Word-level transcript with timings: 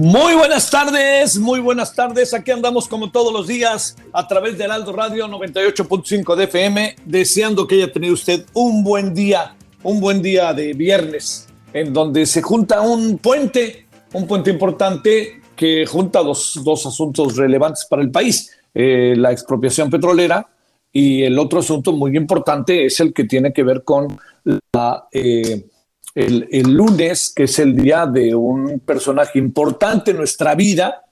Muy 0.00 0.36
buenas 0.36 0.70
tardes, 0.70 1.40
muy 1.40 1.58
buenas 1.58 1.92
tardes. 1.92 2.32
Aquí 2.32 2.52
andamos 2.52 2.86
como 2.86 3.10
todos 3.10 3.32
los 3.32 3.48
días 3.48 3.96
a 4.12 4.28
través 4.28 4.56
del 4.56 4.70
Aldo 4.70 4.92
Radio 4.92 5.26
98.5 5.26 6.36
de 6.36 6.44
FM, 6.44 6.96
deseando 7.04 7.66
que 7.66 7.74
haya 7.74 7.92
tenido 7.92 8.14
usted 8.14 8.46
un 8.52 8.84
buen 8.84 9.12
día, 9.12 9.56
un 9.82 9.98
buen 9.98 10.22
día 10.22 10.54
de 10.54 10.72
viernes, 10.72 11.48
en 11.72 11.92
donde 11.92 12.26
se 12.26 12.42
junta 12.42 12.80
un 12.80 13.18
puente, 13.18 13.88
un 14.12 14.28
puente 14.28 14.50
importante 14.50 15.40
que 15.56 15.84
junta 15.84 16.22
dos, 16.22 16.60
dos 16.62 16.86
asuntos 16.86 17.36
relevantes 17.36 17.84
para 17.90 18.00
el 18.00 18.12
país, 18.12 18.56
eh, 18.74 19.14
la 19.16 19.32
expropiación 19.32 19.90
petrolera 19.90 20.46
y 20.92 21.24
el 21.24 21.36
otro 21.40 21.58
asunto 21.58 21.92
muy 21.92 22.16
importante 22.16 22.86
es 22.86 23.00
el 23.00 23.12
que 23.12 23.24
tiene 23.24 23.52
que 23.52 23.64
ver 23.64 23.82
con 23.82 24.16
la... 24.72 25.08
Eh, 25.10 25.66
el, 26.18 26.72
lunes, 26.72 27.32
que 27.34 27.44
es 27.44 27.58
el 27.60 27.76
día 27.76 28.06
de 28.06 28.34
un 28.34 28.80
personaje 28.80 29.38
importante 29.38 30.10
en 30.10 30.16
nuestra 30.16 30.54
vida, 30.56 31.04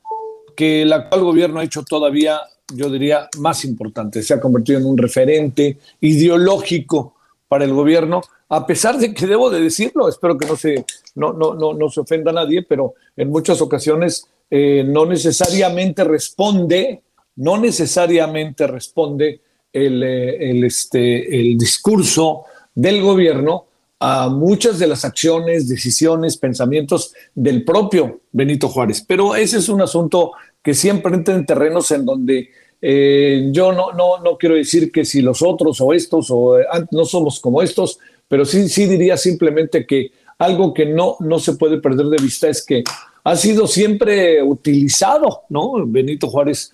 que 0.57 0.83
el 0.83 0.93
actual 0.93 1.23
gobierno 1.23 1.61
ha 1.61 1.65
hecho 1.65 1.85
todavía, 1.85 2.41
yo 2.75 2.91
diría, 2.91 3.29
más 3.39 3.65
importante. 3.65 4.23
Se 4.23 4.35
ha 4.35 4.41
convertido 4.41 4.81
en 4.81 4.87
un 4.87 4.99
referente 4.99 5.79
ideológico 6.01 7.15
para 7.47 7.65
el 7.65 7.73
gobierno, 7.73 8.23
a 8.49 8.67
pesar 8.67 8.99
de 8.99 9.15
que 9.15 9.27
debo 9.27 9.49
de 9.49 9.61
decirlo, 9.61 10.09
espero 10.09 10.37
que 10.37 10.47
no 10.47 10.57
se, 10.57 10.85
no, 11.15 11.33
no, 11.33 11.55
no, 11.55 11.73
no 11.73 11.89
se 11.89 12.01
ofenda 12.01 12.33
a 12.33 12.35
nadie, 12.35 12.63
pero 12.63 12.95
en 13.17 13.31
muchas 13.31 13.61
ocasiones 13.61 14.27
eh, 14.51 14.85
no 14.85 15.07
necesariamente 15.07 16.03
responde, 16.03 17.03
no 17.37 17.59
necesariamente 17.59 18.67
responde 18.67 19.41
el, 19.73 20.03
eh, 20.03 20.51
el, 20.51 20.65
este, 20.65 21.41
el 21.41 21.57
discurso 21.57 22.45
del 22.75 23.03
gobierno 23.03 23.67
a 24.09 24.29
muchas 24.29 24.79
de 24.79 24.87
las 24.87 25.05
acciones, 25.05 25.67
decisiones, 25.67 26.37
pensamientos 26.37 27.13
del 27.35 27.65
propio 27.65 28.21
Benito 28.31 28.69
Juárez. 28.69 29.05
Pero 29.05 29.35
ese 29.35 29.59
es 29.59 29.69
un 29.69 29.83
asunto 29.83 30.31
que 30.63 30.75
siempre 30.75 31.13
entra 31.13 31.35
en 31.35 31.45
terrenos 31.45 31.91
en 31.91 32.05
donde 32.05 32.51
eh, 32.81 33.49
yo 33.51 33.73
no, 33.73 33.91
no, 33.95 34.19
no 34.23 34.39
quiero 34.39 34.55
decir 34.55 34.93
que 34.93 35.05
si 35.05 35.23
los 35.23 35.43
otros 35.43 35.81
o 35.81 35.93
estos 35.93 36.29
o 36.31 36.57
eh, 36.57 36.65
no 36.93 37.05
somos 37.05 37.41
como 37.41 37.63
estos, 37.63 37.99
pero 38.29 38.45
sí, 38.45 38.69
sí 38.69 38.87
diría 38.87 39.17
simplemente 39.17 39.85
que 39.85 40.13
algo 40.39 40.73
que 40.73 40.87
no, 40.87 41.17
no 41.19 41.41
se 41.41 41.55
puede 41.55 41.81
perder 41.81 42.07
de 42.07 42.23
vista 42.23 42.49
es 42.49 42.65
que 42.65 42.85
ha 43.25 43.35
sido 43.35 43.67
siempre 43.67 44.41
utilizado, 44.41 45.43
¿no? 45.49 45.85
Benito 45.85 46.29
Juárez 46.29 46.73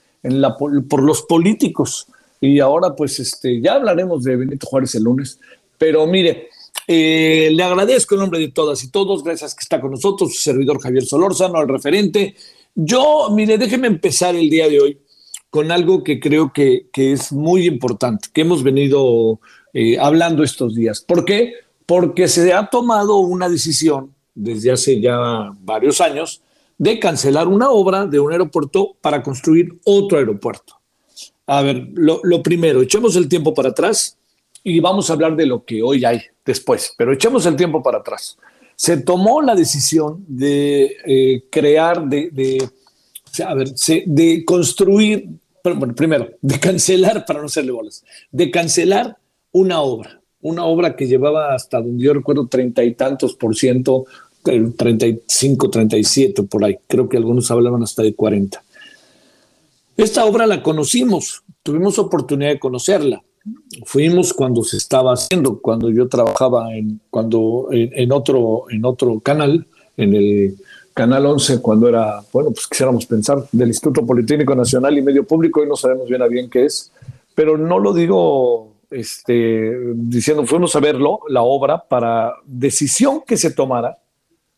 por 0.51 1.03
los 1.03 1.23
políticos. 1.23 2.09
Y 2.43 2.61
ahora, 2.61 2.95
pues, 2.95 3.19
este, 3.21 3.59
ya 3.59 3.77
hablaremos 3.77 4.23
de 4.23 4.37
Benito 4.37 4.67
Juárez 4.67 4.95
el 4.97 5.05
lunes. 5.05 5.41
Pero 5.79 6.07
mire, 6.07 6.51
eh, 6.87 7.51
le 7.53 7.63
agradezco 7.63 8.15
en 8.15 8.21
nombre 8.23 8.41
de 8.41 8.49
todas 8.49 8.83
y 8.83 8.91
todos, 8.91 9.23
gracias 9.23 9.55
que 9.55 9.63
está 9.63 9.81
con 9.81 9.93
nosotros, 9.93 10.35
su 10.35 10.41
servidor 10.41 10.81
Javier 10.81 11.05
Solórzano, 11.05 11.61
el 11.61 11.69
referente. 11.69 12.35
Yo, 12.75 13.29
mire, 13.31 13.59
déjeme 13.59 13.87
empezar 13.87 14.35
el 14.35 14.49
día 14.51 14.69
de 14.69 14.81
hoy 14.81 14.99
con 15.51 15.71
algo 15.71 16.03
que 16.03 16.19
creo 16.19 16.53
que, 16.53 16.89
es 16.95 17.33
muy 17.33 17.67
importante, 17.67 18.29
que 18.33 18.41
hemos 18.41 18.63
venido 18.63 19.39
eh, 19.75 19.99
hablando 19.99 20.43
estos 20.43 20.75
días. 20.75 21.03
¿Por 21.03 21.25
qué? 21.25 21.53
Porque 21.85 22.27
se 22.27 22.53
ha 22.53 22.69
tomado 22.69 23.19
una 23.19 23.49
decisión 23.49 24.15
desde 24.35 24.73
hace 24.73 25.01
ya 25.01 25.53
varios 25.61 26.01
años 26.01 26.43
de 26.79 26.99
cancelar 26.99 27.49
una 27.49 27.71
obra 27.71 28.07
de 28.07 28.19
un 28.19 28.33
aeropuerto 28.33 28.97
para 29.03 29.23
construir 29.23 29.79
otro 29.85 30.19
aeropuerto. 30.19 30.81
A 31.47 31.61
ver, 31.61 31.89
lo 31.95 32.43
primero, 32.43 32.81
echemos 32.81 33.15
el 33.17 33.29
tiempo 33.29 33.53
para 33.53 33.71
atrás 33.71 34.17
y 34.65 34.81
vamos 34.81 35.11
a 35.11 35.15
hablar 35.15 35.37
de 35.37 35.47
lo 35.47 35.65
que 35.65 35.83
hoy 35.83 36.05
hay 36.05 36.21
después, 36.45 36.95
pero 36.97 37.13
echemos 37.13 37.47
el 37.47 37.57
tiempo 37.57 37.83
para 37.83 37.99
atrás. 37.99 38.37
Se 38.77 38.97
tomó 38.99 39.43
la 39.43 39.55
decisión 39.55 40.25
de 40.27 40.97
eh, 41.05 41.45
crear, 41.51 42.07
de, 42.09 42.31
de, 42.31 42.69
a 43.45 43.55
ver, 43.55 43.69
de 44.07 44.45
construir, 44.45 45.29
bueno, 45.63 45.95
primero, 45.95 46.31
de 46.41 46.59
cancelar, 46.59 47.25
para 47.25 47.41
no 47.41 47.47
hacerle 47.47 47.73
bolas, 47.73 48.05
de 48.31 48.51
cancelar 48.51 49.17
una 49.53 49.81
obra, 49.81 50.21
una 50.41 50.65
obra 50.65 50.97
que 50.97 51.07
llevaba 51.07 51.55
hasta 51.55 51.81
donde 51.81 52.03
yo 52.03 52.15
recuerdo 52.15 52.47
treinta 52.49 52.83
y 52.83 52.95
tantos 52.95 53.35
por 53.35 53.57
ciento, 53.57 54.07
35, 54.43 55.71
37 55.71 56.43
por 56.45 56.65
ahí, 56.65 56.77
creo 56.89 57.09
que 57.09 57.17
algunos 57.17 57.51
hablaban 57.51 57.83
hasta 57.83 58.03
de 58.03 58.15
40. 58.15 58.63
Esta 59.97 60.25
obra 60.25 60.47
la 60.47 60.63
conocimos, 60.63 61.43
tuvimos 61.63 61.99
oportunidad 61.99 62.51
de 62.51 62.59
conocerla 62.59 63.23
fuimos 63.85 64.33
cuando 64.33 64.63
se 64.63 64.77
estaba 64.77 65.13
haciendo, 65.13 65.61
cuando 65.61 65.91
yo 65.91 66.09
trabajaba 66.09 66.75
en, 66.75 67.01
cuando, 67.11 67.69
en, 67.71 68.13
otro, 68.13 68.65
en 68.71 68.85
otro 68.85 69.21
canal, 69.21 69.67
en 69.97 70.15
el 70.15 70.57
Canal 70.95 71.25
11, 71.25 71.63
cuando 71.63 71.89
era, 71.89 72.23
bueno, 72.33 72.51
pues 72.51 72.67
quisiéramos 72.69 73.07
pensar, 73.07 73.45
del 73.51 73.69
Instituto 73.69 74.05
Politécnico 74.05 74.55
Nacional 74.55 74.97
y 74.97 75.03
Medio 75.03 75.25
Público, 75.25 75.63
y 75.63 75.69
no 75.69 75.77
sabemos 75.77 76.09
bien 76.09 76.23
a 76.23 76.27
bien 76.27 76.51
qué 76.51 76.67
es, 76.67 76.93
pero 77.35 77.57
no 77.57 77.79
lo 77.79 77.95
digo 77.95 78.73
este, 78.91 79.73
diciendo, 79.95 80.45
fuimos 80.45 80.77
a 80.77 80.81
verlo, 80.81 81.21
la 81.29 81.43
obra, 81.43 81.83
para 81.89 82.35
decisión 82.45 83.23
que 83.27 83.39
se 83.39 83.53
tomara, 83.53 83.99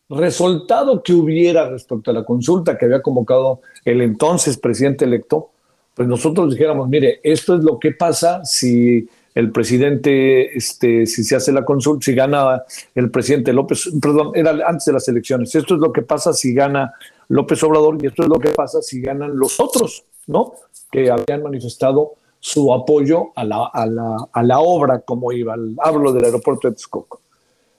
resultado 0.09 1.01
que 1.01 1.13
hubiera 1.13 1.69
respecto 1.69 2.11
a 2.11 2.13
la 2.13 2.25
consulta 2.25 2.77
que 2.77 2.85
había 2.85 3.01
convocado 3.01 3.61
el 3.85 4.01
entonces 4.01 4.57
presidente 4.57 5.05
electo, 5.05 5.51
pues 5.95 6.07
nosotros 6.07 6.51
dijéramos, 6.51 6.89
mire, 6.89 7.21
esto 7.23 7.55
es 7.55 7.63
lo 7.63 7.79
que 7.79 7.93
pasa 7.93 8.43
si 8.43 9.07
el 9.33 9.51
presidente, 9.51 10.55
este, 10.55 11.05
si 11.05 11.23
se 11.23 11.35
hace 11.35 11.51
la 11.51 11.65
consulta, 11.65 12.05
si 12.05 12.13
gana 12.13 12.63
el 12.93 13.09
presidente 13.09 13.53
López, 13.53 13.89
perdón, 14.01 14.31
era 14.35 14.51
antes 14.67 14.85
de 14.85 14.93
las 14.93 15.07
elecciones, 15.07 15.55
esto 15.55 15.75
es 15.75 15.79
lo 15.79 15.91
que 15.91 16.01
pasa 16.01 16.33
si 16.33 16.53
gana 16.53 16.93
López 17.29 17.63
Obrador 17.63 17.97
y 18.01 18.07
esto 18.07 18.23
es 18.23 18.29
lo 18.29 18.39
que 18.39 18.51
pasa 18.51 18.81
si 18.81 19.01
ganan 19.01 19.37
los 19.37 19.59
otros, 19.59 20.03
¿no? 20.27 20.53
Que 20.91 21.09
habían 21.09 21.43
manifestado 21.43 22.13
su 22.39 22.73
apoyo 22.73 23.31
a 23.35 23.43
la, 23.43 23.65
a 23.73 23.85
la, 23.85 24.17
a 24.31 24.43
la 24.43 24.59
obra 24.59 24.99
como 24.99 25.31
iba, 25.31 25.55
hablo 25.79 26.11
del 26.13 26.25
aeropuerto 26.25 26.67
de 26.67 26.75
Texcoco. 26.75 27.21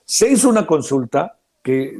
Se 0.03 0.29
hizo 0.29 0.49
una 0.49 0.65
consulta 0.65 1.37
que, 1.63 1.97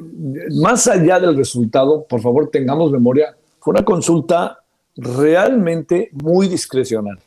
más 0.56 0.88
allá 0.88 1.19
del 1.19 1.38
resultado, 1.38 2.06
por 2.06 2.21
favor 2.21 2.50
tengamos 2.50 2.91
memoria, 2.91 3.36
fue 3.59 3.71
una 3.71 3.86
consulta 3.86 4.59
realmente 4.97 6.09
muy 6.11 6.47
discrecional. 6.47 7.19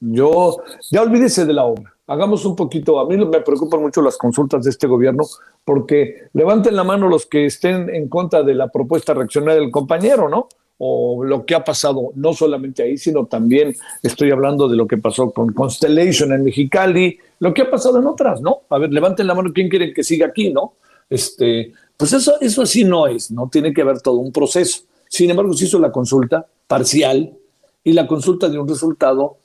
Yo, 0.00 0.62
ya 0.90 1.02
olvídese 1.02 1.46
de 1.46 1.52
la 1.52 1.64
obra. 1.64 1.94
Hagamos 2.08 2.44
un 2.44 2.56
poquito, 2.56 2.98
a 2.98 3.06
mí 3.06 3.16
me 3.16 3.40
preocupan 3.40 3.80
mucho 3.80 4.02
las 4.02 4.18
consultas 4.18 4.64
de 4.64 4.70
este 4.70 4.88
gobierno 4.88 5.24
porque 5.64 6.24
levanten 6.32 6.74
la 6.74 6.82
mano 6.82 7.08
los 7.08 7.26
que 7.26 7.46
estén 7.46 7.88
en 7.88 8.08
contra 8.08 8.42
de 8.42 8.54
la 8.54 8.68
propuesta 8.68 9.14
reaccionaria 9.14 9.60
del 9.60 9.70
compañero, 9.70 10.28
¿no? 10.28 10.48
O 10.78 11.22
lo 11.22 11.46
que 11.46 11.54
ha 11.54 11.62
pasado, 11.62 12.10
no 12.16 12.32
solamente 12.32 12.82
ahí, 12.82 12.98
sino 12.98 13.26
también 13.26 13.76
estoy 14.02 14.32
hablando 14.32 14.68
de 14.68 14.76
lo 14.76 14.88
que 14.88 14.98
pasó 14.98 15.30
con 15.30 15.52
Constellation 15.52 16.32
en 16.32 16.42
Mexicali, 16.42 17.18
lo 17.38 17.54
que 17.54 17.62
ha 17.62 17.70
pasado 17.70 18.00
en 18.00 18.06
otras, 18.06 18.40
¿no? 18.40 18.62
A 18.68 18.78
ver, 18.78 18.92
levanten 18.92 19.28
la 19.28 19.34
mano, 19.34 19.52
¿quién 19.54 19.68
quiere 19.68 19.94
que 19.94 20.02
siga 20.02 20.26
aquí, 20.26 20.52
no? 20.52 20.74
Este, 21.08 21.72
pues 21.96 22.12
eso, 22.12 22.34
eso 22.40 22.62
así 22.62 22.82
no 22.82 23.06
es, 23.06 23.30
¿no? 23.30 23.48
Tiene 23.48 23.72
que 23.72 23.82
haber 23.82 24.00
todo 24.00 24.16
un 24.16 24.32
proceso. 24.32 24.82
Sin 25.12 25.28
embargo, 25.28 25.52
se 25.52 25.66
hizo 25.66 25.78
la 25.78 25.92
consulta 25.92 26.46
parcial 26.66 27.36
y 27.84 27.92
la 27.92 28.06
consulta 28.06 28.48
de 28.48 28.58
un 28.58 28.66
resultado 28.66 29.36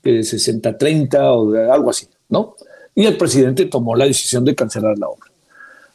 de 0.00 0.20
60-30 0.20 1.18
o 1.20 1.72
algo 1.72 1.90
así, 1.90 2.06
¿no? 2.28 2.54
Y 2.94 3.04
el 3.04 3.16
presidente 3.16 3.66
tomó 3.66 3.96
la 3.96 4.04
decisión 4.04 4.44
de 4.44 4.54
cancelar 4.54 4.96
la 4.96 5.08
obra. 5.08 5.28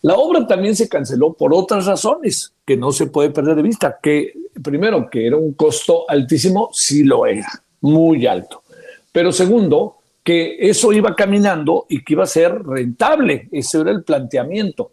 La 0.02 0.16
obra 0.16 0.46
también 0.46 0.76
se 0.76 0.90
canceló 0.90 1.32
por 1.32 1.54
otras 1.54 1.86
razones 1.86 2.52
que 2.66 2.76
no 2.76 2.92
se 2.92 3.08
puede 3.08 3.30
perder 3.30 3.56
de 3.56 3.62
vista, 3.62 3.98
que 4.04 4.34
primero, 4.62 5.10
que 5.10 5.26
era 5.26 5.38
un 5.38 5.54
costo 5.54 6.04
altísimo, 6.10 6.70
sí 6.74 7.06
lo 7.06 7.26
era, 7.26 7.64
muy 7.80 8.28
alto. 8.28 8.64
Pero 9.10 9.32
segundo, 9.32 10.00
que 10.22 10.58
eso 10.60 10.92
iba 10.92 11.16
caminando 11.16 11.86
y 11.88 12.04
que 12.04 12.12
iba 12.12 12.24
a 12.24 12.28
ser 12.28 12.62
rentable, 12.62 13.48
ese 13.54 13.80
era 13.80 13.92
el 13.92 14.04
planteamiento. 14.04 14.92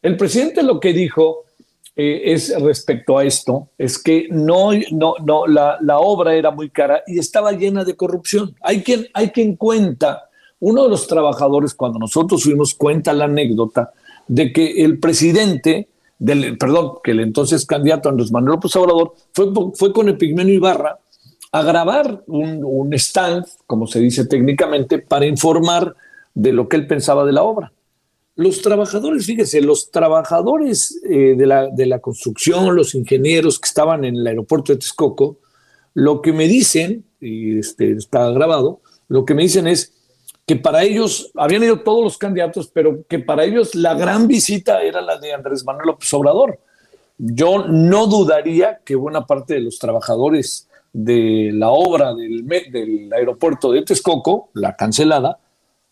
El 0.00 0.16
presidente 0.16 0.62
lo 0.62 0.78
que 0.78 0.92
dijo 0.92 1.46
eh, 1.94 2.32
es 2.32 2.58
respecto 2.58 3.18
a 3.18 3.24
esto, 3.24 3.68
es 3.76 4.02
que 4.02 4.26
no, 4.30 4.70
no, 4.92 5.14
no, 5.22 5.46
la, 5.46 5.98
obra 5.98 6.34
era 6.34 6.50
muy 6.50 6.70
cara 6.70 7.02
y 7.06 7.18
estaba 7.18 7.52
llena 7.52 7.84
de 7.84 7.94
corrupción. 7.96 8.54
Hay 8.62 8.82
quien, 8.82 9.08
hay 9.12 9.28
quien 9.28 9.56
cuenta, 9.56 10.30
uno 10.60 10.84
de 10.84 10.88
los 10.88 11.06
trabajadores, 11.06 11.74
cuando 11.74 11.98
nosotros 11.98 12.44
fuimos, 12.44 12.74
cuenta 12.74 13.12
la 13.12 13.26
anécdota 13.26 13.92
de 14.26 14.54
que 14.54 14.82
el 14.82 15.00
presidente, 15.00 15.88
del, 16.18 16.56
perdón, 16.56 16.94
que 17.04 17.10
el 17.10 17.20
entonces 17.20 17.66
candidato 17.66 18.08
Andrés 18.08 18.32
Manuel 18.32 18.52
López 18.52 18.74
Obrador 18.76 19.12
fue, 19.32 19.52
fue 19.74 19.92
con 19.92 20.08
Epigmenio 20.08 20.54
Ibarra 20.54 20.98
a 21.50 21.62
grabar 21.62 22.22
un, 22.26 22.64
un 22.64 22.94
stand, 22.94 23.44
como 23.66 23.86
se 23.86 24.00
dice 24.00 24.24
técnicamente, 24.24 24.98
para 24.98 25.26
informar 25.26 25.94
de 26.32 26.52
lo 26.54 26.68
que 26.68 26.76
él 26.76 26.86
pensaba 26.86 27.26
de 27.26 27.32
la 27.32 27.42
obra. 27.42 27.70
Los 28.34 28.62
trabajadores, 28.62 29.26
fíjese, 29.26 29.60
los 29.60 29.90
trabajadores 29.90 30.98
eh, 31.04 31.34
de, 31.36 31.46
la, 31.46 31.68
de 31.68 31.84
la 31.84 31.98
construcción, 31.98 32.74
los 32.74 32.94
ingenieros 32.94 33.58
que 33.58 33.66
estaban 33.66 34.04
en 34.04 34.16
el 34.16 34.26
aeropuerto 34.26 34.72
de 34.72 34.78
Texcoco, 34.78 35.38
lo 35.94 36.22
que 36.22 36.32
me 36.32 36.48
dicen, 36.48 37.04
y 37.20 37.58
este, 37.58 37.92
está 37.92 38.30
grabado, 38.30 38.80
lo 39.08 39.26
que 39.26 39.34
me 39.34 39.42
dicen 39.42 39.66
es 39.66 39.92
que 40.46 40.56
para 40.56 40.82
ellos, 40.82 41.30
habían 41.34 41.62
ido 41.62 41.80
todos 41.80 42.02
los 42.02 42.16
candidatos, 42.16 42.68
pero 42.72 43.04
que 43.06 43.18
para 43.18 43.44
ellos 43.44 43.74
la 43.74 43.94
gran 43.94 44.26
visita 44.26 44.82
era 44.82 45.02
la 45.02 45.18
de 45.18 45.34
Andrés 45.34 45.64
Manuel 45.64 45.88
López 45.88 46.12
Obrador. 46.14 46.58
Yo 47.18 47.66
no 47.68 48.06
dudaría 48.06 48.80
que 48.84 48.96
buena 48.96 49.26
parte 49.26 49.54
de 49.54 49.60
los 49.60 49.78
trabajadores 49.78 50.68
de 50.92 51.50
la 51.52 51.70
obra 51.70 52.14
del, 52.14 52.46
del 52.46 53.12
aeropuerto 53.12 53.70
de 53.72 53.82
Texcoco, 53.82 54.48
la 54.54 54.74
cancelada, 54.74 55.38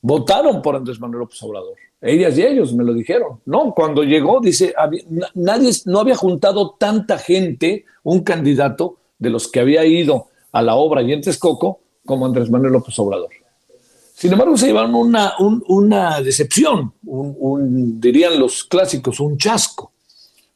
votaron 0.01 0.63
por 0.63 0.77
Andrés 0.77 0.99
Manuel 0.99 1.21
López 1.21 1.43
Obrador. 1.43 1.77
Ellas 2.01 2.37
y 2.39 2.43
ellos 2.43 2.73
me 2.75 2.85
lo 2.85 2.95
dijeron. 2.95 3.41
No, 3.45 3.75
cuando 3.75 4.03
llegó, 4.03 4.41
dice, 4.41 4.75
nadie, 5.35 5.71
no 5.85 6.01
había 6.01 6.17
juntado 6.17 6.77
tanta 6.79 7.19
gente, 7.19 7.85
un 8.03 8.21
candidato 8.21 8.97
de 9.19 9.31
los 9.31 9.49
que 9.49 9.61
había 9.61 9.85
ido 9.85 10.29
a 10.53 10.63
la 10.63 10.77
obra 10.77 11.03
y 11.03 11.13
en 11.13 11.21
Texcoco, 11.21 11.81
como 12.07 12.27
Andrés 12.27 12.51
Manuel 12.51 12.73
López 12.73 12.99
Obrador. 12.99 13.31
Sin 14.15 14.33
embargo, 14.33 14.57
se 14.57 14.67
llevaron 14.67 14.95
una, 14.95 15.35
una 15.39 16.21
decepción, 16.21 16.93
un, 17.07 18.01
dirían 18.01 18.39
los 18.39 18.65
clásicos, 18.65 19.21
un 19.21 19.39
chasco. 19.39 19.93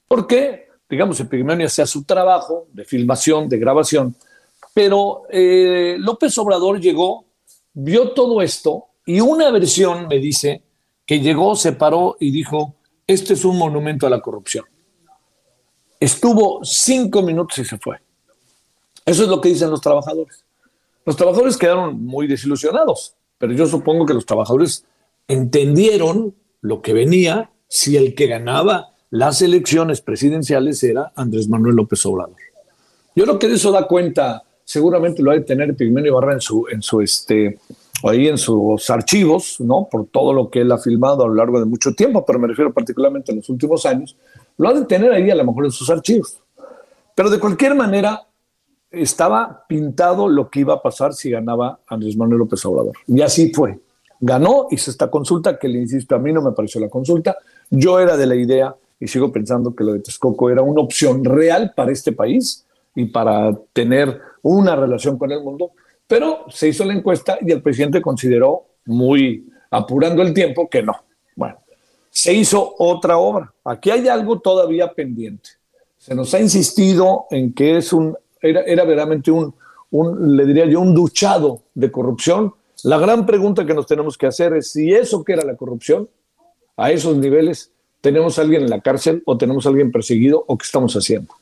Porque, 0.07 0.69
digamos, 0.89 1.19
Epigmenio 1.21 1.67
hacía 1.67 1.87
su 1.87 2.05
trabajo 2.05 2.67
de 2.73 2.85
filmación, 2.85 3.49
de 3.49 3.59
grabación, 3.59 4.15
pero 4.75 5.23
eh, 5.31 5.97
López 5.99 6.37
Obrador 6.37 6.81
llegó, 6.81 7.25
vio 7.73 8.11
todo 8.11 8.43
esto 8.43 8.87
y 9.07 9.21
una 9.21 9.51
versión 9.51 10.09
me 10.09 10.19
dice 10.19 10.64
que 11.07 11.21
llegó, 11.21 11.57
se 11.57 11.73
paró 11.73 12.17
y 12.21 12.31
dijo, 12.31 12.75
este 13.07 13.35
es 13.35 13.45
un 13.45 13.59
monumento 13.59 14.07
a 14.07 14.11
la 14.11 14.21
corrupción. 14.21 14.65
Estuvo 16.01 16.61
cinco 16.65 17.23
minutos 17.23 17.59
y 17.59 17.65
se 17.65 17.79
fue. 17.79 17.99
Eso 19.05 19.25
es 19.25 19.29
lo 19.29 19.41
que 19.41 19.51
dicen 19.51 19.71
los 19.71 19.81
trabajadores. 19.81 20.45
Los 21.05 21.17
trabajadores 21.17 21.57
quedaron 21.57 22.05
muy 22.05 22.27
desilusionados 22.27 23.15
pero 23.39 23.53
yo 23.53 23.67
supongo 23.67 24.07
que 24.07 24.15
los 24.15 24.27
trabajadores 24.27 24.87
entendieron 25.29 26.35
lo 26.61 26.83
que 26.83 26.93
venía 26.93 27.51
si 27.69 27.97
el 27.97 28.15
que 28.15 28.27
ganaba 28.27 28.95
las 29.11 29.43
elecciones 29.43 30.01
presidenciales 30.01 30.83
era 30.83 31.13
Andrés 31.15 31.49
Manuel 31.49 31.77
López 31.77 32.05
Obrador. 32.07 32.37
Yo 33.15 33.25
creo 33.25 33.39
que 33.39 33.49
de 33.49 33.55
eso 33.55 33.71
da 33.71 33.87
cuenta, 33.87 34.43
seguramente 34.65 35.23
lo 35.23 35.31
ha 35.31 35.35
de 35.35 35.43
tener 35.43 35.75
Pigmenio 35.77 36.13
Ibarra 36.13 36.33
en 36.33 36.41
su, 36.41 36.67
en 36.69 36.83
su 36.83 37.01
este, 37.01 37.59
ahí 38.03 38.29
en 38.29 38.39
sus 38.39 38.91
archivos, 38.91 39.57
¿no? 39.61 39.89
Por 39.91 40.07
todo 40.07 40.33
lo 40.33 40.51
que 40.51 40.61
él 40.61 40.73
ha 40.73 40.79
filmado 40.79 41.25
a 41.25 41.29
lo 41.29 41.35
largo 41.35 41.59
de 41.59 41.65
mucho 41.65 41.93
tiempo, 41.95 42.25
pero 42.25 42.39
me 42.39 42.49
refiero 42.49 42.73
particularmente 42.73 43.33
en 43.33 43.39
los 43.39 43.49
últimos 43.49 43.87
años, 43.87 44.17
lo 44.59 44.69
ha 44.69 44.75
de 44.75 44.85
tener 44.85 45.13
ahí 45.13 45.31
a 45.31 45.35
lo 45.35 45.45
mejor 45.45 45.65
en 45.65 45.71
sus 45.71 45.89
archivos. 45.91 46.39
Pero 47.15 47.31
de 47.31 47.39
cualquier 47.39 47.75
manera, 47.75 48.27
estaba 48.91 49.65
pintado 49.69 50.29
lo 50.29 50.49
que 50.51 50.61
iba 50.61 50.75
a 50.75 50.83
pasar 50.83 51.15
si 51.15 51.31
ganaba 51.31 51.81
Andrés 51.87 52.17
Manuel 52.17 52.41
López 52.41 52.65
Obrador. 52.67 52.95
Y 53.07 53.21
así 53.23 53.53
fue. 53.53 53.81
Ganó, 54.21 54.69
hizo 54.71 54.91
esta 54.91 55.11
consulta, 55.11 55.59
que 55.59 55.69
le 55.69 55.81
insisto, 55.81 56.15
a 56.15 56.19
mí 56.19 56.33
no 56.33 56.43
me 56.43 56.53
pareció 56.53 56.81
la 56.81 56.89
consulta. 56.89 57.37
Yo 57.71 57.99
era 57.99 58.17
de 58.17 58.27
la 58.27 58.37
idea, 58.37 58.75
y 59.01 59.09
sigo 59.09 59.33
pensando 59.33 59.75
que 59.75 59.85
lo 59.85 59.93
de 59.93 60.01
Texcoco 60.01 60.51
era 60.51 60.63
una 60.63 60.81
opción 60.81 61.25
real 61.25 61.73
para 61.77 61.93
este 61.93 62.13
país 62.13 62.65
y 62.95 63.07
para 63.07 63.53
tener 63.73 64.21
una 64.43 64.77
relación 64.77 65.19
con 65.19 65.33
el 65.33 65.43
mundo, 65.43 65.73
pero 66.07 66.45
se 66.49 66.69
hizo 66.69 66.85
la 66.85 66.95
encuesta 66.95 67.39
y 67.41 67.51
el 67.53 67.63
presidente 67.63 68.03
consideró, 68.03 68.67
muy 68.87 69.47
apurando 69.71 70.23
el 70.23 70.35
tiempo, 70.35 70.69
que 70.69 70.83
no. 70.83 70.95
Bueno, 71.35 71.57
se 72.11 72.33
hizo 72.33 72.75
otra 72.79 73.17
obra. 73.17 73.53
Aquí 73.65 73.91
hay 73.91 74.09
algo 74.09 74.41
todavía 74.41 74.93
pendiente. 74.93 75.51
Se 75.99 76.15
nos 76.15 76.35
ha 76.35 76.41
insistido 76.41 77.27
en 77.31 77.55
que 77.55 77.79
es 77.79 77.93
un 77.93 78.17
era, 78.45 78.85
verdaderamente 78.85 79.31
un, 79.31 79.55
un, 79.91 80.37
le 80.37 80.45
diría 80.45 80.67
yo, 80.67 80.81
un 80.81 80.95
duchado 80.95 81.63
de 81.75 81.91
corrupción. 81.91 82.53
La 82.83 82.99
gran 82.99 83.25
pregunta 83.25 83.65
que 83.65 83.75
nos 83.75 83.87
tenemos 83.87 84.19
que 84.19 84.27
hacer 84.27 84.53
es 84.55 84.71
si 84.73 84.93
eso 84.93 85.25
que 85.25 85.33
era 85.33 85.45
la 85.45 85.57
corrupción, 85.57 86.09
a 86.77 86.91
esos 86.91 87.17
niveles, 87.17 87.71
tenemos 88.01 88.39
a 88.39 88.43
alguien 88.43 88.63
en 88.63 88.71
la 88.71 88.81
cárcel 88.81 89.23
o 89.25 89.39
tenemos 89.39 89.65
a 89.65 89.71
alguien 89.71 89.91
perseguido 89.91 90.45
o 90.47 90.59
qué 90.59 90.65
estamos 90.65 90.95
haciendo. 90.95 91.33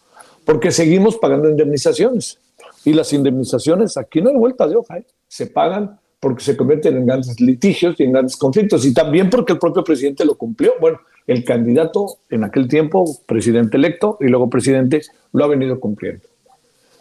Porque 0.45 0.71
seguimos 0.71 1.17
pagando 1.17 1.49
indemnizaciones. 1.49 2.39
Y 2.85 2.93
las 2.93 3.13
indemnizaciones, 3.13 3.97
aquí 3.97 4.21
no 4.21 4.31
hay 4.31 4.37
vuelta 4.37 4.67
de 4.67 4.77
hoja, 4.77 4.99
¿eh? 4.99 5.07
se 5.29 5.47
pagan 5.47 5.99
porque 6.23 6.45
se 6.45 6.57
convierten 6.57 6.97
en 6.97 7.07
grandes 7.07 7.41
litigios 7.41 7.99
y 7.99 8.05
en 8.05 8.13
grandes 8.13 8.37
conflictos. 8.37 8.85
Y 8.85 8.95
también 8.95 9.29
porque 9.29 9.55
el 9.55 9.59
propio 9.59 9.83
presidente 9.83 10.25
lo 10.25 10.37
cumplió. 10.37 10.75
Bueno, 10.81 11.01
el 11.27 11.45
candidato 11.45 12.19
en 12.31 12.45
aquel 12.45 12.69
tiempo, 12.69 13.19
presidente 13.27 13.77
electo 13.77 14.19
y 14.21 14.27
luego 14.27 14.49
presidente, 14.49 15.03
lo 15.33 15.45
ha 15.45 15.49
venido 15.49 15.81
cumpliendo. 15.81 16.29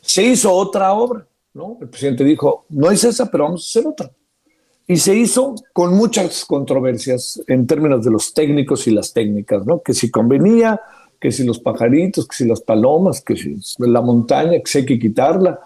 Se 0.01 0.23
hizo 0.23 0.51
otra 0.51 0.93
obra, 0.93 1.27
¿no? 1.53 1.77
El 1.81 1.89
presidente 1.89 2.23
dijo, 2.23 2.65
no 2.69 2.89
es 2.89 3.03
esa, 3.03 3.29
pero 3.29 3.43
vamos 3.43 3.63
a 3.63 3.79
hacer 3.79 3.87
otra. 3.87 4.11
Y 4.87 4.97
se 4.97 5.15
hizo 5.15 5.53
con 5.71 5.93
muchas 5.93 6.43
controversias 6.43 7.41
en 7.47 7.67
términos 7.67 8.03
de 8.03 8.11
los 8.11 8.33
técnicos 8.33 8.87
y 8.87 8.91
las 8.91 9.13
técnicas, 9.13 9.65
¿no? 9.65 9.81
Que 9.81 9.93
si 9.93 10.09
convenía, 10.09 10.81
que 11.21 11.31
si 11.31 11.45
los 11.45 11.59
pajaritos, 11.59 12.27
que 12.27 12.35
si 12.35 12.47
las 12.47 12.61
palomas, 12.61 13.21
que 13.21 13.37
si 13.37 13.55
la 13.77 14.01
montaña, 14.01 14.53
que 14.53 14.65
si 14.65 14.79
hay 14.79 14.85
que 14.85 14.99
quitarla. 14.99 15.59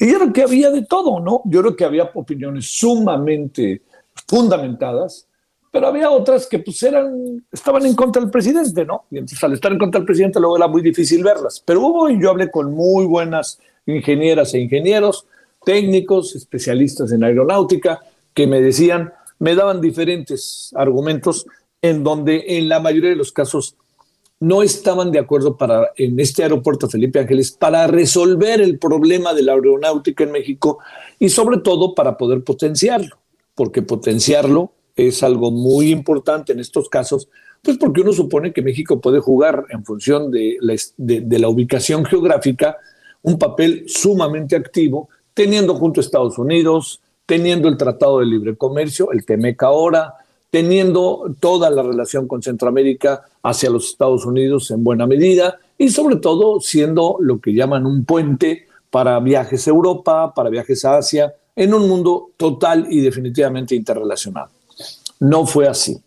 Y 0.00 0.10
yo 0.10 0.18
creo 0.18 0.32
que 0.32 0.42
había 0.42 0.70
de 0.70 0.86
todo, 0.86 1.20
¿no? 1.20 1.42
Yo 1.44 1.60
creo 1.60 1.76
que 1.76 1.84
había 1.84 2.10
opiniones 2.14 2.78
sumamente 2.78 3.82
fundamentadas, 4.26 5.26
pero 5.70 5.86
había 5.86 6.10
otras 6.10 6.46
que 6.46 6.58
pues 6.60 6.82
eran, 6.82 7.44
estaban 7.52 7.84
en 7.84 7.94
contra 7.94 8.22
del 8.22 8.30
presidente, 8.30 8.86
¿no? 8.86 9.04
Y 9.10 9.18
entonces 9.18 9.44
al 9.44 9.52
estar 9.52 9.70
en 9.70 9.78
contra 9.78 10.00
del 10.00 10.06
presidente 10.06 10.40
luego 10.40 10.56
era 10.56 10.66
muy 10.66 10.80
difícil 10.80 11.22
verlas. 11.22 11.62
Pero 11.64 11.82
hubo, 11.82 12.08
y 12.08 12.18
yo 12.18 12.30
hablé 12.30 12.50
con 12.50 12.72
muy 12.72 13.04
buenas 13.04 13.58
ingenieras 13.84 14.54
e 14.54 14.60
ingenieros, 14.60 15.26
técnicos, 15.62 16.34
especialistas 16.34 17.12
en 17.12 17.22
aeronáutica, 17.22 18.00
que 18.32 18.46
me 18.46 18.62
decían, 18.62 19.12
me 19.38 19.54
daban 19.54 19.82
diferentes 19.82 20.72
argumentos 20.74 21.46
en 21.82 22.02
donde 22.02 22.44
en 22.56 22.70
la 22.70 22.80
mayoría 22.80 23.10
de 23.10 23.16
los 23.16 23.30
casos 23.30 23.76
no 24.42 24.64
estaban 24.64 25.12
de 25.12 25.20
acuerdo 25.20 25.56
para 25.56 25.92
en 25.96 26.18
este 26.18 26.42
aeropuerto 26.42 26.88
Felipe 26.88 27.20
Ángeles 27.20 27.52
para 27.52 27.86
resolver 27.86 28.60
el 28.60 28.76
problema 28.76 29.32
de 29.34 29.42
la 29.44 29.52
aeronáutica 29.52 30.24
en 30.24 30.32
México 30.32 30.80
y 31.20 31.28
sobre 31.28 31.58
todo 31.58 31.94
para 31.94 32.18
poder 32.18 32.42
potenciarlo, 32.42 33.18
porque 33.54 33.82
potenciarlo 33.82 34.72
es 34.96 35.22
algo 35.22 35.52
muy 35.52 35.92
importante 35.92 36.52
en 36.52 36.58
estos 36.58 36.88
casos, 36.88 37.28
pues 37.62 37.78
porque 37.78 38.00
uno 38.00 38.12
supone 38.12 38.52
que 38.52 38.62
México 38.62 39.00
puede 39.00 39.20
jugar 39.20 39.64
en 39.70 39.84
función 39.84 40.32
de 40.32 40.56
la, 40.60 40.74
de 40.96 41.38
la 41.38 41.48
ubicación 41.48 42.04
geográfica 42.04 42.78
un 43.22 43.38
papel 43.38 43.84
sumamente 43.86 44.56
activo, 44.56 45.08
teniendo 45.34 45.76
junto 45.76 46.00
a 46.00 46.02
Estados 46.02 46.36
Unidos, 46.36 47.00
teniendo 47.26 47.68
el 47.68 47.76
Tratado 47.76 48.18
de 48.18 48.26
Libre 48.26 48.56
Comercio, 48.56 49.12
el 49.12 49.24
TEMEC 49.24 49.62
ahora, 49.62 50.14
teniendo 50.50 51.32
toda 51.38 51.70
la 51.70 51.84
relación 51.84 52.26
con 52.26 52.42
Centroamérica 52.42 53.22
hacia 53.42 53.70
los 53.70 53.86
Estados 53.86 54.24
Unidos 54.24 54.70
en 54.70 54.84
buena 54.84 55.06
medida 55.06 55.58
y 55.76 55.88
sobre 55.88 56.16
todo 56.16 56.60
siendo 56.60 57.16
lo 57.20 57.40
que 57.40 57.52
llaman 57.52 57.86
un 57.86 58.04
puente 58.04 58.66
para 58.90 59.18
viajes 59.20 59.66
a 59.66 59.70
Europa, 59.70 60.32
para 60.34 60.50
viajes 60.50 60.84
a 60.84 60.98
Asia, 60.98 61.34
en 61.56 61.74
un 61.74 61.88
mundo 61.88 62.30
total 62.36 62.86
y 62.90 63.00
definitivamente 63.00 63.74
interrelacionado. 63.74 64.50
No 65.20 65.46
fue 65.46 65.66
así. 65.66 66.00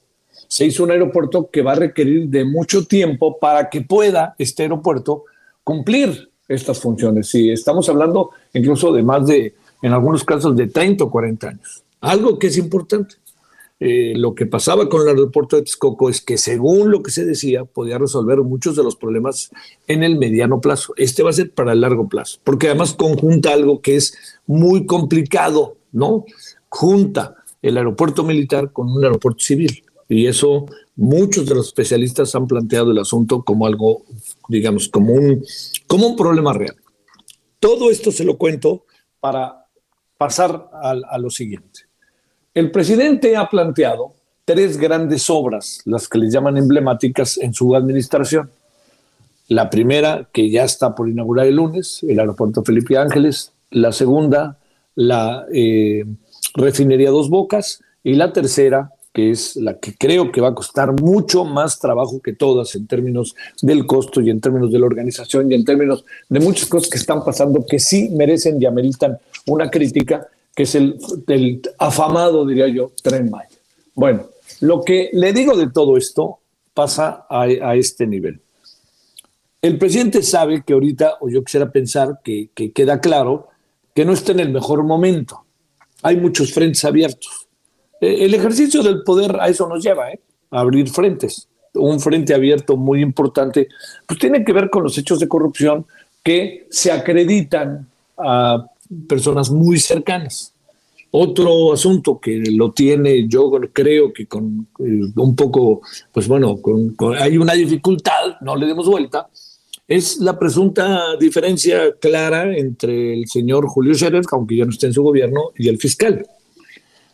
Se 0.47 0.65
hizo 0.65 0.83
un 0.83 0.91
aeropuerto 0.91 1.49
que 1.51 1.61
va 1.61 1.73
a 1.73 1.75
requerir 1.75 2.29
de 2.29 2.45
mucho 2.45 2.85
tiempo 2.85 3.37
para 3.37 3.69
que 3.69 3.81
pueda 3.81 4.35
este 4.37 4.63
aeropuerto 4.63 5.25
cumplir 5.63 6.29
estas 6.47 6.79
funciones. 6.79 7.27
Sí, 7.27 7.49
estamos 7.49 7.89
hablando 7.89 8.31
incluso 8.53 8.93
de 8.93 9.03
más 9.03 9.25
de 9.25 9.55
en 9.81 9.93
algunos 9.93 10.23
casos 10.23 10.55
de 10.55 10.67
30 10.67 11.03
o 11.03 11.11
40 11.11 11.49
años. 11.49 11.83
Algo 12.01 12.37
que 12.37 12.47
es 12.47 12.57
importante. 12.57 13.15
Eh, 13.79 14.13
lo 14.15 14.35
que 14.35 14.45
pasaba 14.45 14.87
con 14.87 15.01
el 15.01 15.09
aeropuerto 15.09 15.57
de 15.57 15.63
Texcoco 15.63 16.09
es 16.09 16.21
que 16.21 16.37
según 16.37 16.91
lo 16.91 17.03
que 17.03 17.11
se 17.11 17.25
decía, 17.25 17.65
podía 17.65 17.97
resolver 17.97 18.39
muchos 18.39 18.75
de 18.77 18.83
los 18.83 18.95
problemas 18.95 19.51
en 19.87 20.03
el 20.03 20.17
mediano 20.17 20.61
plazo. 20.61 20.93
Este 20.95 21.23
va 21.23 21.31
a 21.31 21.33
ser 21.33 21.51
para 21.51 21.73
el 21.73 21.81
largo 21.81 22.07
plazo, 22.07 22.39
porque 22.43 22.67
además 22.67 22.93
conjunta 22.93 23.51
algo 23.51 23.81
que 23.81 23.97
es 23.97 24.17
muy 24.47 24.85
complicado, 24.85 25.77
¿no? 25.91 26.25
Junta 26.69 27.35
el 27.61 27.77
aeropuerto 27.77 28.23
militar 28.23 28.71
con 28.71 28.89
un 28.89 29.03
aeropuerto 29.03 29.43
civil. 29.43 29.83
Y 30.07 30.27
eso 30.27 30.67
muchos 30.95 31.45
de 31.45 31.55
los 31.55 31.67
especialistas 31.67 32.33
han 32.35 32.47
planteado 32.47 32.91
el 32.91 32.99
asunto 32.99 33.43
como 33.43 33.65
algo, 33.65 34.03
digamos, 34.47 34.87
como 34.87 35.13
un, 35.13 35.43
como 35.87 36.07
un 36.07 36.15
problema 36.15 36.53
real. 36.53 36.75
Todo 37.59 37.91
esto 37.91 38.11
se 38.11 38.23
lo 38.23 38.37
cuento 38.37 38.85
para 39.19 39.65
pasar 40.17 40.69
a 40.71 41.17
lo 41.17 41.29
siguiente. 41.29 41.74
El 42.55 42.71
presidente 42.71 43.35
ha 43.35 43.49
planteado 43.49 44.13
tres 44.45 44.77
grandes 44.77 45.29
obras, 45.29 45.81
las 45.83 46.07
que 46.07 46.19
le 46.19 46.31
llaman 46.31 46.55
emblemáticas 46.55 47.37
en 47.37 47.53
su 47.53 47.75
administración. 47.75 48.49
La 49.49 49.69
primera, 49.69 50.29
que 50.31 50.49
ya 50.49 50.63
está 50.63 50.95
por 50.95 51.09
inaugurar 51.09 51.47
el 51.47 51.57
lunes, 51.57 51.99
el 52.07 52.17
aeropuerto 52.17 52.63
Felipe 52.63 52.97
Ángeles. 52.97 53.51
La 53.71 53.91
segunda, 53.91 54.57
la 54.95 55.45
eh, 55.53 56.05
refinería 56.53 57.09
Dos 57.09 57.29
Bocas. 57.29 57.81
Y 58.05 58.13
la 58.13 58.31
tercera, 58.31 58.89
que 59.11 59.31
es 59.31 59.57
la 59.57 59.77
que 59.77 59.93
creo 59.93 60.31
que 60.31 60.39
va 60.39 60.49
a 60.49 60.55
costar 60.55 60.93
mucho 61.01 61.43
más 61.43 61.77
trabajo 61.79 62.21
que 62.21 62.31
todas 62.31 62.73
en 62.75 62.87
términos 62.87 63.35
del 63.61 63.85
costo 63.85 64.21
y 64.21 64.29
en 64.29 64.39
términos 64.39 64.71
de 64.71 64.79
la 64.79 64.85
organización 64.85 65.51
y 65.51 65.55
en 65.55 65.65
términos 65.65 66.05
de 66.29 66.39
muchas 66.39 66.69
cosas 66.69 66.89
que 66.89 66.99
están 66.99 67.21
pasando 67.21 67.65
que 67.65 67.79
sí 67.79 68.07
merecen 68.11 68.61
y 68.61 68.65
ameritan 68.65 69.17
una 69.45 69.69
crítica, 69.69 70.29
que 70.55 70.63
es 70.63 70.73
el, 70.73 71.61
afamado, 71.77 72.45
diría 72.45 72.67
yo, 72.69 72.93
tren. 73.03 73.29
Bueno, 73.93 74.27
lo 74.61 74.83
que 74.83 75.09
le 75.11 75.33
digo 75.33 75.55
de 75.57 75.69
todo 75.69 75.97
esto 75.97 76.39
pasa 76.73 77.25
a, 77.29 77.75
este 77.75 78.07
nivel. 78.07 78.39
El 79.61 79.77
presidente 79.77 80.23
sabe 80.23 80.63
que 80.63 80.73
ahorita, 80.73 81.15
o 81.19 81.29
yo 81.29 81.43
quisiera 81.43 81.69
pensar 81.69 82.21
que, 82.23 82.49
queda 82.73 83.01
claro, 83.01 83.49
que 83.93 84.05
no 84.05 84.13
está 84.13 84.31
en 84.31 84.39
el 84.39 84.51
mejor 84.51 84.83
momento. 84.83 85.43
Hay 86.01 86.17
muchos 86.17 86.53
frentes 86.53 86.85
abiertos. 86.85 87.47
E, 87.99 88.25
el 88.25 88.33
ejercicio 88.33 88.81
del 88.81 89.03
poder 89.03 89.37
a 89.39 89.49
eso 89.49 89.67
nos 89.67 89.83
lleva, 89.83 90.11
¿eh? 90.11 90.19
a 90.51 90.61
abrir 90.61 90.89
frentes. 90.89 91.47
Un 91.73 91.99
frente 91.99 92.33
abierto 92.33 92.77
muy 92.77 93.01
importante, 93.01 93.67
pues 94.05 94.19
tiene 94.19 94.45
que 94.45 94.53
ver 94.53 94.69
con 94.69 94.83
los 94.83 94.97
hechos 94.97 95.19
de 95.19 95.27
corrupción 95.27 95.85
que 96.23 96.67
se 96.69 96.91
acreditan 96.91 97.89
a 98.17 98.65
personas 99.07 99.49
muy 99.51 99.79
cercanas. 99.79 100.53
Otro 101.11 101.71
asunto 101.71 102.19
que 102.19 102.43
lo 102.51 102.73
tiene, 102.73 103.27
yo 103.27 103.49
creo 103.71 104.11
que 104.11 104.27
con 104.27 104.67
eh, 104.79 105.11
un 105.15 105.35
poco, 105.35 105.81
pues 106.11 106.27
bueno, 106.27 106.59
hay 107.17 107.37
una 107.37 107.53
dificultad, 107.53 108.39
no 108.41 108.55
le 108.55 108.65
demos 108.65 108.87
vuelta, 108.87 109.29
es 109.87 110.17
la 110.17 110.37
presunta 110.37 111.15
diferencia 111.17 111.93
clara 111.99 112.55
entre 112.57 113.13
el 113.13 113.27
señor 113.27 113.67
Julio 113.67 113.93
Scherer, 113.93 114.23
aunque 114.31 114.57
ya 114.57 114.65
no 114.65 114.71
esté 114.71 114.87
en 114.87 114.93
su 114.93 115.03
gobierno, 115.03 115.51
y 115.55 115.69
el 115.69 115.77
fiscal. 115.77 116.25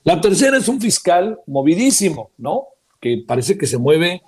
La 0.04 0.20
tercera 0.20 0.58
es 0.58 0.68
un 0.68 0.80
fiscal 0.80 1.40
movidísimo, 1.46 2.32
¿no? 2.38 2.68
Que 3.00 3.24
parece 3.28 3.58
que 3.58 3.68
se 3.68 3.78
mueve, 3.78 4.22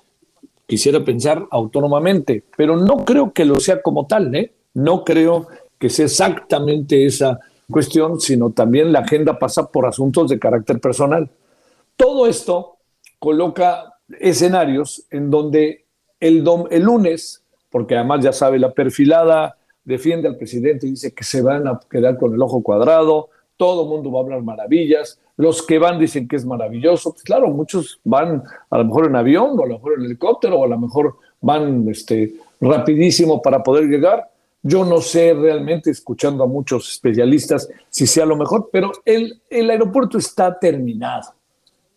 quisiera 0.68 1.04
pensar, 1.04 1.48
autónomamente, 1.50 2.44
pero 2.56 2.78
no 2.78 3.06
creo 3.06 3.34
que 3.34 3.46
lo 3.46 3.60
sea 3.60 3.82
como 3.82 4.06
tal, 4.06 4.36
¿eh? 4.36 4.54
No 4.76 5.04
creo 5.04 5.48
que 5.80 5.89
sea 5.89 6.06
exactamente 6.06 7.06
esa 7.06 7.39
cuestión, 7.70 8.20
sino 8.20 8.51
también 8.51 8.92
la 8.92 9.00
agenda 9.00 9.39
pasa 9.39 9.70
por 9.72 9.86
asuntos 9.86 10.30
de 10.30 10.39
carácter 10.39 10.80
personal. 10.80 11.30
Todo 11.96 12.27
esto 12.27 12.77
coloca 13.20 13.94
escenarios 14.20 15.06
en 15.10 15.30
donde 15.30 15.86
el, 16.20 16.44
el 16.72 16.84
lunes, 16.84 17.44
porque 17.70 17.96
además 17.96 18.24
ya 18.24 18.34
sabe, 18.34 18.60
la 18.60 18.74
perfilada 18.74 19.58
defiende 19.84 20.27
al 20.27 20.38
presidente 20.38 20.88
y 20.88 20.92
dice 20.92 21.13
que 21.13 21.24
se 21.24 21.42
van 21.42 21.68
a 21.68 21.80
quedar 21.89 22.18
con 22.18 22.34
el 22.34 22.42
ojo 22.42 22.62
cuadrado, 22.63 23.30
todo 23.58 23.84
el 23.84 23.89
mundo 23.89 24.12
va 24.12 24.20
a 24.20 24.24
hablar 24.24 24.42
maravillas, 24.42 25.20
los 25.38 25.65
que 25.65 25.80
van 25.80 26.00
dicen 26.00 26.27
que 26.27 26.36
es 26.36 26.46
maravilloso, 26.46 27.12
pues 27.12 27.24
claro, 27.24 27.48
muchos 27.50 28.00
van 28.03 28.44
a 28.70 28.77
lo 28.77 28.86
mejor 28.86 29.08
en 29.08 29.15
avión, 29.15 29.60
o 29.60 29.63
a 29.63 29.68
lo 29.68 29.75
mejor 29.75 29.94
en 29.98 30.06
helicóptero, 30.06 30.60
o 30.60 30.65
a 30.65 30.68
lo 30.68 30.77
mejor 30.77 31.15
van 31.42 31.88
este, 31.89 32.36
rapidísimo 32.62 33.42
para 33.42 33.63
poder 33.63 33.86
llegar, 33.86 34.30
yo 34.65 34.86
no 34.86 35.01
sé 35.01 35.34
realmente, 35.34 35.91
escuchando 35.91 36.46
a 36.46 36.48
muchos 36.48 36.89
especialistas, 36.89 37.67
si 37.89 38.08
sea 38.08 38.25
lo 38.25 38.38
mejor, 38.38 38.70
pero 38.72 38.93
el, 39.03 39.41
aeropuerto 39.51 40.17
está 40.17 40.58
terminado, 40.58 41.34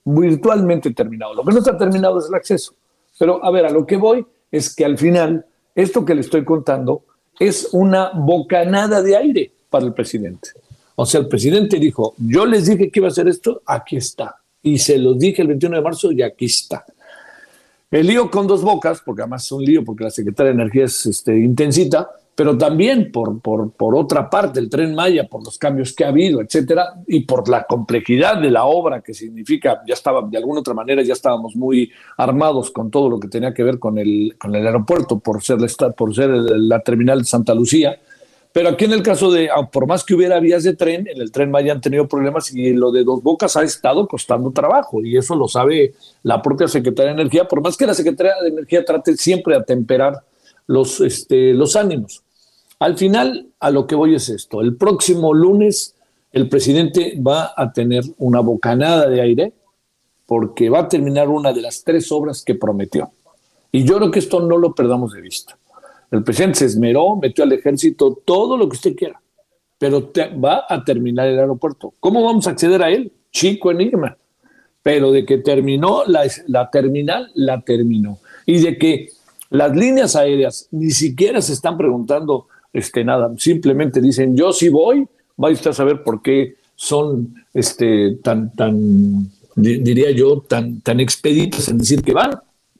virtualmente 0.04 0.90
terminado. 0.92 1.32
Lo 1.32 1.44
que 1.44 1.52
no 1.52 1.58
está 1.60 1.78
terminado 1.78 2.18
es 2.18 2.26
el 2.26 2.34
acceso. 2.34 2.74
Pero 3.18 3.42
a 3.44 3.50
ver, 3.52 3.66
a 3.66 3.70
lo 3.70 3.86
que 3.86 3.96
voy 3.96 4.26
es 4.50 4.74
que 4.74 4.84
al 4.84 4.98
final, 4.98 5.46
esto 5.76 6.04
que 6.04 6.16
le 6.16 6.22
estoy 6.22 6.44
contando 6.44 7.04
es 7.38 7.68
una 7.72 8.10
bocanada 8.12 9.00
de 9.00 9.16
aire 9.16 9.52
para 9.70 9.86
el 9.86 9.94
presidente. 9.94 10.50
O 10.96 11.06
sea, 11.06 11.20
el 11.20 11.28
presidente 11.28 11.78
dijo, 11.78 12.14
yo 12.18 12.46
les 12.46 12.66
dije 12.66 12.90
que 12.90 12.98
iba 12.98 13.06
a 13.06 13.10
hacer 13.10 13.28
esto, 13.28 13.62
aquí 13.64 13.96
está. 13.96 14.40
Y 14.62 14.78
se 14.78 14.98
lo 14.98 15.14
dije 15.14 15.42
el 15.42 15.48
21 15.48 15.76
de 15.76 15.82
marzo 15.82 16.10
y 16.10 16.22
aquí 16.22 16.46
está. 16.46 16.84
El 17.92 18.08
lío 18.08 18.28
con 18.28 18.48
dos 18.48 18.62
bocas, 18.62 19.00
porque 19.04 19.22
además 19.22 19.44
es 19.44 19.52
un 19.52 19.62
lío 19.62 19.84
porque 19.84 20.02
la 20.02 20.10
Secretaría 20.10 20.52
de 20.52 20.62
Energía 20.62 20.86
es 20.86 21.06
este, 21.06 21.38
intensita, 21.38 22.10
pero 22.36 22.56
también 22.58 23.10
por, 23.10 23.40
por, 23.40 23.72
por, 23.72 23.96
otra 23.96 24.28
parte 24.28 24.60
el 24.60 24.68
tren 24.68 24.94
Maya, 24.94 25.26
por 25.26 25.42
los 25.42 25.56
cambios 25.56 25.94
que 25.94 26.04
ha 26.04 26.08
habido, 26.08 26.42
etcétera, 26.42 27.00
y 27.06 27.20
por 27.20 27.48
la 27.48 27.64
complejidad 27.64 28.38
de 28.42 28.50
la 28.50 28.66
obra 28.66 29.00
que 29.00 29.14
significa, 29.14 29.80
ya 29.88 29.94
estaba, 29.94 30.20
de 30.20 30.36
alguna 30.36 30.60
otra 30.60 30.74
manera 30.74 31.02
ya 31.02 31.14
estábamos 31.14 31.56
muy 31.56 31.90
armados 32.18 32.70
con 32.70 32.90
todo 32.90 33.08
lo 33.08 33.18
que 33.18 33.28
tenía 33.28 33.54
que 33.54 33.62
ver 33.62 33.78
con 33.78 33.96
el, 33.96 34.36
con 34.38 34.54
el 34.54 34.66
aeropuerto, 34.66 35.18
por 35.18 35.42
ser, 35.42 35.62
la, 35.62 35.90
por 35.92 36.14
ser 36.14 36.28
la 36.28 36.80
terminal 36.80 37.20
de 37.20 37.24
Santa 37.24 37.54
Lucía. 37.54 37.98
Pero 38.52 38.68
aquí 38.68 38.84
en 38.84 38.92
el 38.92 39.02
caso 39.02 39.30
de, 39.30 39.48
ah, 39.48 39.70
por 39.70 39.86
más 39.86 40.04
que 40.04 40.14
hubiera 40.14 40.38
vías 40.38 40.62
de 40.62 40.76
tren, 40.76 41.08
en 41.08 41.22
el 41.22 41.32
tren 41.32 41.50
Maya 41.50 41.72
han 41.72 41.80
tenido 41.80 42.06
problemas 42.06 42.54
y 42.54 42.74
lo 42.74 42.92
de 42.92 43.02
Dos 43.02 43.22
Bocas 43.22 43.56
ha 43.56 43.62
estado 43.62 44.06
costando 44.06 44.50
trabajo 44.50 45.02
y 45.02 45.16
eso 45.16 45.34
lo 45.36 45.48
sabe 45.48 45.94
la 46.22 46.42
propia 46.42 46.68
Secretaría 46.68 47.14
de 47.14 47.22
Energía, 47.22 47.48
por 47.48 47.62
más 47.62 47.78
que 47.78 47.86
la 47.86 47.94
Secretaría 47.94 48.34
de 48.42 48.48
Energía 48.50 48.84
trate 48.84 49.16
siempre 49.16 49.54
de 49.54 49.60
atemperar 49.60 50.22
los, 50.66 51.00
este, 51.00 51.54
los 51.54 51.76
ánimos. 51.76 52.25
Al 52.78 52.96
final, 52.96 53.48
a 53.58 53.70
lo 53.70 53.86
que 53.86 53.94
voy 53.94 54.14
es 54.14 54.28
esto. 54.28 54.60
El 54.60 54.76
próximo 54.76 55.32
lunes 55.32 55.96
el 56.36 56.50
presidente 56.50 57.18
va 57.26 57.54
a 57.56 57.72
tener 57.72 58.04
una 58.18 58.40
bocanada 58.40 59.08
de 59.08 59.22
aire 59.22 59.52
porque 60.26 60.68
va 60.68 60.80
a 60.80 60.88
terminar 60.88 61.30
una 61.30 61.52
de 61.54 61.62
las 61.62 61.82
tres 61.82 62.12
obras 62.12 62.42
que 62.44 62.54
prometió. 62.54 63.10
Y 63.72 63.84
yo 63.84 63.96
creo 63.96 64.10
que 64.10 64.18
esto 64.18 64.40
no 64.40 64.58
lo 64.58 64.74
perdamos 64.74 65.14
de 65.14 65.22
vista. 65.22 65.56
El 66.10 66.22
presidente 66.22 66.58
se 66.58 66.66
esmeró, 66.66 67.16
metió 67.16 67.44
al 67.44 67.52
ejército 67.52 68.20
todo 68.22 68.58
lo 68.58 68.68
que 68.68 68.76
usted 68.76 68.94
quiera, 68.94 69.18
pero 69.78 70.12
va 70.44 70.66
a 70.68 70.84
terminar 70.84 71.26
el 71.26 71.38
aeropuerto. 71.38 71.94
¿Cómo 72.00 72.22
vamos 72.22 72.46
a 72.46 72.50
acceder 72.50 72.82
a 72.82 72.90
él? 72.90 73.12
Chico 73.30 73.70
enigma. 73.70 74.18
Pero 74.82 75.12
de 75.12 75.24
que 75.24 75.38
terminó 75.38 76.04
la, 76.04 76.30
la 76.48 76.70
terminal, 76.70 77.30
la 77.34 77.62
terminó. 77.62 78.18
Y 78.44 78.60
de 78.60 78.76
que 78.76 79.08
las 79.48 79.74
líneas 79.74 80.16
aéreas 80.16 80.68
ni 80.70 80.90
siquiera 80.90 81.40
se 81.40 81.54
están 81.54 81.78
preguntando 81.78 82.48
este, 82.76 83.04
nada, 83.04 83.32
simplemente 83.38 84.02
dicen, 84.02 84.36
yo 84.36 84.52
sí 84.52 84.68
voy, 84.68 85.08
va 85.42 85.50
usted 85.50 85.70
a 85.70 85.72
saber 85.72 86.02
por 86.02 86.20
qué 86.20 86.56
son 86.74 87.34
este, 87.54 88.18
tan, 88.22 88.52
tan, 88.52 89.30
diría 89.54 90.10
yo, 90.10 90.42
tan, 90.46 90.82
tan 90.82 91.00
expeditos 91.00 91.68
en 91.68 91.78
decir 91.78 92.02
que 92.02 92.12
van. 92.12 92.38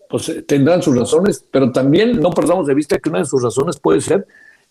Pues 0.08 0.28
eh, 0.28 0.42
tendrán 0.42 0.82
sus 0.82 0.94
razones, 0.94 1.42
pero 1.50 1.72
también 1.72 2.20
no 2.20 2.30
perdamos 2.30 2.66
de 2.66 2.74
vista 2.74 2.98
que 2.98 3.08
una 3.08 3.20
de 3.20 3.24
sus 3.24 3.42
razones 3.42 3.78
puede 3.78 4.02
ser 4.02 4.26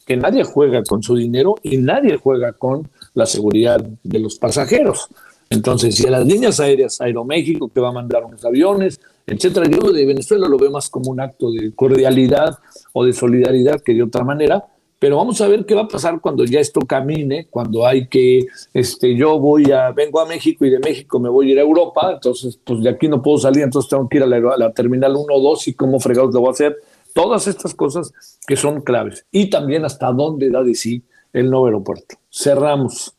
que 0.05 0.15
nadie 0.15 0.44
juega 0.44 0.84
con 0.84 1.01
su 1.01 1.15
dinero 1.15 1.55
y 1.63 1.77
nadie 1.77 2.17
juega 2.17 2.53
con 2.53 2.88
la 3.15 3.25
seguridad 3.25 3.84
de 4.03 4.20
los 4.20 4.38
pasajeros. 4.38 5.08
Entonces, 5.50 5.96
si 5.96 6.05
a 6.05 6.12
las 6.12 6.25
líneas 6.25 6.60
aéreas, 6.60 7.01
Aeroméxico, 7.01 7.70
que 7.70 7.79
va 7.79 7.89
a 7.89 7.94
mandar 7.94 8.24
unos 8.24 8.46
aviones, 8.46 9.00
etcétera, 9.25 9.67
yo 9.67 9.91
de 9.91 10.05
Venezuela 10.05 10.48
lo 10.48 10.60
veo 10.60 10.70
más 10.70 10.88
como 10.89 11.10
un 11.10 11.20
acto 11.20 11.51
de 11.51 11.74
cordialidad 11.74 12.60
o 12.94 13.03
de 13.03 13.13
solidaridad 13.13 13.82
que 13.82 13.96
de 13.96 14.03
otra 14.03 14.24
manera, 14.24 14.63
pero 15.05 15.17
vamos 15.17 15.39
a 15.39 15.47
ver 15.47 15.67
qué 15.67 15.75
va 15.75 15.83
a 15.83 15.88
pasar 15.88 16.19
cuando 16.19 16.43
ya 16.45 16.59
esto 16.59 16.79
camine, 16.79 17.45
cuando 17.51 17.85
hay 17.85 18.07
que, 18.07 18.47
este, 18.74 19.15
yo 19.15 19.38
voy 19.38 19.71
a, 19.71 19.91
vengo 19.91 20.19
a 20.19 20.25
México 20.25 20.65
y 20.65 20.71
de 20.71 20.79
México 20.79 21.19
me 21.19 21.29
voy 21.29 21.47
a 21.47 21.51
ir 21.51 21.59
a 21.59 21.62
Europa, 21.62 22.13
entonces 22.13 22.59
pues 22.63 22.81
de 22.81 22.89
aquí 22.89 23.07
no 23.07 23.21
puedo 23.21 23.38
salir, 23.38 23.62
entonces 23.62 23.88
tengo 23.88 24.09
que 24.09 24.17
ir 24.17 24.24
a 24.24 24.25
la, 24.25 24.74
terminal 24.74 25.15
1 25.15 25.25
o 25.29 25.41
2 25.41 25.67
y 25.67 25.74
cómo 25.75 26.00
fregados 26.00 26.33
lo 26.33 26.39
voy 26.39 26.47
a 26.47 26.51
hacer. 26.53 26.77
Todas 27.13 27.45
estas 27.45 27.75
cosas 27.75 28.12
que 28.47 28.55
son 28.55 28.81
claves. 28.81 29.27
Y 29.31 29.51
también 29.51 29.85
hasta 29.85 30.12
dónde 30.12 30.50
da 30.50 30.63
de 30.63 30.74
sí 30.74 31.03
el 31.33 31.51
nuevo 31.51 31.67
aeropuerto. 31.67 32.15
Cerramos. 32.31 33.13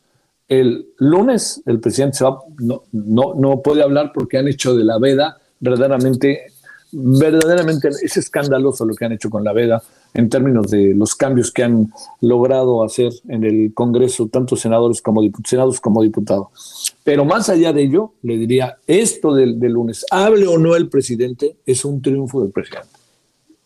El 0.48 0.88
lunes 0.98 1.62
el 1.66 1.78
presidente 1.78 2.16
se 2.16 2.24
va, 2.24 2.40
no, 2.58 2.82
no, 2.90 3.34
no 3.34 3.62
puede 3.62 3.84
hablar 3.84 4.10
porque 4.12 4.38
han 4.38 4.48
hecho 4.48 4.74
de 4.74 4.82
la 4.82 4.98
veda 4.98 5.36
verdaderamente 5.60 6.46
verdaderamente 6.92 7.88
es 7.88 8.16
escandaloso 8.16 8.84
lo 8.84 8.94
que 8.94 9.04
han 9.04 9.12
hecho 9.12 9.30
con 9.30 9.44
la 9.44 9.52
veda 9.52 9.82
en 10.14 10.30
términos 10.30 10.70
de 10.70 10.94
los 10.94 11.14
cambios 11.14 11.52
que 11.52 11.62
han 11.62 11.92
logrado 12.22 12.82
hacer 12.82 13.12
en 13.28 13.44
el 13.44 13.74
Congreso, 13.74 14.28
tanto 14.28 14.56
senadores 14.56 15.02
como 15.02 15.20
diputados, 15.20 15.78
como 15.80 16.02
diputados. 16.02 16.94
Pero 17.04 17.24
más 17.24 17.50
allá 17.50 17.72
de 17.72 17.82
ello, 17.82 18.12
le 18.22 18.38
diría, 18.38 18.78
esto 18.86 19.34
del, 19.34 19.58
lunes, 19.58 20.06
hable 20.10 20.46
o 20.46 20.58
no 20.58 20.74
el 20.74 20.88
presidente, 20.88 21.56
es 21.66 21.84
un 21.84 22.00
triunfo 22.00 22.40
del 22.42 22.50
presidente. 22.50 22.88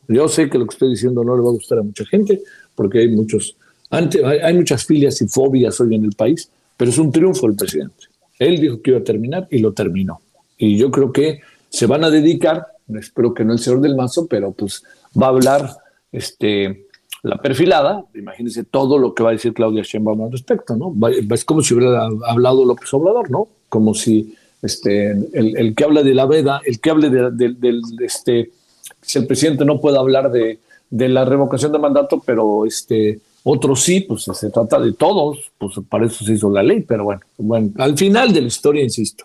Yo 0.08 0.26
sé 0.28 0.50
que 0.50 0.58
lo 0.58 0.66
que 0.66 0.74
estoy 0.74 0.90
diciendo 0.90 1.22
no 1.22 1.36
le 1.36 1.42
va 1.42 1.50
a 1.50 1.52
gustar 1.52 1.78
a 1.78 1.82
mucha 1.82 2.04
gente, 2.04 2.42
porque 2.74 2.98
hay 2.98 3.08
muchos, 3.08 3.56
hay, 3.90 4.08
hay 4.42 4.54
muchas 4.54 4.84
filias 4.84 5.22
y 5.22 5.28
fobias 5.28 5.80
hoy 5.80 5.94
en 5.94 6.04
el 6.04 6.12
país, 6.12 6.50
pero 6.76 6.90
es 6.90 6.98
un 6.98 7.12
triunfo 7.12 7.46
del 7.46 7.56
presidente. 7.56 8.06
Él 8.40 8.60
dijo 8.60 8.82
que 8.82 8.90
iba 8.90 8.98
a 8.98 9.04
terminar 9.04 9.46
y 9.50 9.58
lo 9.58 9.72
terminó. 9.72 10.20
Y 10.58 10.76
yo 10.76 10.90
creo 10.90 11.12
que 11.12 11.40
se 11.68 11.86
van 11.86 12.02
a 12.02 12.10
dedicar, 12.10 12.66
espero 12.98 13.34
que 13.34 13.44
no 13.44 13.52
el 13.52 13.58
señor 13.58 13.80
del 13.80 13.96
Mazo, 13.96 14.26
pero 14.26 14.52
pues 14.52 14.82
va 15.20 15.26
a 15.26 15.30
hablar 15.30 15.70
este, 16.12 16.86
la 17.22 17.36
perfilada, 17.36 18.04
imagínense 18.14 18.64
todo 18.64 18.98
lo 18.98 19.14
que 19.14 19.22
va 19.22 19.30
a 19.30 19.32
decir 19.32 19.52
Claudia 19.52 19.82
Sheinbaum 19.82 20.22
al 20.22 20.32
respecto, 20.32 20.76
¿no? 20.76 20.94
Es 21.08 21.44
como 21.44 21.60
si 21.62 21.74
hubiera 21.74 22.08
hablado 22.26 22.64
López 22.64 22.92
Obrador, 22.94 23.30
¿no? 23.30 23.48
Como 23.68 23.94
si 23.94 24.34
este, 24.62 25.10
el, 25.10 25.74
que 25.74 25.84
habla 25.84 26.02
de 26.02 26.14
la 26.14 26.26
veda, 26.26 26.62
el 26.64 26.80
que 26.80 26.90
hable 26.90 27.10
de, 27.10 27.80
este, 28.00 28.50
si 29.02 29.18
el 29.18 29.26
presidente 29.26 29.64
no 29.64 29.80
puede 29.80 29.98
hablar 29.98 30.30
de, 30.30 30.58
la 30.90 31.24
revocación 31.24 31.72
de 31.72 31.78
mandato, 31.78 32.22
pero 32.24 32.64
este, 32.64 33.20
otros 33.44 33.82
sí, 33.82 34.00
pues 34.00 34.24
se 34.24 34.50
trata 34.50 34.80
de 34.80 34.92
todos, 34.94 35.52
pues 35.58 35.74
para 35.88 36.06
eso 36.06 36.24
se 36.24 36.32
hizo 36.32 36.50
la 36.50 36.62
ley, 36.62 36.80
pero 36.80 37.04
bueno, 37.04 37.20
bueno, 37.36 37.70
al 37.76 37.96
final 37.96 38.32
de 38.32 38.40
la 38.40 38.48
historia, 38.48 38.82
insisto, 38.82 39.24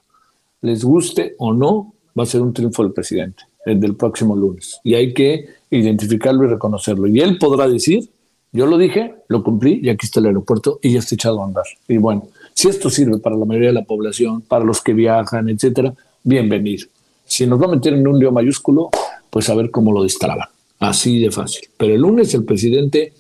les 0.62 0.84
guste 0.84 1.36
o 1.38 1.54
no, 1.54 1.94
va 2.18 2.24
a 2.24 2.28
ser 2.28 2.42
un 2.42 2.54
triunfo 2.54 2.84
del 2.84 2.94
presidente 2.94 3.44
el 3.66 3.80
del 3.80 3.96
próximo 3.96 4.36
lunes. 4.36 4.80
Y 4.84 4.94
hay 4.94 5.14
que 5.14 5.48
identificarlo 5.70 6.46
y 6.46 6.50
reconocerlo. 6.50 7.08
Y 7.08 7.20
él 7.20 7.38
podrá 7.38 7.68
decir, 7.68 8.10
yo 8.52 8.66
lo 8.66 8.78
dije, 8.78 9.16
lo 9.28 9.44
cumplí 9.44 9.82
y 9.84 9.90
aquí 9.90 10.06
está 10.06 10.20
el 10.20 10.28
aeropuerto 10.28 10.80
y 10.82 10.94
ya 10.94 11.00
está 11.00 11.16
echado 11.16 11.42
a 11.42 11.46
andar. 11.46 11.66
Y 11.88 11.98
bueno, 11.98 12.28
si 12.54 12.70
esto 12.70 12.90
sirve 12.90 13.18
para 13.18 13.36
la 13.36 13.46
mayoría 13.46 13.70
de 13.70 13.74
la 13.74 13.84
población, 13.84 14.42
para 14.42 14.64
los 14.64 14.82
que 14.82 14.94
viajan, 14.94 15.50
etcétera, 15.50 15.94
bienvenido. 16.24 16.88
Si 17.26 17.46
nos 17.48 17.62
va 17.62 17.66
a 17.66 17.70
meter 17.70 17.94
en 17.94 18.08
un 18.08 18.20
lío 18.20 18.32
mayúsculo, 18.32 18.90
pues 19.30 19.50
a 19.50 19.56
ver 19.56 19.72
cómo 19.72 19.92
lo 19.92 20.04
destraba. 20.04 20.52
Así 20.80 21.20
de 21.20 21.32
fácil. 21.32 21.68
Pero 21.78 21.96
el 21.96 22.02
lunes 22.02 22.34
el 22.34 22.46
presidente 22.46 23.14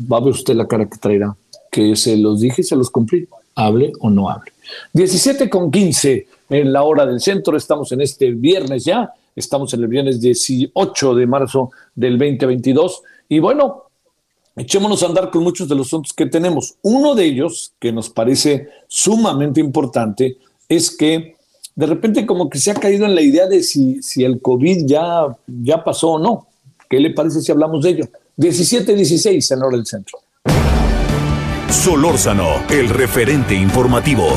va 0.00 0.18
a 0.18 0.20
ver 0.20 0.30
usted 0.30 0.54
la 0.54 0.66
cara 0.66 0.88
que 0.88 0.98
traerá, 0.98 1.36
que 1.70 1.96
se 1.96 2.16
los 2.16 2.40
dije 2.40 2.62
y 2.62 2.64
se 2.64 2.76
los 2.76 2.90
cumplí, 2.90 3.28
hable 3.54 3.92
o 4.00 4.10
no 4.10 4.28
hable. 4.28 4.52
17 4.92 5.48
con 5.48 5.70
15 5.70 6.26
en 6.50 6.72
la 6.72 6.82
hora 6.82 7.06
del 7.06 7.20
centro, 7.20 7.56
estamos 7.56 7.92
en 7.92 8.00
este 8.00 8.30
viernes 8.32 8.84
ya 8.84 9.12
Estamos 9.36 9.72
en 9.74 9.82
el 9.82 9.88
viernes 9.88 10.20
18 10.20 11.14
de 11.14 11.26
marzo 11.26 11.70
del 11.94 12.18
2022. 12.18 13.02
Y 13.28 13.38
bueno, 13.38 13.84
echémonos 14.56 15.02
a 15.02 15.06
andar 15.06 15.30
con 15.30 15.42
muchos 15.42 15.68
de 15.68 15.74
los 15.74 15.88
asuntos 15.88 16.14
que 16.14 16.24
tenemos. 16.24 16.76
Uno 16.80 17.14
de 17.14 17.26
ellos, 17.26 17.74
que 17.78 17.92
nos 17.92 18.08
parece 18.08 18.70
sumamente 18.88 19.60
importante, 19.60 20.38
es 20.68 20.96
que 20.96 21.36
de 21.74 21.86
repente 21.86 22.24
como 22.24 22.48
que 22.48 22.58
se 22.58 22.70
ha 22.70 22.74
caído 22.74 23.04
en 23.04 23.14
la 23.14 23.20
idea 23.20 23.46
de 23.46 23.62
si, 23.62 24.02
si 24.02 24.24
el 24.24 24.40
COVID 24.40 24.86
ya, 24.86 25.26
ya 25.46 25.84
pasó 25.84 26.12
o 26.12 26.18
no. 26.18 26.46
¿Qué 26.88 26.98
le 26.98 27.10
parece 27.10 27.42
si 27.42 27.52
hablamos 27.52 27.82
de 27.84 27.90
ello? 27.90 28.08
17-16 28.38 29.54
en 29.54 29.62
hora 29.62 29.76
del 29.76 29.86
centro. 29.86 30.18
Solórzano, 31.68 32.64
el 32.70 32.88
referente 32.88 33.54
informativo. 33.54 34.28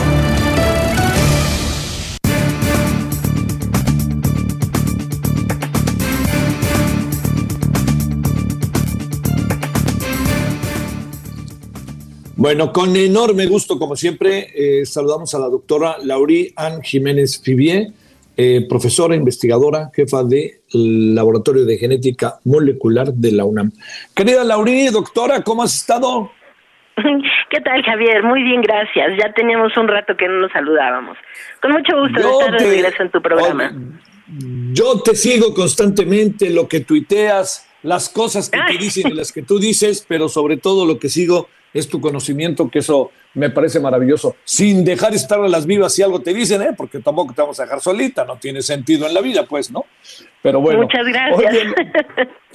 Bueno, 12.39 12.71
con 12.71 12.95
enorme 12.95 13.47
gusto, 13.47 13.77
como 13.77 13.97
siempre, 13.97 14.47
eh, 14.55 14.85
saludamos 14.85 15.35
a 15.35 15.39
la 15.39 15.47
doctora 15.47 15.97
Laurí 16.01 16.53
Ann 16.55 16.81
Jiménez 16.81 17.41
Fibier, 17.43 17.87
eh, 18.37 18.65
profesora 18.69 19.13
investigadora, 19.13 19.91
jefa 19.93 20.23
del 20.23 21.13
Laboratorio 21.13 21.65
de 21.65 21.77
Genética 21.77 22.39
Molecular 22.45 23.07
de 23.07 23.33
la 23.33 23.43
UNAM. 23.43 23.73
Querida 24.15 24.45
Laurí, 24.45 24.87
doctora, 24.87 25.41
¿cómo 25.41 25.63
has 25.63 25.75
estado? 25.75 26.31
¿Qué 27.49 27.59
tal, 27.59 27.83
Javier? 27.83 28.23
Muy 28.23 28.41
bien, 28.41 28.61
gracias. 28.61 29.17
Ya 29.21 29.33
teníamos 29.33 29.75
un 29.75 29.89
rato 29.89 30.15
que 30.15 30.29
no 30.29 30.39
nos 30.39 30.51
saludábamos. 30.53 31.17
Con 31.61 31.73
mucho 31.73 31.99
gusto 31.99 32.21
de 32.21 32.29
estar 32.29 32.51
de 32.57 32.69
regreso 32.69 33.03
en 33.03 33.11
tu 33.11 33.21
programa. 33.21 33.73
yo 34.71 35.01
te 35.01 35.13
sigo 35.13 35.53
constantemente, 35.53 36.49
lo 36.51 36.69
que 36.69 36.79
tuiteas, 36.79 37.68
las 37.83 38.09
cosas 38.09 38.49
que 38.49 38.59
te 38.67 38.77
dicen 38.77 39.07
y 39.09 39.13
las 39.13 39.31
que 39.31 39.41
tú 39.41 39.59
dices, 39.59 40.05
pero 40.07 40.29
sobre 40.29 40.57
todo 40.57 40.85
lo 40.85 40.99
que 40.99 41.09
sigo 41.09 41.47
es 41.73 41.87
tu 41.87 42.01
conocimiento, 42.01 42.69
que 42.69 42.79
eso 42.79 43.11
me 43.35 43.49
parece 43.49 43.79
maravilloso, 43.79 44.35
sin 44.43 44.83
dejar 44.83 45.13
estar 45.13 45.39
a 45.39 45.47
las 45.47 45.65
vivas 45.65 45.93
si 45.93 46.01
algo 46.01 46.21
te 46.21 46.33
dicen, 46.33 46.61
¿eh? 46.61 46.69
porque 46.75 46.99
tampoco 46.99 47.33
te 47.33 47.41
vamos 47.41 47.59
a 47.59 47.63
dejar 47.63 47.79
solita, 47.79 48.25
no 48.25 48.37
tiene 48.37 48.61
sentido 48.61 49.05
en 49.05 49.13
la 49.13 49.21
vida, 49.21 49.45
pues, 49.45 49.71
¿no? 49.71 49.85
Pero 50.41 50.61
bueno. 50.61 50.81
Muchas 50.81 51.05
gracias. 51.05 51.65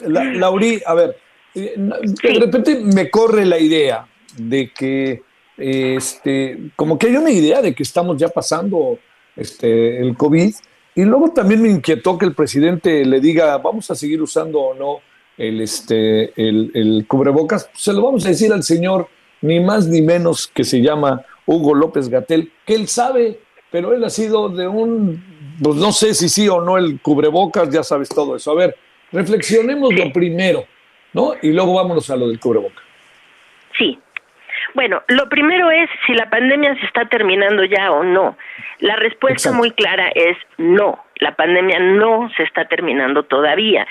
Laurí, 0.07 0.83
a 0.85 0.95
ver, 0.95 1.17
eh, 1.55 1.75
de 1.77 2.41
repente 2.41 2.81
me 2.81 3.09
corre 3.09 3.45
la 3.45 3.59
idea 3.59 4.07
de 4.37 4.73
que, 4.73 5.23
este, 5.57 6.59
como 6.75 6.99
que 6.99 7.07
hay 7.07 7.17
una 7.17 7.31
idea 7.31 7.63
de 7.63 7.75
que 7.75 7.85
estamos 7.85 8.17
ya 8.17 8.29
pasando 8.29 8.99
este, 9.37 10.01
el 10.01 10.17
COVID, 10.17 10.55
y 10.97 11.05
luego 11.05 11.31
también 11.31 11.63
me 11.63 11.69
inquietó 11.69 12.19
que 12.19 12.27
el 12.27 12.35
presidente 12.35 13.05
le 13.05 13.21
diga, 13.21 13.59
vamos 13.59 13.91
a 13.91 13.95
seguir 13.95 14.23
usando 14.23 14.61
o 14.61 14.75
no 14.75 15.14
el, 15.39 15.61
este, 15.61 16.33
el, 16.37 17.05
cubrebocas, 17.07 17.71
se 17.75 17.93
lo 17.93 18.03
vamos 18.03 18.25
a 18.25 18.29
decir 18.29 18.53
al 18.53 18.63
señor, 18.63 19.09
ni 19.41 19.61
más 19.61 19.89
ni 19.89 20.03
menos 20.03 20.47
que 20.47 20.65
se 20.65 20.81
llama 20.81 21.23
Hugo 21.47 21.75
López 21.75 22.09
Gatel, 22.09 22.53
que 22.65 22.75
él 22.75 22.89
sabe, 22.89 23.41
pero 23.71 23.93
él 23.93 24.05
ha 24.05 24.11
sido 24.11 24.49
de 24.49 24.69
un, 24.69 25.57
pues 25.63 25.77
no 25.77 25.93
sé 25.93 26.15
si 26.15 26.29
sí 26.29 26.49
o 26.49 26.61
no 26.61 26.79
el 26.79 27.01
cubrebocas, 27.01 27.71
ya 27.71 27.83
sabes 27.83 28.09
todo 28.09 28.37
eso. 28.37 28.53
A 28.53 28.55
ver, 28.55 28.77
reflexionemos 29.13 29.93
lo 29.93 30.13
primero, 30.13 30.65
¿no? 31.13 31.35
Y 31.43 31.53
luego 31.53 31.75
vámonos 31.75 32.09
a 32.11 32.17
lo 32.17 32.29
del 32.29 32.41
cubrebocas. 32.41 32.83
Sí. 33.77 33.99
Bueno, 34.75 35.03
lo 35.07 35.29
primero 35.29 35.71
es 35.71 35.89
si 36.07 36.15
la 36.15 36.29
pandemia 36.29 36.75
se 36.81 36.87
está 36.87 37.07
terminando 37.07 37.65
ya 37.65 37.93
o 37.93 38.03
no. 38.03 38.37
La 38.81 38.97
respuesta 38.97 39.53
muy 39.53 39.71
clara 39.71 40.09
es 40.15 40.37
no. 40.59 41.05
La 41.21 41.37
pandemia 41.37 41.79
no 41.79 42.29
se 42.37 42.43
está 42.43 42.67
terminando 42.67 43.23
todavía. 43.23 43.87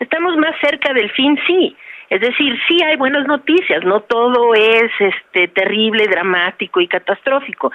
Estamos 0.00 0.36
más 0.36 0.54
cerca 0.60 0.92
del 0.92 1.10
fin, 1.10 1.38
sí. 1.46 1.76
Es 2.10 2.20
decir, 2.20 2.58
sí 2.66 2.78
hay 2.82 2.96
buenas 2.96 3.26
noticias, 3.26 3.84
no 3.84 4.00
todo 4.00 4.54
es 4.54 4.90
este 4.98 5.48
terrible, 5.48 6.06
dramático 6.06 6.80
y 6.80 6.88
catastrófico. 6.88 7.70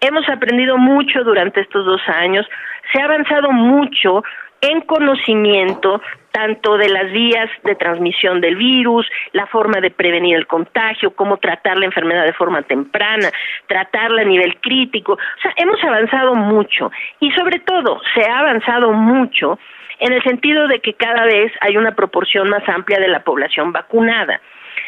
Hemos 0.00 0.28
aprendido 0.28 0.78
mucho 0.78 1.24
durante 1.24 1.62
estos 1.62 1.84
dos 1.84 2.00
años, 2.08 2.46
se 2.92 3.00
ha 3.00 3.06
avanzado 3.06 3.50
mucho 3.50 4.22
en 4.60 4.82
conocimiento 4.82 6.00
tanto 6.30 6.78
de 6.78 6.88
las 6.88 7.10
vías 7.12 7.50
de 7.64 7.74
transmisión 7.74 8.40
del 8.40 8.56
virus, 8.56 9.06
la 9.32 9.46
forma 9.46 9.80
de 9.80 9.90
prevenir 9.90 10.36
el 10.36 10.46
contagio, 10.46 11.14
cómo 11.14 11.36
tratar 11.38 11.76
la 11.76 11.86
enfermedad 11.86 12.24
de 12.24 12.32
forma 12.32 12.62
temprana, 12.62 13.30
tratarla 13.66 14.22
a 14.22 14.24
nivel 14.24 14.56
crítico. 14.60 15.14
O 15.14 15.40
sea, 15.42 15.52
hemos 15.56 15.82
avanzado 15.82 16.34
mucho 16.34 16.90
y 17.18 17.32
sobre 17.32 17.58
todo 17.58 18.00
se 18.14 18.24
ha 18.24 18.38
avanzado 18.38 18.92
mucho 18.92 19.58
en 20.02 20.12
el 20.12 20.22
sentido 20.24 20.66
de 20.66 20.80
que 20.80 20.94
cada 20.94 21.24
vez 21.24 21.52
hay 21.60 21.76
una 21.76 21.94
proporción 21.94 22.50
más 22.50 22.68
amplia 22.68 22.98
de 22.98 23.06
la 23.06 23.22
población 23.22 23.72
vacunada. 23.72 24.40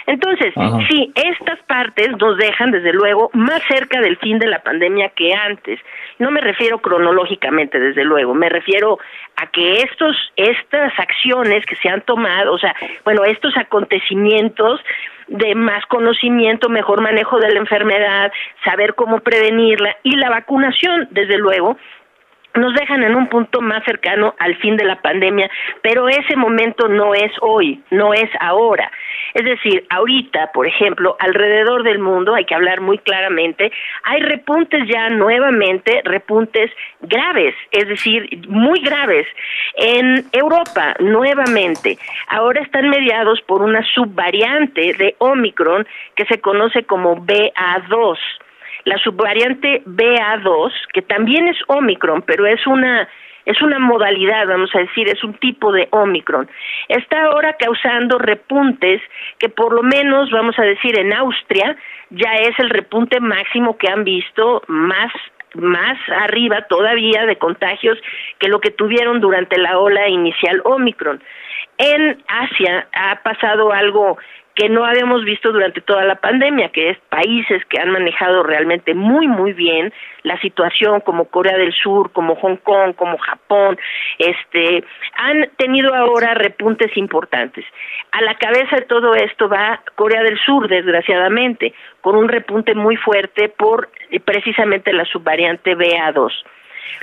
Entonces, 0.07 0.53
sí, 0.89 1.13
estas 1.15 1.61
partes 1.63 2.11
nos 2.19 2.37
dejan, 2.37 2.73
desde 2.73 2.93
luego, 2.93 3.31
más 3.33 3.63
cerca 3.69 4.01
del 4.01 4.17
fin 4.19 4.39
de 4.39 4.49
la 4.49 4.59
pandemia 4.59 5.11
que 5.11 5.33
antes. 5.33 5.79
No 6.19 6.31
me 6.31 6.41
refiero 6.41 6.79
cronológicamente, 6.79 7.79
desde 7.79 8.05
luego, 8.05 8.35
me 8.35 8.49
refiero 8.49 8.99
a 9.37 9.47
que 9.47 9.83
estos, 9.83 10.17
estas 10.37 10.93
acciones 10.99 11.65
que 11.65 11.77
se 11.77 11.89
han 11.89 12.03
tomado, 12.03 12.53
o 12.53 12.59
sea, 12.59 12.75
bueno, 13.05 13.25
estos 13.25 13.57
acontecimientos 13.57 14.81
de 15.29 15.55
más 15.55 15.87
conocimiento, 15.87 16.69
mejor 16.69 17.01
manejo 17.01 17.39
de 17.39 17.53
la 17.53 17.61
enfermedad, 17.61 18.33
saber 18.65 18.95
cómo 18.95 19.21
prevenirla 19.21 19.97
y 20.03 20.17
la 20.17 20.29
vacunación, 20.29 21.09
desde 21.13 21.39
luego, 21.39 21.79
nos 22.55 22.75
dejan 22.75 23.03
en 23.03 23.17
un 23.17 23.29
punto 23.29 23.61
más 23.61 23.85
cercano 23.85 24.35
al 24.39 24.57
fin 24.57 24.77
de 24.77 24.85
la 24.85 25.01
pandemia, 25.01 25.51
pero 25.83 26.09
ese 26.09 26.37
momento 26.37 26.89
no 26.89 27.15
es 27.15 27.33
hoy, 27.41 27.83
no 27.91 28.15
es 28.15 28.31
ahora. 28.41 28.91
Es 29.35 29.45
decir, 29.45 29.85
ahorita, 29.91 30.53
por 30.53 30.67
ejemplo, 30.67 31.17
alrededor 31.19 31.83
del 31.83 31.99
mundo, 31.99 32.35
hay 32.35 32.45
que 32.45 32.55
hablar 32.55 32.81
muy 32.81 32.99
claramente, 32.99 33.73
hay 34.05 34.21
repuntes 34.23 34.87
ya 34.87 35.09
nuevamente, 35.09 36.03
repuntes 36.05 36.71
graves, 37.01 37.55
es 37.73 37.89
decir, 37.89 38.29
muy 38.49 38.81
graves. 38.81 39.27
En 39.77 40.25
Europa, 40.33 40.95
nuevamente, 41.01 41.99
ahora 42.29 42.63
están 42.63 42.89
mediados 42.89 43.41
por 43.43 43.63
una 43.63 43.85
subvariante 43.95 44.95
de 44.95 45.17
Omicron 45.19 45.87
que 46.15 46.25
se 46.27 46.41
conoce 46.41 46.85
como 46.85 47.17
BA2 47.17 48.19
la 48.85 48.99
subvariante 48.99 49.83
BA2, 49.85 50.73
que 50.93 51.03
también 51.03 51.49
es 51.49 51.57
Omicron, 51.69 52.23
pero 52.23 52.47
es 52.47 52.67
una 52.67 53.09
es 53.47 53.61
una 53.61 53.79
modalidad, 53.79 54.47
vamos 54.47 54.71
a 54.75 54.79
decir, 54.79 55.07
es 55.09 55.23
un 55.23 55.35
tipo 55.35 55.71
de 55.71 55.87
Omicron. 55.91 56.49
Está 56.89 57.25
ahora 57.25 57.55
causando 57.59 58.19
repuntes 58.19 59.03
que 59.39 59.51
por 59.51 59.75
lo 59.75 59.83
menos, 59.83 60.31
vamos 60.31 60.59
a 60.59 60.63
decir, 60.63 60.99
en 60.99 61.13
Austria 61.13 61.77
ya 62.11 62.33
es 62.37 62.59
el 62.59 62.71
repunte 62.71 63.21
máximo 63.21 63.77
que 63.77 63.89
han 63.89 64.05
visto 64.05 64.63
más 64.67 65.13
más 65.57 65.97
arriba 66.09 66.67
todavía 66.69 67.27
de 67.27 67.37
contagios 67.37 67.97
que 68.41 68.49
lo 68.49 68.61
que 68.61 68.73
tuvieron 68.73 69.21
durante 69.21 69.57
la 69.57 69.79
ola 69.79 70.09
inicial 70.09 70.61
Omicron. 70.65 71.23
En 71.79 72.23
Asia 72.27 72.89
ha 72.93 73.23
pasado 73.23 73.73
algo 73.73 74.19
que 74.55 74.69
no 74.69 74.85
habíamos 74.85 75.25
visto 75.25 75.53
durante 75.53 75.81
toda 75.81 76.05
la 76.05 76.17
pandemia, 76.17 76.69
que 76.69 76.91
es 76.91 76.99
países 77.09 77.65
que 77.67 77.81
han 77.81 77.91
manejado 77.91 78.43
realmente 78.45 78.95
muy, 78.95 79.27
muy 79.27 79.53
bien 79.53 79.93
la 80.23 80.41
situación, 80.41 81.01
como 81.01 81.27
Corea 81.27 81.59
del 81.59 81.73
Sur, 81.73 82.13
como 82.13 82.37
Hong 82.37 82.57
Kong, 82.57 82.95
como 82.95 83.19
Japón, 83.19 83.77
este, 84.19 84.85
han 85.17 85.51
tenido 85.57 85.95
ahora 85.95 86.35
repuntes 86.35 86.97
importantes. 86.97 87.65
A 88.13 88.23
la 88.23 88.35
cabeza 88.37 88.77
de 88.77 88.87
todo 88.87 89.15
esto 89.15 89.49
va 89.49 89.81
Corea 89.97 90.23
del 90.23 90.39
Sur, 90.39 90.69
desgraciadamente, 90.69 91.75
con 92.01 92.17
un 92.17 92.29
repunte 92.29 92.75
muy 92.75 92.97
fuerte 92.97 93.49
por 93.49 93.89
eh, 94.11 94.21
precisamente 94.21 94.93
la 94.93 95.05
subvariante 95.05 95.77
BA2. 95.77 96.33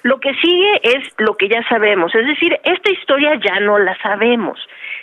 Lo 0.03 0.19
que 0.19 0.33
sigue 0.35 0.81
es 0.83 1.13
lo 1.17 1.35
que 1.37 1.47
ya 1.49 1.63
sabemos, 1.67 2.13
es 2.15 2.25
decir, 2.25 2.57
esta 2.63 2.91
historia 2.91 3.35
ya 3.35 3.59
no 3.59 3.79
la 3.79 3.97
sabemos. 4.01 4.59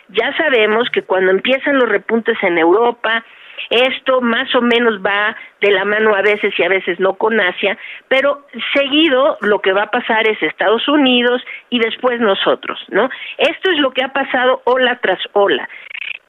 Ya 0.09 0.35
sabemos 0.37 0.89
que 0.91 1.03
cuando 1.03 1.31
empiezan 1.31 1.79
los 1.79 1.89
repuntes 1.89 2.37
en 2.43 2.59
Europa, 2.59 3.25
esto 3.71 4.21
más 4.21 4.55
o 4.55 4.63
menos 4.63 5.01
va 5.05 5.37
de 5.61 5.71
la 5.71 5.85
mano 5.85 6.15
a 6.15 6.23
veces 6.23 6.55
y 6.59 6.63
a 6.63 6.69
veces 6.69 6.99
no 7.01 7.15
con 7.15 7.39
Asia, 7.41 7.77
pero 8.09 8.47
seguido 8.73 9.37
lo 9.41 9.61
que 9.61 9.73
va 9.73 9.85
a 9.85 9.91
pasar 9.91 10.27
es 10.27 10.43
Estados 10.43 10.87
Unidos 10.89 11.43
y 11.69 11.79
después 11.79 12.21
nosotros, 12.21 12.79
¿no? 12.89 13.11
Esto 13.37 13.71
es 13.71 13.79
lo 13.79 13.91
que 13.91 14.03
ha 14.03 14.13
pasado 14.13 14.63
ola 14.65 14.99
tras 15.03 15.21
ola. 15.33 15.69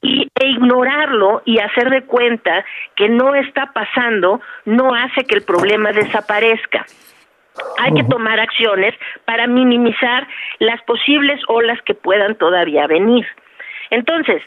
Y 0.02 0.28
e 0.40 0.46
ignorarlo 0.48 1.42
y 1.44 1.58
hacer 1.58 1.90
de 1.90 2.02
cuenta 2.04 2.64
que 2.96 3.08
no 3.08 3.34
está 3.34 3.72
pasando 3.72 4.40
no 4.64 4.94
hace 4.94 5.24
que 5.24 5.36
el 5.36 5.42
problema 5.42 5.92
desaparezca. 5.92 6.86
Hay 7.78 7.94
que 7.94 8.04
tomar 8.04 8.40
acciones 8.40 8.94
para 9.24 9.46
minimizar 9.46 10.26
las 10.58 10.82
posibles 10.82 11.40
olas 11.48 11.80
que 11.82 11.94
puedan 11.94 12.34
todavía 12.36 12.86
venir. 12.86 13.26
Entonces, 13.90 14.42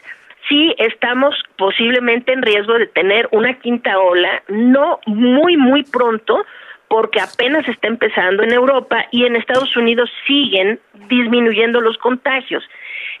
sí 0.48 0.74
estamos 0.78 1.34
posiblemente 1.56 2.32
en 2.32 2.42
riesgo 2.42 2.74
de 2.74 2.86
tener 2.86 3.28
una 3.32 3.54
quinta 3.54 3.98
ola, 3.98 4.42
no 4.48 5.00
muy, 5.06 5.56
muy 5.56 5.84
pronto, 5.84 6.44
porque 6.88 7.20
apenas 7.20 7.66
está 7.68 7.88
empezando 7.88 8.42
en 8.42 8.52
Europa 8.52 9.06
y 9.10 9.24
en 9.24 9.36
Estados 9.36 9.76
Unidos 9.76 10.10
siguen 10.26 10.78
disminuyendo 11.08 11.80
los 11.80 11.98
contagios. 11.98 12.62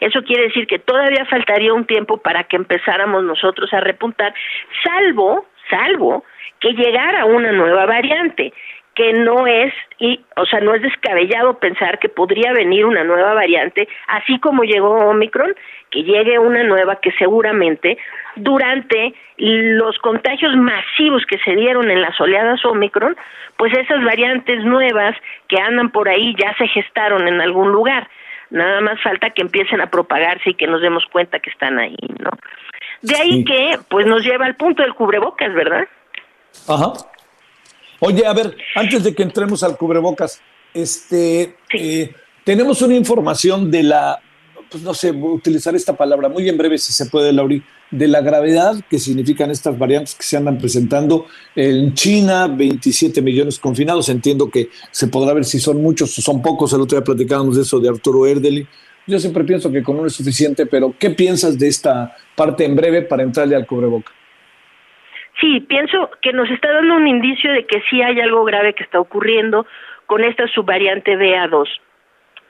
Eso 0.00 0.22
quiere 0.22 0.44
decir 0.44 0.66
que 0.66 0.78
todavía 0.78 1.24
faltaría 1.24 1.72
un 1.72 1.86
tiempo 1.86 2.18
para 2.18 2.44
que 2.44 2.56
empezáramos 2.56 3.24
nosotros 3.24 3.72
a 3.72 3.80
repuntar, 3.80 4.34
salvo, 4.82 5.46
salvo 5.70 6.24
que 6.60 6.72
llegara 6.72 7.24
una 7.24 7.52
nueva 7.52 7.86
variante 7.86 8.52
que 8.94 9.12
no 9.12 9.46
es 9.46 9.72
y 9.98 10.20
o 10.36 10.46
sea 10.46 10.60
no 10.60 10.74
es 10.74 10.82
descabellado 10.82 11.58
pensar 11.58 11.98
que 11.98 12.08
podría 12.08 12.52
venir 12.52 12.86
una 12.86 13.04
nueva 13.04 13.34
variante 13.34 13.88
así 14.08 14.38
como 14.38 14.62
llegó 14.62 14.90
Omicron 15.08 15.54
que 15.90 16.02
llegue 16.02 16.38
una 16.38 16.62
nueva 16.62 16.96
que 16.96 17.12
seguramente 17.12 17.98
durante 18.36 19.14
los 19.36 19.98
contagios 19.98 20.54
masivos 20.56 21.24
que 21.26 21.38
se 21.38 21.56
dieron 21.56 21.90
en 21.90 22.02
las 22.02 22.20
oleadas 22.20 22.64
Omicron 22.64 23.16
pues 23.56 23.72
esas 23.76 24.04
variantes 24.04 24.64
nuevas 24.64 25.16
que 25.48 25.60
andan 25.60 25.90
por 25.90 26.08
ahí 26.08 26.34
ya 26.38 26.54
se 26.56 26.66
gestaron 26.68 27.28
en 27.28 27.40
algún 27.40 27.70
lugar. 27.70 28.08
Nada 28.50 28.80
más 28.80 29.00
falta 29.00 29.30
que 29.30 29.42
empiecen 29.42 29.80
a 29.80 29.90
propagarse 29.90 30.50
y 30.50 30.54
que 30.54 30.66
nos 30.66 30.80
demos 30.80 31.04
cuenta 31.06 31.38
que 31.40 31.50
están 31.50 31.78
ahí 31.78 31.96
no 32.20 32.30
de 33.02 33.16
ahí 33.16 33.44
que 33.44 33.78
pues 33.88 34.06
nos 34.06 34.22
lleva 34.22 34.46
al 34.46 34.54
punto 34.54 34.82
del 34.82 34.94
cubrebocas 34.94 35.52
verdad 35.54 35.88
Ajá. 36.68 36.92
Oye, 38.06 38.26
a 38.26 38.34
ver, 38.34 38.54
antes 38.74 39.02
de 39.02 39.14
que 39.14 39.22
entremos 39.22 39.62
al 39.62 39.78
cubrebocas, 39.78 40.38
este, 40.74 41.56
eh, 41.72 42.12
tenemos 42.44 42.82
una 42.82 42.94
información 42.94 43.70
de 43.70 43.82
la, 43.82 44.20
pues 44.70 44.82
no 44.82 44.92
sé, 44.92 45.12
voy 45.12 45.32
a 45.32 45.36
utilizar 45.36 45.74
esta 45.74 45.96
palabra 45.96 46.28
muy 46.28 46.46
en 46.46 46.58
breve 46.58 46.76
si 46.76 46.92
se 46.92 47.06
puede, 47.06 47.32
Lauri, 47.32 47.62
de 47.90 48.06
la 48.06 48.20
gravedad 48.20 48.76
que 48.90 48.98
significan 48.98 49.50
estas 49.50 49.78
variantes 49.78 50.14
que 50.14 50.22
se 50.22 50.36
andan 50.36 50.58
presentando 50.58 51.24
en 51.56 51.94
China, 51.94 52.46
27 52.46 53.22
millones 53.22 53.58
confinados. 53.58 54.10
Entiendo 54.10 54.50
que 54.50 54.68
se 54.90 55.06
podrá 55.06 55.32
ver 55.32 55.46
si 55.46 55.58
son 55.58 55.80
muchos 55.80 56.18
o 56.18 56.20
son 56.20 56.42
pocos. 56.42 56.74
El 56.74 56.82
otro 56.82 56.98
día 56.98 57.04
platicábamos 57.04 57.56
de 57.56 57.62
eso 57.62 57.80
de 57.80 57.88
Arturo 57.88 58.26
Erdeli. 58.26 58.66
Yo 59.06 59.18
siempre 59.18 59.44
pienso 59.44 59.72
que 59.72 59.82
con 59.82 59.96
uno 59.96 60.08
es 60.08 60.12
suficiente, 60.12 60.66
pero 60.66 60.94
¿qué 60.98 61.08
piensas 61.08 61.58
de 61.58 61.68
esta 61.68 62.14
parte 62.36 62.66
en 62.66 62.76
breve 62.76 63.00
para 63.00 63.22
entrarle 63.22 63.56
al 63.56 63.66
cubreboca? 63.66 64.12
Sí, 65.40 65.60
pienso 65.60 66.10
que 66.22 66.32
nos 66.32 66.48
está 66.50 66.72
dando 66.72 66.96
un 66.96 67.08
indicio 67.08 67.52
de 67.52 67.66
que 67.66 67.82
sí 67.90 68.02
hay 68.02 68.20
algo 68.20 68.44
grave 68.44 68.74
que 68.74 68.84
está 68.84 69.00
ocurriendo 69.00 69.66
con 70.06 70.22
esta 70.22 70.46
subvariante 70.48 71.16
BA2. 71.16 71.68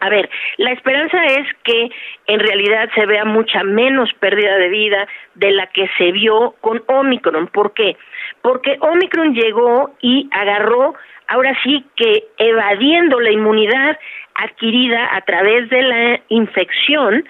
A 0.01 0.11
ver, 0.11 0.29
la 0.59 0.73
esperanza 0.73 1.25
es 1.25 1.47
que 1.63 1.89
en 2.27 2.41
realidad 2.41 2.91
se 2.95 3.07
vea 3.07 3.25
mucha 3.25 3.65
menos 3.65 4.13
pérdida 4.21 4.59
de 4.59 4.69
vida 4.69 5.09
de 5.35 5.53
la 5.53 5.67
que 5.69 5.89
se 5.97 6.13
vio 6.13 6.55
con 6.61 6.83
Omicron. 6.89 7.47
¿Por 7.47 7.73
qué? 7.73 7.97
Porque 8.43 8.77
Omicron 8.81 9.35
llegó 9.35 9.95
y 10.03 10.29
agarró, 10.31 10.95
ahora 11.29 11.57
sí 11.63 11.87
que 11.97 12.25
evadiendo 12.37 13.19
la 13.19 13.31
inmunidad 13.31 13.99
adquirida 14.35 15.17
a 15.17 15.23
través 15.23 15.71
de 15.71 15.83
la 15.83 16.21
infección, 16.29 17.25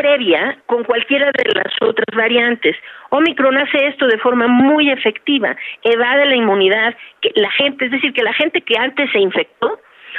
previa 0.00 0.56
con 0.64 0.82
cualquiera 0.84 1.26
de 1.26 1.52
las 1.54 1.72
otras 1.82 2.06
variantes. 2.16 2.74
Omicron 3.10 3.58
hace 3.58 3.88
esto 3.88 4.06
de 4.06 4.16
forma 4.18 4.46
muy 4.46 4.90
efectiva, 4.90 5.54
evade 5.82 6.24
la 6.24 6.36
inmunidad, 6.36 6.96
que 7.20 7.32
la 7.34 7.50
gente, 7.50 7.84
es 7.84 7.90
decir, 7.90 8.14
que 8.14 8.22
la 8.22 8.32
gente 8.32 8.62
que 8.62 8.78
antes 8.78 9.10
se 9.12 9.18
infectó 9.18 9.78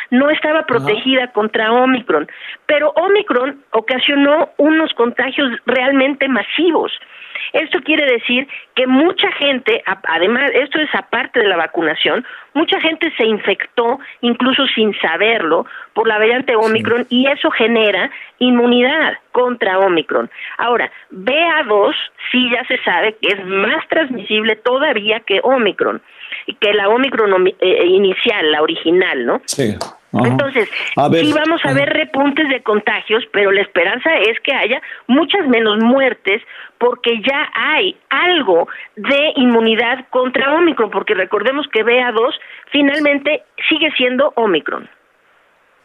no 0.09 0.29
estaba 0.29 0.65
protegida 0.65 1.31
contra 1.31 1.71
Omicron, 1.71 2.29
pero 2.65 2.91
Omicron 2.91 3.63
ocasionó 3.71 4.49
unos 4.57 4.93
contagios 4.93 5.51
realmente 5.65 6.27
masivos. 6.27 6.91
Esto 7.53 7.81
quiere 7.81 8.05
decir 8.05 8.47
que 8.75 8.87
mucha 8.87 9.29
gente, 9.33 9.83
además, 9.85 10.51
esto 10.53 10.79
es 10.79 10.93
aparte 10.95 11.39
de 11.39 11.47
la 11.47 11.57
vacunación, 11.57 12.25
mucha 12.53 12.79
gente 12.79 13.11
se 13.17 13.25
infectó, 13.25 13.99
incluso 14.21 14.65
sin 14.67 14.97
saberlo, 14.99 15.65
por 15.93 16.07
la 16.07 16.17
variante 16.17 16.55
Omicron 16.55 17.05
y 17.09 17.27
eso 17.27 17.51
genera 17.51 18.09
inmunidad 18.39 19.17
contra 19.31 19.79
Omicron. 19.79 20.29
Ahora, 20.57 20.91
BA2 21.11 21.93
sí 22.31 22.49
ya 22.51 22.63
se 22.65 22.77
sabe 22.83 23.17
que 23.21 23.33
es 23.33 23.45
más 23.45 23.85
transmisible 23.89 24.55
todavía 24.55 25.19
que 25.21 25.41
Omicron, 25.43 26.01
que 26.59 26.73
la 26.73 26.89
Omicron 26.89 27.47
eh, 27.47 27.55
eh, 27.59 27.85
inicial, 27.85 28.51
la 28.51 28.61
original, 28.61 29.25
¿no? 29.25 29.41
Sí. 29.45 29.75
Entonces, 30.13 30.69
sí 30.69 31.33
vamos 31.33 31.61
a 31.63 31.73
ver 31.73 31.87
repuntes 31.87 32.49
de 32.49 32.61
contagios, 32.61 33.23
pero 33.31 33.51
la 33.51 33.61
esperanza 33.61 34.09
es 34.17 34.37
que 34.41 34.53
haya 34.53 34.81
muchas 35.07 35.47
menos 35.47 35.77
muertes 35.81 36.41
porque 36.77 37.21
ya 37.21 37.49
hay 37.53 37.95
algo 38.09 38.67
de 38.97 39.31
inmunidad 39.37 40.05
contra 40.09 40.53
Omicron, 40.55 40.89
porque 40.91 41.13
recordemos 41.13 41.65
que 41.71 41.85
BA2 41.85 42.33
finalmente 42.71 43.43
sigue 43.69 43.89
siendo 43.95 44.33
Omicron. 44.35 44.89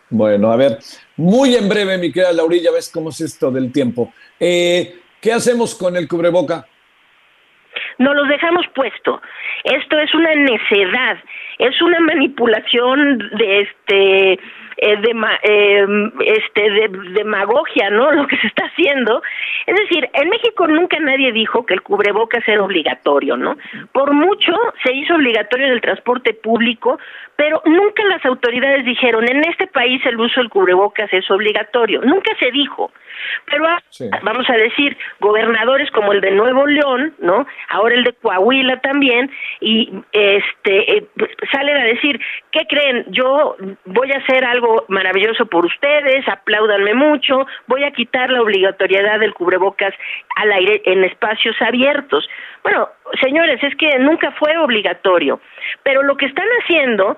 Bueno, 0.09 0.51
a 0.51 0.57
ver, 0.57 0.79
muy 1.17 1.55
en 1.55 1.69
breve, 1.69 1.99
mi 1.99 2.13
querida 2.13 2.33
Laurilla, 2.33 2.71
ves 2.73 2.91
cómo 2.93 3.11
es 3.11 3.21
esto 3.21 3.51
del 3.51 3.73
tiempo. 3.73 4.13
Eh, 4.41 5.01
¿Qué 5.21 5.33
hacemos 5.33 5.75
con 5.75 5.97
el 5.97 6.07
cubreboca? 6.09 6.67
No 7.99 8.15
los 8.15 8.29
dejamos 8.29 8.67
puesto. 8.75 9.21
Esto 9.65 9.99
es 9.99 10.15
una 10.15 10.35
necedad, 10.35 11.19
es 11.59 11.81
una 11.83 12.01
manipulación 12.01 13.19
de 13.37 13.61
este 13.61 14.39
eh, 14.79 14.97
de, 14.99 15.15
eh, 15.43 15.87
este, 16.27 16.71
de, 16.71 16.89
demagogia, 17.13 17.89
¿no? 17.89 18.13
Lo 18.13 18.27
que 18.27 18.37
se 18.37 18.47
está 18.47 18.67
haciendo. 18.67 19.23
Es 19.65 19.75
decir, 19.75 20.07
en 20.13 20.29
México 20.29 20.67
nunca 20.67 20.99
nadie 21.01 21.33
dijo 21.33 21.65
que 21.65 21.73
el 21.73 21.81
cubrebocas 21.81 22.47
era 22.47 22.63
obligatorio, 22.63 23.39
¿no? 23.39 23.57
Por 23.93 24.13
mucho 24.13 24.53
se 24.85 24.95
hizo 24.95 25.15
obligatorio 25.15 25.69
en 25.69 25.73
el 25.73 25.81
transporte 25.81 26.35
público, 26.35 26.99
pero 27.37 27.63
nunca 27.65 28.05
las 28.05 28.25
autoridades 28.27 28.85
dijeron, 28.85 29.27
en 29.27 29.49
este 29.49 29.67
país 29.67 30.05
el 30.05 30.21
uso 30.21 30.41
del 30.41 30.51
cubrebocas 30.51 31.11
es 31.11 31.31
obligatorio. 31.31 32.03
Nunca 32.03 32.33
se 32.39 32.51
dijo. 32.51 32.93
Pero 33.47 33.65
vamos 34.23 34.51
a 34.51 34.57
decir, 34.57 34.97
gobernadores 35.21 35.91
como 35.91 36.13
el 36.13 36.21
de 36.21 36.33
Nuevo 36.33 36.67
León, 36.67 37.15
¿no? 37.19 37.47
Ahora 37.69 37.95
el 37.95 38.05
de 38.05 38.13
Coahuila 38.15 38.81
también, 38.81 39.31
y 39.61 39.93
este 40.13 40.99
eh, 40.99 41.07
salen 41.53 41.77
a 41.77 41.85
decir, 41.85 42.21
¿qué 42.51 42.67
creen? 42.69 43.05
Yo 43.09 43.57
voy 43.85 44.13
a 44.13 44.19
hacer 44.19 44.45
algo 44.45 44.85
maravilloso 44.89 45.47
por 45.47 45.67
ustedes, 45.67 46.27
apláudanme 46.29 46.95
mucho, 46.95 47.47
voy 47.67 47.85
a 47.85 47.93
quitar 47.93 48.31
la 48.31 48.43
obligatoriedad 48.43 49.21
del 49.21 49.35
cubrebocas 49.35 49.95
al 50.37 50.53
aire 50.53 50.83
en 50.85 51.05
espacios 51.05 51.57
abiertos. 51.61 52.29
Bueno, 52.63 52.89
señores, 53.23 53.63
es 53.63 53.75
que 53.77 53.99
nunca 53.99 54.33
fue 54.33 54.57
obligatorio, 54.59 55.41
pero 55.83 56.03
lo 56.03 56.17
que 56.17 56.27
están 56.27 56.49
haciendo 56.63 57.17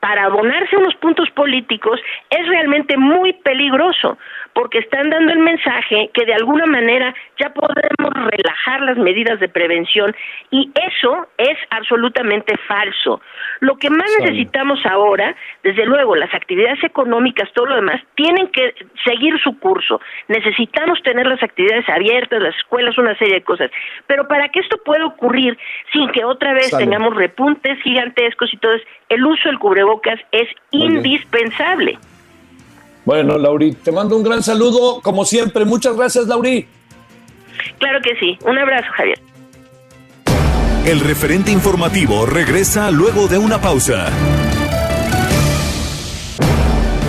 para 0.00 0.24
abonarse 0.24 0.76
unos 0.76 0.94
puntos 0.96 1.30
políticos 1.30 2.00
es 2.30 2.46
realmente 2.48 2.96
muy 2.96 3.32
peligroso, 3.32 4.18
porque 4.58 4.78
están 4.78 5.08
dando 5.08 5.32
el 5.32 5.38
mensaje 5.38 6.10
que 6.12 6.24
de 6.24 6.34
alguna 6.34 6.66
manera 6.66 7.14
ya 7.38 7.50
podemos 7.50 8.12
relajar 8.12 8.80
las 8.80 8.96
medidas 8.96 9.38
de 9.38 9.48
prevención 9.48 10.12
y 10.50 10.72
eso 10.74 11.28
es 11.38 11.56
absolutamente 11.70 12.56
falso. 12.66 13.20
Lo 13.60 13.76
que 13.76 13.88
más 13.88 14.10
necesitamos 14.18 14.84
ahora, 14.84 15.36
desde 15.62 15.86
luego, 15.86 16.16
las 16.16 16.34
actividades 16.34 16.82
económicas, 16.82 17.48
todo 17.54 17.66
lo 17.66 17.76
demás, 17.76 18.02
tienen 18.16 18.48
que 18.48 18.74
seguir 19.04 19.38
su 19.44 19.60
curso. 19.60 20.00
Necesitamos 20.26 21.00
tener 21.04 21.28
las 21.28 21.40
actividades 21.40 21.88
abiertas, 21.88 22.42
las 22.42 22.56
escuelas, 22.56 22.98
una 22.98 23.16
serie 23.16 23.34
de 23.34 23.42
cosas. 23.42 23.70
Pero 24.08 24.26
para 24.26 24.48
que 24.48 24.58
esto 24.58 24.78
pueda 24.84 25.06
ocurrir 25.06 25.56
sin 25.92 26.10
que 26.10 26.24
otra 26.24 26.52
vez 26.52 26.76
tengamos 26.76 27.14
repuntes 27.14 27.80
gigantescos 27.82 28.52
y 28.52 28.56
todo 28.56 28.72
eso, 28.72 28.84
el 29.08 29.24
uso 29.24 29.50
del 29.50 29.60
cubrebocas 29.60 30.18
es 30.32 30.48
indispensable. 30.72 31.96
Bueno, 33.08 33.38
Lauri, 33.38 33.72
te 33.72 33.90
mando 33.90 34.18
un 34.18 34.22
gran 34.22 34.42
saludo, 34.42 35.00
como 35.00 35.24
siempre. 35.24 35.64
Muchas 35.64 35.96
gracias, 35.96 36.26
Lauri. 36.26 36.68
Claro 37.78 38.00
que 38.02 38.14
sí. 38.20 38.36
Un 38.44 38.58
abrazo, 38.58 38.86
Javier. 38.94 39.18
El 40.84 41.00
referente 41.00 41.50
informativo 41.50 42.26
regresa 42.26 42.90
luego 42.90 43.26
de 43.26 43.38
una 43.38 43.62
pausa. 43.62 44.10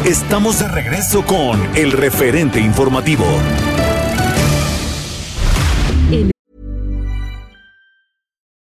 Estamos 0.05 0.59
de 0.59 0.69
regreso 0.69 1.25
con 1.25 1.59
el 1.75 1.91
referente 1.91 2.62
informativo. 2.62 3.25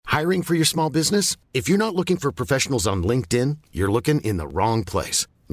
Hiring 0.07 0.45
for 0.45 0.55
your 0.55 0.67
small 0.67 0.89
business? 0.89 1.37
If 1.53 1.69
you're 1.69 1.85
not 1.85 1.97
looking 1.97 2.17
for 2.17 2.31
professionals 2.31 2.87
on 2.87 3.03
LinkedIn, 3.03 3.59
you're 3.73 3.91
looking 3.91 4.21
in 4.21 4.37
the 4.37 4.47
wrong 4.47 4.85
place. 4.85 5.27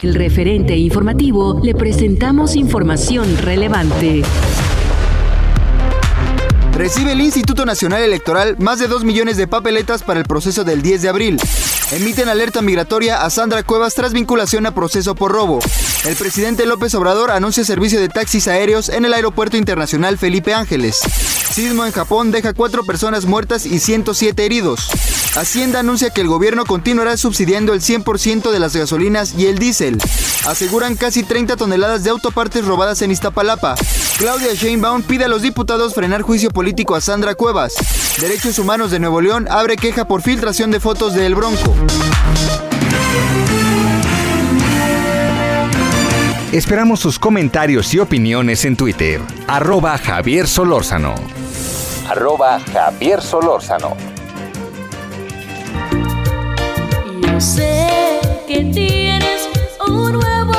El 0.00 0.14
referente 0.14 0.76
informativo 0.76 1.60
le 1.60 1.74
presentamos 1.74 2.54
información 2.54 3.36
relevante. 3.38 4.22
Recibe 6.72 7.10
el 7.10 7.20
Instituto 7.20 7.66
Nacional 7.66 8.02
Electoral 8.02 8.54
más 8.60 8.78
de 8.78 8.86
2 8.86 9.02
millones 9.02 9.36
de 9.36 9.48
papeletas 9.48 10.04
para 10.04 10.20
el 10.20 10.26
proceso 10.26 10.62
del 10.62 10.82
10 10.82 11.02
de 11.02 11.08
abril. 11.08 11.40
Emiten 11.90 12.28
alerta 12.28 12.62
migratoria 12.62 13.24
a 13.24 13.28
Sandra 13.28 13.64
Cuevas 13.64 13.96
tras 13.96 14.12
vinculación 14.12 14.66
a 14.66 14.72
proceso 14.72 15.16
por 15.16 15.32
robo. 15.32 15.58
El 16.04 16.14
presidente 16.14 16.64
López 16.64 16.94
Obrador 16.94 17.32
anuncia 17.32 17.64
servicio 17.64 17.98
de 17.98 18.08
taxis 18.08 18.46
aéreos 18.46 18.90
en 18.90 19.04
el 19.04 19.14
Aeropuerto 19.14 19.56
Internacional 19.56 20.16
Felipe 20.16 20.54
Ángeles. 20.54 21.00
Sismo 21.50 21.84
en 21.84 21.92
Japón 21.92 22.30
deja 22.30 22.52
cuatro 22.52 22.84
personas 22.84 23.24
muertas 23.24 23.66
y 23.66 23.78
107 23.78 24.44
heridos. 24.44 24.88
Hacienda 25.34 25.80
anuncia 25.80 26.10
que 26.10 26.20
el 26.20 26.28
gobierno 26.28 26.64
continuará 26.64 27.16
subsidiando 27.16 27.72
el 27.72 27.80
100% 27.80 28.50
de 28.50 28.60
las 28.60 28.76
gasolinas 28.76 29.34
y 29.36 29.46
el 29.46 29.58
diésel. 29.58 29.98
Aseguran 30.46 30.96
casi 30.96 31.22
30 31.22 31.56
toneladas 31.56 32.04
de 32.04 32.10
autopartes 32.10 32.64
robadas 32.64 33.02
en 33.02 33.10
Iztapalapa. 33.10 33.74
Claudia 34.18 34.54
Sheinbaum 34.54 35.02
pide 35.02 35.24
a 35.24 35.28
los 35.28 35.42
diputados 35.42 35.94
frenar 35.94 36.22
juicio 36.22 36.50
político 36.50 36.94
a 36.94 37.00
Sandra 37.00 37.34
Cuevas. 37.34 37.74
Derechos 38.20 38.58
Humanos 38.58 38.90
de 38.90 38.98
Nuevo 38.98 39.20
León 39.20 39.46
abre 39.50 39.76
queja 39.76 40.06
por 40.06 40.22
filtración 40.22 40.70
de 40.70 40.80
fotos 40.80 41.14
de 41.14 41.26
El 41.26 41.34
Bronco. 41.34 41.74
Esperamos 46.52 47.00
sus 47.00 47.18
comentarios 47.18 47.92
y 47.92 47.98
opiniones 47.98 48.64
en 48.64 48.74
Twitter. 48.74 49.20
Arroba 49.46 49.98
Javier 49.98 50.46
Solórzano. 50.48 51.14
Arroba 52.08 52.58
Javier 52.72 53.20
Solórzano. 53.20 53.94
Yo 57.20 57.38
sé 57.38 57.86
que 58.46 58.64
tienes 58.64 59.46
un 59.86 60.12
nuevo 60.12 60.54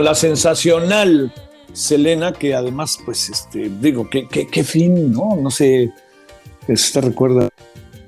La 0.00 0.14
sensacional 0.14 1.32
Selena, 1.72 2.32
que 2.32 2.54
además, 2.54 2.98
pues, 3.04 3.28
este, 3.28 3.70
digo, 3.80 4.08
qué, 4.08 4.26
qué, 4.28 4.46
qué 4.46 4.64
fin, 4.64 5.12
¿no? 5.12 5.36
No 5.36 5.50
sé, 5.50 5.92
este 6.68 7.00
recuerda 7.00 7.48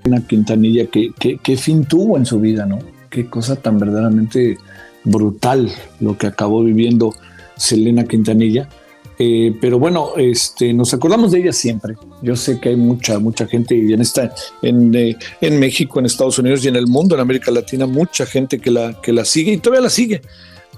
una 0.05 0.27
Quintanilla, 0.27 0.87
qué, 0.87 1.11
qué, 1.19 1.39
qué 1.43 1.57
fin 1.57 1.85
tuvo 1.85 2.17
en 2.17 2.25
su 2.25 2.41
vida, 2.41 2.65
¿no? 2.67 2.79
Qué 3.11 3.29
cosa 3.29 3.57
tan 3.57 3.79
verdaderamente 3.79 4.57
brutal 5.05 5.71
lo 6.01 6.17
que 6.17 6.27
acabó 6.27 6.63
viviendo 6.63 7.15
Selena 7.57 8.05
Quintanilla. 8.05 8.69
Eh, 9.21 9.57
pero 9.61 9.81
bueno, 9.81 10.13
este, 10.17 10.73
nos 10.73 10.95
acordamos 10.95 11.33
de 11.33 11.41
ella 11.41 11.53
siempre. 11.53 11.97
Yo 12.23 12.37
sé 12.37 12.61
que 12.61 12.71
hay 12.71 12.77
mucha, 12.77 13.19
mucha 13.19 13.47
gente 13.47 13.75
y 13.75 13.93
en 13.93 14.03
en, 14.63 14.95
eh, 14.95 15.17
en 15.41 15.59
México, 15.59 15.99
en 15.99 16.07
Estados 16.07 16.39
Unidos 16.39 16.65
y 16.65 16.69
en 16.69 16.77
el 16.77 16.87
mundo, 16.87 17.17
en 17.17 17.21
América 17.21 17.51
Latina, 17.51 17.87
mucha 17.87 18.27
gente 18.27 18.61
que 18.61 18.71
la, 18.71 19.01
que 19.03 19.13
la 19.13 19.25
sigue 19.25 19.53
y 19.53 19.59
todavía 19.59 19.83
la 19.83 19.91
sigue. 19.91 20.23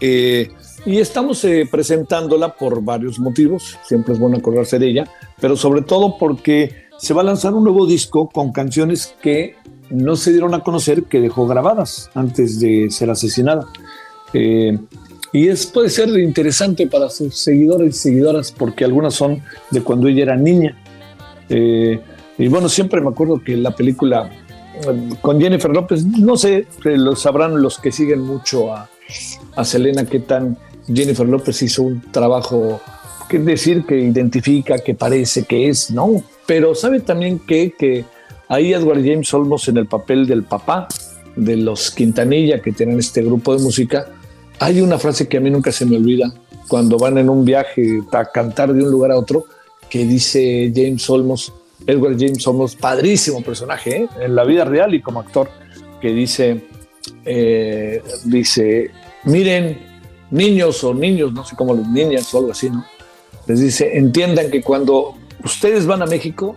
Eh, 0.00 0.50
y 0.86 0.98
estamos 0.98 1.44
eh, 1.44 1.68
presentándola 1.70 2.54
por 2.54 2.82
varios 2.82 3.18
motivos, 3.18 3.78
siempre 3.84 4.14
es 4.14 4.20
bueno 4.20 4.38
acordarse 4.38 4.78
de 4.78 4.88
ella, 4.88 5.08
pero 5.40 5.56
sobre 5.56 5.82
todo 5.82 6.16
porque 6.18 6.88
se 6.98 7.14
va 7.14 7.22
a 7.22 7.24
lanzar 7.24 7.54
un 7.54 7.64
nuevo 7.64 7.86
disco 7.86 8.28
con 8.28 8.52
canciones 8.52 9.14
que 9.22 9.56
no 9.90 10.16
se 10.16 10.32
dieron 10.32 10.54
a 10.54 10.60
conocer, 10.60 11.04
que 11.04 11.20
dejó 11.20 11.46
grabadas 11.46 12.10
antes 12.14 12.60
de 12.60 12.90
ser 12.90 13.10
asesinada. 13.10 13.66
Eh, 14.32 14.78
y 15.32 15.48
es, 15.48 15.66
puede 15.66 15.90
ser 15.90 16.08
interesante 16.18 16.86
para 16.86 17.08
sus 17.08 17.36
seguidores 17.36 17.96
y 17.96 17.98
seguidoras 17.98 18.52
porque 18.52 18.84
algunas 18.84 19.14
son 19.14 19.42
de 19.70 19.82
cuando 19.82 20.08
ella 20.08 20.22
era 20.22 20.36
niña. 20.36 20.76
Eh, 21.48 22.00
y 22.38 22.48
bueno, 22.48 22.68
siempre 22.68 23.00
me 23.00 23.10
acuerdo 23.10 23.42
que 23.42 23.56
la 23.56 23.74
película 23.74 24.30
eh, 24.74 25.10
con 25.20 25.40
Jennifer 25.40 25.70
López, 25.70 26.04
no 26.04 26.36
sé, 26.36 26.66
lo 26.84 27.14
sabrán 27.16 27.62
los 27.62 27.78
que 27.78 27.92
siguen 27.92 28.20
mucho 28.20 28.74
a, 28.74 28.88
a 29.56 29.64
Selena, 29.64 30.04
qué 30.04 30.20
tan 30.20 30.56
Jennifer 30.86 31.28
López 31.28 31.62
hizo 31.62 31.82
un 31.82 32.02
trabajo, 32.10 32.80
que 33.28 33.38
decir 33.38 33.84
que 33.86 33.98
identifica, 33.98 34.78
que 34.78 34.94
parece, 34.94 35.44
que 35.44 35.68
es, 35.68 35.90
no, 35.90 36.22
pero 36.46 36.74
sabe 36.74 37.00
también 37.00 37.38
que, 37.38 37.72
que 37.78 38.04
ahí 38.48 38.72
Edward 38.72 39.04
James 39.04 39.32
Olmos 39.32 39.68
en 39.68 39.76
el 39.76 39.86
papel 39.86 40.26
del 40.26 40.42
papá 40.42 40.88
de 41.36 41.56
los 41.56 41.90
Quintanilla 41.90 42.60
que 42.60 42.72
tienen 42.72 42.98
este 42.98 43.22
grupo 43.22 43.56
de 43.56 43.62
música, 43.62 44.06
hay 44.58 44.80
una 44.80 44.98
frase 44.98 45.28
que 45.28 45.36
a 45.36 45.40
mí 45.40 45.48
nunca 45.48 45.72
se 45.72 45.86
me 45.86 45.96
olvida 45.96 46.32
cuando 46.68 46.98
van 46.98 47.18
en 47.18 47.30
un 47.30 47.44
viaje 47.44 48.00
a 48.12 48.24
cantar 48.26 48.72
de 48.72 48.82
un 48.82 48.90
lugar 48.90 49.10
a 49.10 49.18
otro, 49.18 49.44
que 49.88 50.04
dice 50.04 50.72
James 50.74 51.08
Olmos, 51.10 51.52
Edward 51.86 52.16
James 52.18 52.46
Olmos, 52.46 52.76
padrísimo 52.76 53.42
personaje 53.42 54.02
¿eh? 54.02 54.08
en 54.20 54.34
la 54.34 54.44
vida 54.44 54.64
real 54.64 54.94
y 54.94 55.00
como 55.00 55.20
actor, 55.20 55.48
que 56.00 56.12
dice, 56.12 56.62
eh, 57.24 58.02
dice, 58.24 58.90
miren, 59.24 59.89
niños 60.30 60.82
o 60.84 60.94
niños, 60.94 61.32
no 61.32 61.44
sé 61.44 61.56
cómo 61.56 61.74
los 61.74 61.86
niñas 61.86 62.32
o 62.34 62.38
algo 62.38 62.52
así, 62.52 62.70
¿no? 62.70 62.84
Les 63.46 63.60
dice, 63.60 63.96
entiendan 63.96 64.50
que 64.50 64.62
cuando 64.62 65.14
ustedes 65.44 65.86
van 65.86 66.02
a 66.02 66.06
México, 66.06 66.56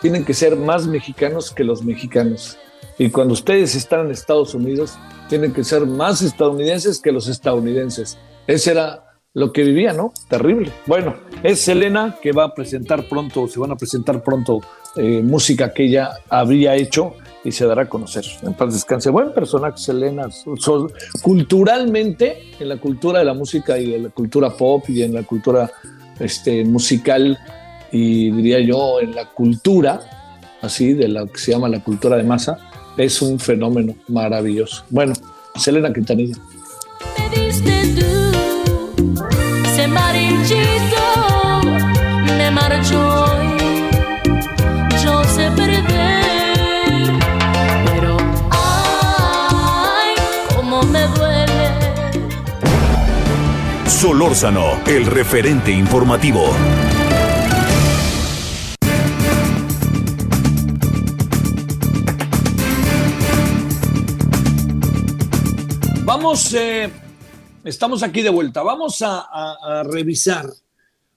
tienen 0.00 0.24
que 0.24 0.34
ser 0.34 0.56
más 0.56 0.86
mexicanos 0.86 1.50
que 1.50 1.64
los 1.64 1.84
mexicanos. 1.84 2.56
Y 2.98 3.10
cuando 3.10 3.34
ustedes 3.34 3.74
están 3.74 4.06
en 4.06 4.12
Estados 4.12 4.54
Unidos, 4.54 4.94
tienen 5.28 5.52
que 5.52 5.64
ser 5.64 5.86
más 5.86 6.22
estadounidenses 6.22 7.00
que 7.00 7.12
los 7.12 7.28
estadounidenses. 7.28 8.18
Esa 8.46 8.70
era 8.70 9.09
lo 9.34 9.52
que 9.52 9.62
vivía, 9.62 9.92
¿no? 9.92 10.12
Terrible. 10.28 10.72
Bueno, 10.86 11.14
es 11.42 11.60
Selena 11.60 12.16
que 12.20 12.32
va 12.32 12.44
a 12.44 12.54
presentar 12.54 13.08
pronto, 13.08 13.46
se 13.48 13.60
van 13.60 13.70
a 13.70 13.76
presentar 13.76 14.22
pronto 14.22 14.60
eh, 14.96 15.22
música 15.22 15.72
que 15.72 15.84
ella 15.84 16.10
habría 16.28 16.74
hecho 16.74 17.14
y 17.44 17.52
se 17.52 17.64
dará 17.64 17.82
a 17.82 17.88
conocer. 17.88 18.24
En 18.42 18.54
paz 18.54 18.74
descanse. 18.74 19.10
Buen 19.10 19.32
personaje, 19.32 19.78
Selena. 19.78 20.28
Culturalmente, 21.22 22.50
en 22.58 22.68
la 22.68 22.76
cultura 22.76 23.20
de 23.20 23.24
la 23.24 23.34
música 23.34 23.78
y 23.78 23.94
en 23.94 24.04
la 24.04 24.08
cultura 24.10 24.50
pop 24.50 24.84
y 24.88 25.02
en 25.02 25.14
la 25.14 25.22
cultura 25.22 25.70
este, 26.18 26.64
musical 26.64 27.38
y 27.92 28.30
diría 28.30 28.60
yo 28.60 29.00
en 29.00 29.14
la 29.14 29.26
cultura, 29.26 30.00
así, 30.60 30.92
de 30.92 31.08
lo 31.08 31.26
que 31.26 31.38
se 31.38 31.52
llama 31.52 31.68
la 31.68 31.82
cultura 31.82 32.16
de 32.16 32.24
masa, 32.24 32.58
es 32.96 33.22
un 33.22 33.38
fenómeno 33.38 33.94
maravilloso. 34.08 34.84
Bueno, 34.90 35.14
Selena 35.56 35.92
Quintanilla. 35.92 36.36
Se 39.80 39.88
marchito, 39.88 41.62
me 42.36 42.50
marchó 42.50 43.26
yo 45.02 45.24
sé 45.24 45.50
perder, 45.52 47.12
pero 47.86 48.16
ay, 48.50 50.14
cómo 50.54 50.82
me 50.82 51.02
duele. 51.06 51.70
Solórzano, 53.86 54.80
el 54.86 55.06
referente 55.06 55.72
informativo. 55.72 56.44
Vamos, 66.04 66.52
eh, 66.52 66.90
estamos 67.64 68.02
aquí 68.02 68.22
de 68.22 68.30
vuelta. 68.30 68.62
Vamos 68.62 69.02
a, 69.02 69.82
revisar 69.84 70.46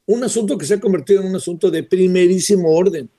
un 0.05 0.23
asunto 0.23 0.57
que 0.57 0.65
se 0.65 0.75
ha 0.75 0.79
convertido 0.79 1.21
en 1.21 1.29
un 1.29 1.35
asunto 1.35 1.71
de 1.71 1.83
primerísimo 1.83 2.75
orden, 2.75 3.09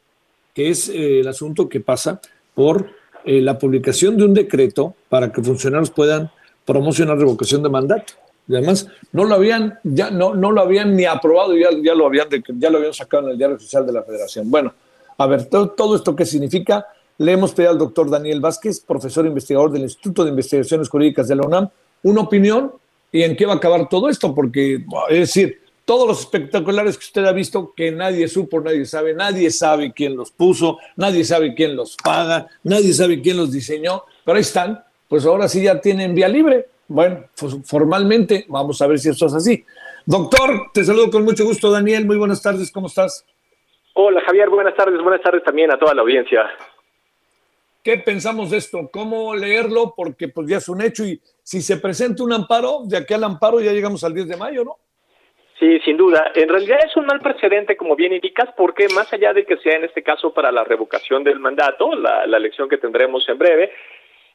que 0.52 0.70
es 0.70 0.88
eh, 0.88 1.20
el 1.20 1.28
asunto 1.28 1.68
que 1.68 1.80
pasa 1.80 2.20
por 2.54 2.90
eh, 3.24 3.40
la 3.40 3.58
publicación 3.58 4.16
de 4.16 4.24
un 4.24 4.34
decreto 4.34 4.94
para 5.08 5.32
que 5.32 5.42
funcionarios 5.42 5.90
puedan 5.90 6.30
promocionar 6.64 7.18
revocación 7.18 7.62
de 7.62 7.70
mandato. 7.70 8.12
Y 8.46 8.54
además, 8.54 8.86
no 9.12 9.24
lo 9.24 9.34
habían, 9.34 9.78
ya 9.82 10.10
no, 10.10 10.34
no 10.34 10.52
lo 10.52 10.60
habían 10.60 10.94
ni 10.94 11.06
aprobado, 11.06 11.56
ya, 11.56 11.70
ya, 11.82 11.94
lo 11.94 12.06
habían, 12.06 12.28
ya 12.58 12.68
lo 12.68 12.76
habían 12.76 12.92
sacado 12.92 13.24
en 13.24 13.32
el 13.32 13.38
diario 13.38 13.56
oficial 13.56 13.86
de 13.86 13.92
la 13.92 14.02
Federación. 14.02 14.50
Bueno, 14.50 14.74
a 15.16 15.26
ver, 15.26 15.46
todo, 15.46 15.70
todo 15.70 15.96
esto 15.96 16.14
qué 16.14 16.26
significa. 16.26 16.86
Le 17.16 17.32
hemos 17.32 17.52
pedido 17.52 17.72
al 17.72 17.78
doctor 17.78 18.10
Daniel 18.10 18.40
Vázquez, 18.40 18.80
profesor 18.80 19.24
investigador 19.24 19.70
del 19.70 19.82
Instituto 19.82 20.24
de 20.24 20.30
Investigaciones 20.30 20.90
Jurídicas 20.90 21.28
de 21.28 21.36
la 21.36 21.46
UNAM, 21.46 21.70
una 22.02 22.20
opinión 22.20 22.72
y 23.14 23.22
en 23.22 23.36
qué 23.36 23.46
va 23.46 23.52
a 23.52 23.56
acabar 23.58 23.88
todo 23.88 24.08
esto, 24.08 24.34
porque 24.34 24.84
es 25.08 25.18
decir, 25.20 25.60
todos 25.84 26.08
los 26.08 26.18
espectaculares 26.18 26.98
que 26.98 27.04
usted 27.04 27.24
ha 27.24 27.32
visto, 27.32 27.72
que 27.72 27.92
nadie 27.92 28.26
supo, 28.26 28.60
nadie 28.60 28.84
sabe, 28.86 29.14
nadie 29.14 29.52
sabe 29.52 29.92
quién 29.92 30.16
los 30.16 30.32
puso, 30.32 30.80
nadie 30.96 31.22
sabe 31.22 31.54
quién 31.54 31.76
los 31.76 31.96
paga, 31.96 32.48
nadie 32.64 32.92
sabe 32.92 33.22
quién 33.22 33.36
los 33.36 33.52
diseñó, 33.52 34.02
pero 34.24 34.34
ahí 34.34 34.40
están, 34.40 34.82
pues 35.06 35.24
ahora 35.26 35.46
sí 35.46 35.62
ya 35.62 35.80
tienen 35.80 36.12
vía 36.12 36.26
libre. 36.26 36.66
Bueno, 36.88 37.26
pues 37.38 37.56
formalmente 37.64 38.46
vamos 38.48 38.82
a 38.82 38.88
ver 38.88 38.98
si 38.98 39.10
eso 39.10 39.26
es 39.26 39.34
así. 39.34 39.64
Doctor, 40.04 40.72
te 40.74 40.82
saludo 40.82 41.12
con 41.12 41.22
mucho 41.22 41.44
gusto, 41.44 41.70
Daniel, 41.70 42.06
muy 42.06 42.16
buenas 42.16 42.42
tardes, 42.42 42.72
¿cómo 42.72 42.88
estás? 42.88 43.24
Hola 43.92 44.22
Javier, 44.26 44.50
buenas 44.50 44.74
tardes, 44.74 45.00
buenas 45.00 45.22
tardes 45.22 45.44
también 45.44 45.70
a 45.70 45.78
toda 45.78 45.94
la 45.94 46.02
audiencia. 46.02 46.50
¿Qué 47.84 47.96
pensamos 47.98 48.50
de 48.50 48.56
esto? 48.56 48.90
¿Cómo 48.92 49.36
leerlo? 49.36 49.94
Porque 49.96 50.26
pues 50.26 50.48
ya 50.48 50.56
es 50.56 50.68
un 50.68 50.80
hecho 50.82 51.04
y 51.04 51.20
si 51.44 51.60
se 51.60 51.76
presenta 51.76 52.24
un 52.24 52.32
amparo, 52.32 52.80
de 52.88 52.96
aquí 52.96 53.12
al 53.12 53.22
amparo 53.22 53.60
ya 53.60 53.72
llegamos 53.72 54.02
al 54.02 54.14
10 54.14 54.28
de 54.28 54.36
mayo, 54.36 54.64
¿no? 54.64 54.76
Sí, 55.60 55.78
sin 55.84 55.96
duda. 55.96 56.32
En 56.34 56.48
realidad 56.48 56.78
es 56.84 56.96
un 56.96 57.06
mal 57.06 57.20
precedente, 57.20 57.76
como 57.76 57.94
bien 57.94 58.12
indicas, 58.12 58.48
porque 58.56 58.88
más 58.94 59.12
allá 59.12 59.32
de 59.32 59.44
que 59.44 59.56
sea 59.58 59.76
en 59.76 59.84
este 59.84 60.02
caso 60.02 60.34
para 60.34 60.50
la 60.50 60.64
revocación 60.64 61.22
del 61.22 61.38
mandato, 61.38 61.94
la, 61.94 62.26
la 62.26 62.38
elección 62.38 62.68
que 62.68 62.78
tendremos 62.78 63.28
en 63.28 63.38
breve, 63.38 63.70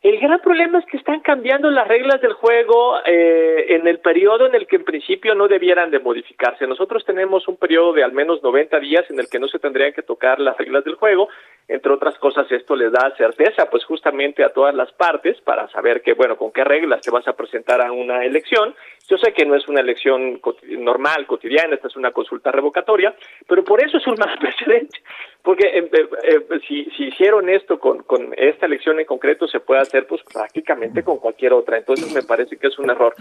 el 0.02 0.18
gran 0.18 0.40
problema 0.40 0.80
es 0.80 0.86
que 0.86 0.96
están 0.96 1.20
cambiando 1.20 1.70
las 1.70 1.86
reglas 1.86 2.22
del 2.22 2.32
juego 2.32 3.00
eh, 3.06 3.66
en 3.76 3.86
el 3.86 4.00
periodo 4.00 4.46
en 4.46 4.56
el 4.56 4.66
que 4.66 4.78
en 4.78 4.86
principio 4.86 5.36
no 5.36 5.50
debieran 5.50 5.92
de 5.92 6.00
modificarse. 6.00 6.66
Nosotros 6.68 7.04
tenemos 7.04 7.46
un 7.50 7.58
periodo 7.58 7.92
de 7.92 8.06
al 8.06 8.14
menos 8.14 8.42
90 8.42 8.80
días 8.80 9.04
en 9.10 9.20
el 9.20 9.28
que 9.30 9.40
no 9.40 9.50
se 9.50 9.60
tendrían 9.60 9.92
que 9.92 10.02
tocar 10.02 10.40
las 10.40 10.58
reglas 10.58 10.86
del 10.86 10.96
juego. 10.96 11.28
Entre 11.70 11.94
otras 11.94 12.18
cosas, 12.18 12.52
esto 12.52 12.76
les 12.76 12.92
da 12.92 13.14
certeza, 13.16 13.70
pues 13.70 13.86
justamente 13.86 14.44
a 14.44 14.50
todas 14.50 14.74
las 14.74 14.92
partes 14.92 15.40
para 15.42 15.68
saber 15.70 16.02
que, 16.02 16.14
bueno, 16.14 16.36
con 16.36 16.52
qué 16.52 16.64
reglas 16.64 17.02
te 17.02 17.12
vas 17.12 17.28
a 17.28 17.34
presentar 17.34 17.80
a 17.80 17.92
una 17.92 18.26
elección. 18.26 18.74
Yo 19.08 19.20
sé 19.20 19.34
que 19.34 19.46
no 19.46 19.54
es 19.54 19.68
una 19.68 19.82
elección 19.82 20.42
normal, 20.80 21.28
cotidiana, 21.28 21.76
esta 21.76 21.88
es 21.88 21.96
una 21.96 22.12
consulta 22.12 22.52
revocatoria, 22.52 23.14
pero 23.48 23.64
por 23.64 23.84
eso 23.84 23.98
es 23.98 24.08
un 24.08 24.16
mal 24.18 24.36
precedente. 24.40 25.00
Porque 25.44 25.68
eh, 25.68 25.90
eh, 25.94 26.10
eh, 26.24 26.60
si, 26.68 26.88
hicieron 26.98 27.48
esto 27.50 27.80
con, 27.80 28.00
con 28.02 28.34
esta 28.36 28.66
elección 28.66 29.00
en 29.00 29.06
concreto, 29.06 29.48
se 29.48 29.60
puede 29.60 29.82
hacer 29.82 30.08
pues 30.08 30.24
prácticamente 30.24 31.04
con 31.04 31.20
cualquier 31.20 31.54
otra. 31.54 31.78
Entonces 31.78 32.12
me 32.12 32.24
parece 32.24 32.58
que 32.58 32.66
es 32.66 32.80
un 32.80 32.90
error. 32.90 33.14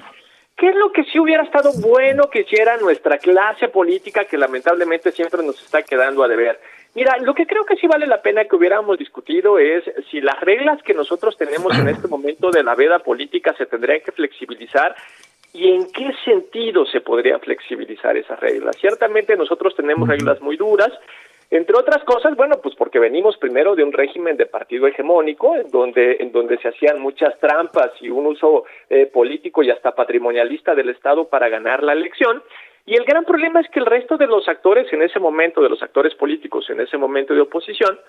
¿Qué 0.56 0.70
es 0.70 0.74
lo 0.74 0.90
que 0.90 1.04
sí 1.04 1.20
hubiera 1.20 1.44
estado 1.44 1.70
bueno 1.80 2.30
que 2.30 2.40
hiciera 2.40 2.78
nuestra 2.78 3.18
clase 3.18 3.68
política 3.68 4.24
que 4.24 4.36
lamentablemente 4.36 5.12
siempre 5.12 5.42
nos 5.44 5.62
está 5.62 5.82
quedando 5.82 6.24
a 6.24 6.28
deber? 6.28 6.58
Mira, 6.94 7.16
lo 7.18 7.34
que 7.34 7.46
creo 7.46 7.64
que 7.64 7.76
sí 7.76 7.86
vale 7.86 8.06
la 8.06 8.22
pena 8.22 8.44
que 8.44 8.56
hubiéramos 8.56 8.98
discutido 8.98 9.58
es 9.58 9.84
si 10.10 10.20
las 10.20 10.40
reglas 10.40 10.82
que 10.82 10.94
nosotros 10.94 11.36
tenemos 11.36 11.78
en 11.78 11.88
este 11.88 12.08
momento 12.08 12.50
de 12.50 12.62
la 12.62 12.74
veda 12.74 12.98
política 12.98 13.54
se 13.56 13.66
tendrían 13.66 14.00
que 14.00 14.12
flexibilizar 14.12 14.96
y 15.52 15.72
en 15.72 15.90
qué 15.92 16.10
sentido 16.24 16.84
se 16.86 17.00
podría 17.00 17.38
flexibilizar 17.38 18.16
esas 18.16 18.38
reglas. 18.40 18.76
Ciertamente 18.76 19.36
nosotros 19.36 19.74
tenemos 19.76 20.08
reglas 20.08 20.40
muy 20.40 20.56
duras, 20.56 20.90
entre 21.50 21.76
otras 21.78 22.04
cosas, 22.04 22.36
bueno, 22.36 22.56
pues 22.62 22.74
porque 22.74 22.98
venimos 22.98 23.38
primero 23.38 23.74
de 23.74 23.82
un 23.82 23.92
régimen 23.92 24.36
de 24.36 24.44
partido 24.44 24.86
hegemónico, 24.86 25.56
en 25.56 25.70
donde, 25.70 26.18
en 26.20 26.30
donde 26.30 26.58
se 26.58 26.68
hacían 26.68 27.00
muchas 27.00 27.38
trampas 27.40 27.90
y 28.02 28.10
un 28.10 28.26
uso 28.26 28.64
eh, 28.90 29.06
político 29.06 29.62
y 29.62 29.70
hasta 29.70 29.94
patrimonialista 29.94 30.74
del 30.74 30.90
Estado 30.90 31.26
para 31.28 31.48
ganar 31.48 31.82
la 31.82 31.94
elección. 31.94 32.42
Y 32.88 32.94
el 32.94 33.04
gran 33.04 33.26
problema 33.26 33.60
es 33.60 33.68
que 33.68 33.80
el 33.80 33.84
resto 33.84 34.16
de 34.16 34.26
los 34.26 34.48
actores 34.48 34.90
en 34.94 35.02
ese 35.02 35.20
momento, 35.20 35.60
de 35.60 35.68
los 35.68 35.82
actores 35.82 36.14
políticos 36.14 36.70
en 36.70 36.80
ese 36.80 36.96
momento 36.96 37.34
de 37.34 37.42
oposición, 37.42 38.00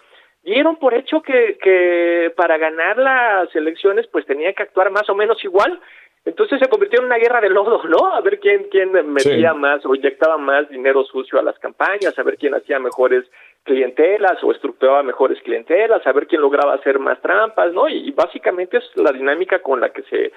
dieron 0.41 0.77
por 0.77 0.93
hecho 0.93 1.21
que, 1.21 1.57
que 1.61 2.31
para 2.37 2.57
ganar 2.57 2.97
las 2.97 3.53
elecciones 3.53 4.07
pues 4.07 4.25
tenía 4.25 4.53
que 4.53 4.63
actuar 4.63 4.89
más 4.89 5.09
o 5.09 5.15
menos 5.15 5.43
igual. 5.43 5.81
Entonces 6.23 6.59
se 6.59 6.69
convirtió 6.69 6.99
en 6.99 7.07
una 7.07 7.17
guerra 7.17 7.41
de 7.41 7.49
lodo, 7.49 7.83
¿no? 7.89 8.13
A 8.13 8.21
ver 8.21 8.39
quién, 8.39 8.67
quién 8.71 8.93
metía 9.11 9.51
Sí. 9.51 9.57
más 9.59 9.85
o 9.85 9.93
inyectaba 9.95 10.37
más 10.37 10.69
dinero 10.69 11.03
sucio 11.03 11.39
a 11.39 11.43
las 11.43 11.59
campañas, 11.59 12.17
a 12.17 12.23
ver 12.23 12.37
quién 12.37 12.55
hacía 12.55 12.79
mejores 12.79 13.25
clientelas 13.63 14.41
o 14.43 14.51
estructuraba 14.53 15.03
mejores 15.03 15.41
clientelas, 15.41 16.07
a 16.07 16.13
ver 16.13 16.25
quién 16.25 16.41
lograba 16.41 16.75
hacer 16.75 16.99
más 16.99 17.21
trampas, 17.21 17.73
¿no? 17.73 17.89
Y, 17.89 18.07
y 18.07 18.11
básicamente 18.11 18.77
es 18.77 18.89
la 18.95 19.11
dinámica 19.11 19.59
con 19.59 19.81
la 19.81 19.89
que 19.89 20.03
se, 20.03 20.31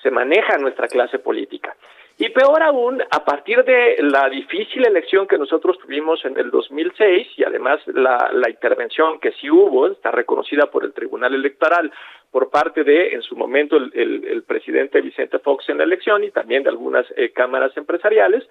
se 0.00 0.10
maneja 0.12 0.56
nuestra 0.58 0.86
clase 0.86 1.18
política. 1.18 1.74
Y 2.20 2.30
peor 2.30 2.60
aún, 2.64 3.00
a 3.12 3.24
partir 3.24 3.62
de 3.62 3.96
la 4.00 4.28
difícil 4.28 4.84
elección 4.84 5.28
que 5.28 5.38
nosotros 5.38 5.78
tuvimos 5.78 6.24
en 6.24 6.36
el 6.36 6.50
2006 6.50 7.28
y 7.36 7.44
además 7.44 7.80
la, 7.86 8.28
intervención 8.48 9.20
que 9.20 9.30
sí 9.40 9.48
hubo, 9.48 9.86
está 9.86 10.10
reconocida 10.10 10.66
por 10.66 10.84
el 10.84 10.92
Tribunal 10.92 11.32
Electoral 11.36 11.92
por 12.32 12.50
parte 12.50 12.82
de, 12.82 13.14
en 13.14 13.22
su 13.22 13.36
momento, 13.36 13.76
el 13.76 14.42
presidente 14.42 15.00
Vicente 15.00 15.38
Fox 15.38 15.68
en 15.68 15.78
la 15.78 15.84
elección 15.84 16.24
y 16.24 16.32
también 16.32 16.64
de 16.64 16.70
algunas 16.70 17.06
eh, 17.16 17.30
cámaras 17.30 17.76
empresariales, 17.76 18.44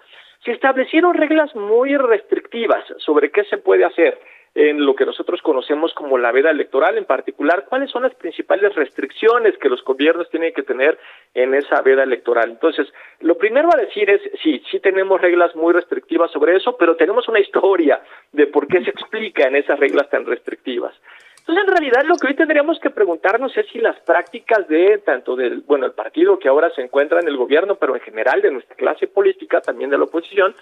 se 0.45 0.53
establecieron 0.53 1.13
reglas 1.13 1.53
muy 1.53 1.97
restrictivas 1.97 2.86
sobre 2.99 3.32
qué 3.32 3.43
se 3.45 3.58
puede 3.58 3.84
hacer 3.84 4.17
en 4.58 4.84
lo 4.84 4.96
que 4.96 5.06
nosotros 5.06 5.39
conocemos 5.43 5.93
como 5.93 6.17
la 6.17 6.32
veda 6.32 6.50
electoral, 6.50 6.98
en 6.98 7.06
particular, 7.06 7.65
cuáles 7.70 7.91
son 7.91 8.02
las 8.02 8.15
principales 8.15 8.74
restricciones 8.74 9.56
que 9.60 9.70
los 9.70 9.84
gobiernos 9.84 10.32
tienen 10.32 10.52
que 10.52 10.63
tener 10.63 10.98
en 11.36 11.54
esa 11.54 11.80
veda 11.84 12.02
electoral. 12.02 12.50
Entonces, 12.50 12.91
lo 13.20 13.38
primero 13.38 13.70
a 13.72 13.78
decir 13.78 14.10
es, 14.10 14.20
sí, 14.41 14.63
sí 14.72 14.80
tenemos 14.80 15.22
reglas 15.22 15.56
muy 15.56 15.74
restrictivas 15.74 16.32
sobre 16.32 16.56
eso, 16.56 16.76
pero 16.76 16.96
tenemos 16.96 17.28
una 17.28 17.39
historia 17.39 18.02
de 18.32 18.48
por 18.48 18.65
qué 18.65 18.84
se 18.84 18.89
explica 18.89 19.48
en 19.48 19.58
esas 19.58 19.80
reglas 19.80 20.10
tan 20.10 20.26
restrictivas. 20.26 20.96
Entonces, 21.41 21.63
en 21.63 21.72
realidad, 21.72 22.04
lo 22.06 22.15
que 22.15 22.26
hoy 22.26 22.34
tendríamos 22.34 22.80
que 22.80 22.89
preguntarnos 22.89 23.56
es 23.56 23.67
si 23.67 23.78
las 23.78 24.00
prácticas 24.00 24.67
de 24.67 24.98
tanto 25.06 25.36
del, 25.36 25.62
bueno, 25.67 25.86
el 25.86 25.91
partido 25.91 26.39
que 26.39 26.50
ahora 26.50 26.72
se 26.72 26.82
encuentra 26.82 27.20
en 27.20 27.28
el 27.28 27.38
gobierno, 27.38 27.76
pero 27.76 27.93
en 27.93 28.02
general 28.02 28.41
de 28.41 28.50
nuestra 28.50 28.76
clase 28.76 29.06
política, 29.06 29.62
también 29.62 29.91
de 29.91 30.00
la 30.00 30.06
oposición, 30.06 30.56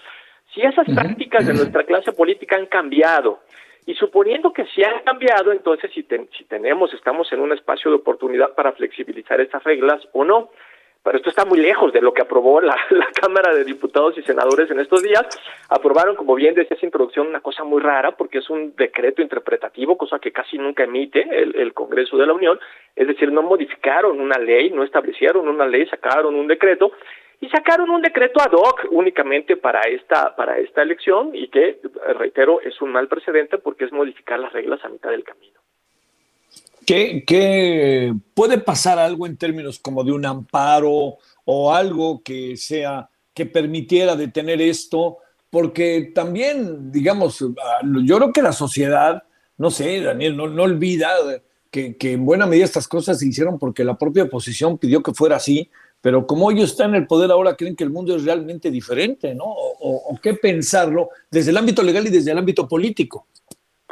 si 0.53 0.61
esas 0.61 0.85
prácticas 0.93 1.47
de 1.47 1.53
nuestra 1.53 1.85
clase 1.85 2.11
política 2.11 2.57
han 2.57 2.65
cambiado. 2.65 3.39
Y 3.85 3.93
suponiendo 3.95 4.51
que 4.51 4.65
sí 4.73 4.83
han 4.83 5.03
cambiado, 5.03 5.51
entonces 5.51 5.91
si, 5.93 6.03
ten- 6.03 6.27
si 6.37 6.43
tenemos, 6.45 6.93
estamos 6.93 7.31
en 7.31 7.39
un 7.39 7.51
espacio 7.53 7.91
de 7.91 7.97
oportunidad 7.97 8.53
para 8.55 8.71
flexibilizar 8.73 9.39
esas 9.41 9.63
reglas 9.63 10.07
o 10.13 10.23
no. 10.23 10.49
Pero 11.03 11.17
esto 11.17 11.29
está 11.29 11.45
muy 11.45 11.59
lejos 11.59 11.93
de 11.93 12.01
lo 12.01 12.11
que 12.15 12.23
aprobó 12.23 12.61
la, 12.61 12.75
la 12.89 13.05
Cámara 13.13 13.53
de 13.53 13.63
Diputados 13.63 14.17
y 14.17 14.23
Senadores 14.23 14.71
en 14.71 14.79
estos 14.79 15.03
días. 15.03 15.21
Aprobaron, 15.69 16.15
como 16.15 16.33
bien 16.33 16.55
decía 16.55 16.75
esa 16.75 16.85
introducción, 16.87 17.27
una 17.27 17.41
cosa 17.41 17.63
muy 17.63 17.79
rara 17.79 18.17
porque 18.17 18.39
es 18.39 18.49
un 18.49 18.75
decreto 18.75 19.21
interpretativo, 19.21 19.97
cosa 19.99 20.17
que 20.17 20.31
casi 20.31 20.57
nunca 20.57 20.83
emite 20.83 21.21
el, 21.29 21.55
el 21.55 21.73
Congreso 21.75 22.17
de 22.17 22.25
la 22.25 22.33
Unión. 22.33 22.59
Es 22.95 23.05
decir, 23.07 23.31
no 23.31 23.43
modificaron 23.43 24.19
una 24.19 24.39
ley, 24.39 24.71
no 24.71 24.83
establecieron 24.83 25.47
una 25.47 25.67
ley, 25.67 25.85
sacaron 25.85 26.33
un 26.33 26.47
decreto 26.47 26.91
y 27.41 27.49
sacaron 27.49 27.89
un 27.89 28.01
decreto 28.01 28.41
ad 28.41 28.53
hoc 28.53 28.87
únicamente 28.91 29.57
para 29.57 29.81
esta 29.81 30.35
para 30.35 30.57
esta 30.59 30.81
elección 30.81 31.35
y 31.35 31.49
que 31.49 31.79
reitero 32.17 32.61
es 32.61 32.81
un 32.81 32.91
mal 32.91 33.07
precedente 33.07 33.57
porque 33.57 33.85
es 33.85 33.91
modificar 33.91 34.39
las 34.39 34.53
reglas 34.53 34.83
a 34.83 34.89
mitad 34.89 35.11
del 35.11 35.23
camino. 35.23 35.59
¿Qué, 36.85 37.23
¿Qué, 37.25 38.13
puede 38.35 38.59
pasar 38.59 38.99
algo 38.99 39.25
en 39.25 39.37
términos 39.37 39.79
como 39.79 40.03
de 40.03 40.11
un 40.11 40.25
amparo 40.25 41.17
o 41.43 41.73
algo 41.73 42.21
que 42.23 42.55
sea 42.57 43.09
que 43.33 43.47
permitiera 43.47 44.15
detener 44.15 44.61
esto? 44.61 45.17
Porque 45.49 46.11
también, 46.13 46.91
digamos, 46.91 47.39
yo 47.39 48.17
creo 48.17 48.31
que 48.31 48.41
la 48.43 48.51
sociedad, 48.51 49.23
no 49.57 49.71
sé, 49.71 50.01
Daniel, 50.01 50.37
no, 50.37 50.47
no 50.47 50.63
olvida 50.63 51.09
que, 51.71 51.97
que 51.97 52.11
en 52.11 52.25
buena 52.25 52.45
medida 52.45 52.65
estas 52.65 52.87
cosas 52.87 53.17
se 53.17 53.27
hicieron 53.27 53.57
porque 53.57 53.83
la 53.83 53.97
propia 53.97 54.23
oposición 54.23 54.77
pidió 54.77 55.01
que 55.01 55.13
fuera 55.13 55.37
así, 55.37 55.71
pero 56.05 56.27
como 56.27 56.51
ellos 56.51 56.69
están 56.69 56.91
en 56.91 56.97
el 56.97 57.07
poder 57.07 57.31
ahora, 57.31 57.55
creen 57.55 57.75
que 57.75 57.83
el 57.83 57.89
mundo 57.89 58.15
es 58.15 58.23
realmente 58.23 58.69
diferente, 58.69 59.33
¿no? 59.33 59.45
O, 59.45 60.13
o, 60.13 60.19
qué 60.21 60.35
pensarlo 60.35 61.09
desde 61.31 61.49
el 61.49 61.57
ámbito 61.57 61.81
legal 61.81 62.05
y 62.05 62.11
desde 62.11 62.29
el 62.29 62.37
ámbito 62.37 62.67
político. 62.67 63.25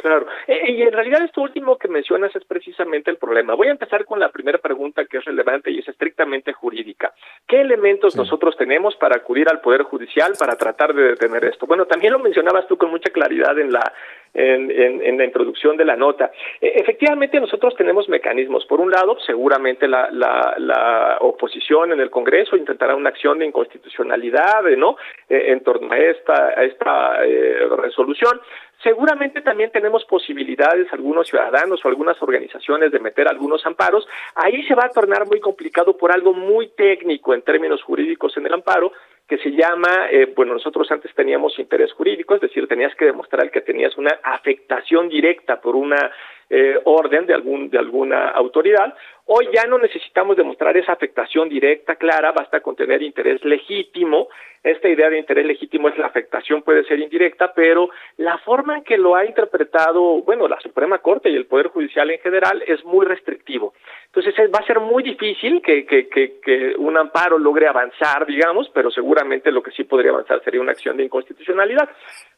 Claro, 0.04 0.26
eh, 0.46 0.70
y 0.70 0.82
en 0.82 0.92
realidad 0.92 1.22
esto 1.24 1.40
último 1.40 1.78
que 1.78 1.88
mencionas 1.88 2.36
es 2.36 2.44
precisamente 2.44 3.10
el 3.10 3.16
problema. 3.16 3.54
Voy 3.54 3.68
a 3.68 3.70
empezar 3.70 4.04
con 4.04 4.20
la 4.20 4.28
primera 4.28 4.58
pregunta 4.58 5.06
que 5.06 5.16
es 5.16 5.24
relevante 5.24 5.70
y 5.70 5.78
es 5.78 5.88
estrictamente 5.88 6.52
jurídica. 6.52 7.14
¿Qué 7.48 7.62
elementos 7.62 8.14
nosotros 8.14 8.54
tenemos 8.58 8.94
para 8.96 9.16
acudir 9.16 9.48
al 9.48 9.62
Poder 9.62 9.84
Judicial 9.84 10.34
para 10.38 10.56
tratar 10.56 10.92
de 10.92 11.04
detener 11.04 11.46
esto? 11.46 11.64
Bueno, 11.66 11.86
también 11.86 12.12
lo 12.12 12.18
mencionabas 12.18 12.66
tú 12.66 12.76
con 12.76 12.90
mucha 12.90 13.10
claridad 13.12 13.58
en 13.58 13.72
la, 13.72 13.94
en, 14.34 14.70
en, 14.70 15.16
la 15.16 15.24
introducción 15.24 15.78
de 15.78 15.86
la 15.86 15.96
nota. 15.96 16.30
E, 16.60 16.80
efectivamente, 16.80 17.40
nosotros 17.40 17.74
tenemos 17.74 18.06
mecanismos. 18.06 18.66
Por 18.66 18.80
un 18.80 18.90
lado, 18.90 19.16
seguramente 19.24 19.88
la, 19.88 20.10
la, 20.10 20.54
la 20.58 21.16
oposición 21.20 21.92
en 21.92 22.00
el 22.00 22.10
Congreso 22.10 22.58
intentará 22.58 22.94
una 22.94 23.08
acción 23.08 23.38
de 23.38 23.46
inconstitucionalidad, 23.46 24.64
¿no? 24.76 24.98
Eh, 25.30 25.52
en 25.52 25.62
torno 25.62 25.90
a 25.90 25.96
esta, 25.96 26.48
a 26.48 26.62
esta 26.64 27.24
eh, 27.24 27.68
resolución. 27.78 28.38
Seguramente 28.84 29.40
también 29.40 29.70
tenemos 29.70 30.04
posibilidades, 30.04 30.92
algunos 30.92 31.26
ciudadanos 31.26 31.82
o 31.82 31.88
algunas 31.88 32.22
organizaciones, 32.22 32.92
de 32.92 33.00
meter 33.00 33.26
algunos 33.26 33.64
amparos. 33.64 34.06
Ahí 34.34 34.62
se 34.64 34.74
va 34.74 34.84
a 34.84 34.90
tornar 34.90 35.26
muy 35.26 35.40
complicado 35.40 35.96
por 35.96 36.12
algo 36.12 36.34
muy 36.34 36.68
técnico 36.68 37.32
en 37.32 37.40
términos 37.40 37.82
jurídicos 37.82 38.36
en 38.36 38.44
el 38.44 38.52
amparo, 38.52 38.92
que 39.26 39.38
se 39.38 39.52
llama, 39.52 40.08
eh, 40.10 40.30
bueno, 40.36 40.52
nosotros 40.52 40.90
antes 40.90 41.14
teníamos 41.14 41.58
interés 41.58 41.94
jurídico, 41.94 42.34
es 42.34 42.42
decir, 42.42 42.68
tenías 42.68 42.94
que 42.94 43.06
demostrar 43.06 43.50
que 43.50 43.62
tenías 43.62 43.96
una 43.96 44.20
afectación 44.22 45.08
directa 45.08 45.62
por 45.62 45.76
una 45.76 46.10
eh, 46.50 46.78
orden 46.84 47.24
de 47.24 47.32
algún 47.32 47.70
de 47.70 47.78
alguna 47.78 48.28
autoridad. 48.28 48.94
Hoy 49.26 49.48
ya 49.54 49.64
no 49.64 49.78
necesitamos 49.78 50.36
demostrar 50.36 50.76
esa 50.76 50.92
afectación 50.92 51.48
directa, 51.48 51.96
clara, 51.96 52.32
basta 52.32 52.60
con 52.60 52.76
tener 52.76 53.02
interés 53.02 53.42
legítimo. 53.42 54.28
Esta 54.62 54.88
idea 54.88 55.08
de 55.08 55.18
interés 55.18 55.46
legítimo 55.46 55.88
es 55.88 55.96
la 55.96 56.06
afectación 56.06 56.62
puede 56.62 56.84
ser 56.84 57.00
indirecta, 57.00 57.54
pero 57.54 57.88
la 58.18 58.36
forma 58.38 58.76
en 58.78 58.84
que 58.84 58.98
lo 58.98 59.14
ha 59.14 59.24
interpretado, 59.24 60.22
bueno, 60.22 60.46
la 60.46 60.60
Suprema 60.60 60.98
Corte 60.98 61.30
y 61.30 61.36
el 61.36 61.46
Poder 61.46 61.68
Judicial 61.68 62.10
en 62.10 62.18
general 62.18 62.62
es 62.66 62.84
muy 62.84 63.06
restrictivo. 63.06 63.72
Entonces 64.06 64.34
va 64.54 64.58
a 64.58 64.66
ser 64.66 64.80
muy 64.80 65.02
difícil 65.02 65.62
que, 65.62 65.86
que, 65.86 66.06
que, 66.08 66.40
que 66.40 66.74
un 66.76 66.96
amparo 66.96 67.38
logre 67.38 67.66
avanzar, 67.66 68.26
digamos, 68.26 68.70
pero 68.74 68.90
seguramente 68.90 69.50
lo 69.50 69.62
que 69.62 69.70
sí 69.70 69.84
podría 69.84 70.10
avanzar 70.10 70.42
sería 70.44 70.60
una 70.60 70.72
acción 70.72 70.98
de 70.98 71.04
inconstitucionalidad. 71.04 71.88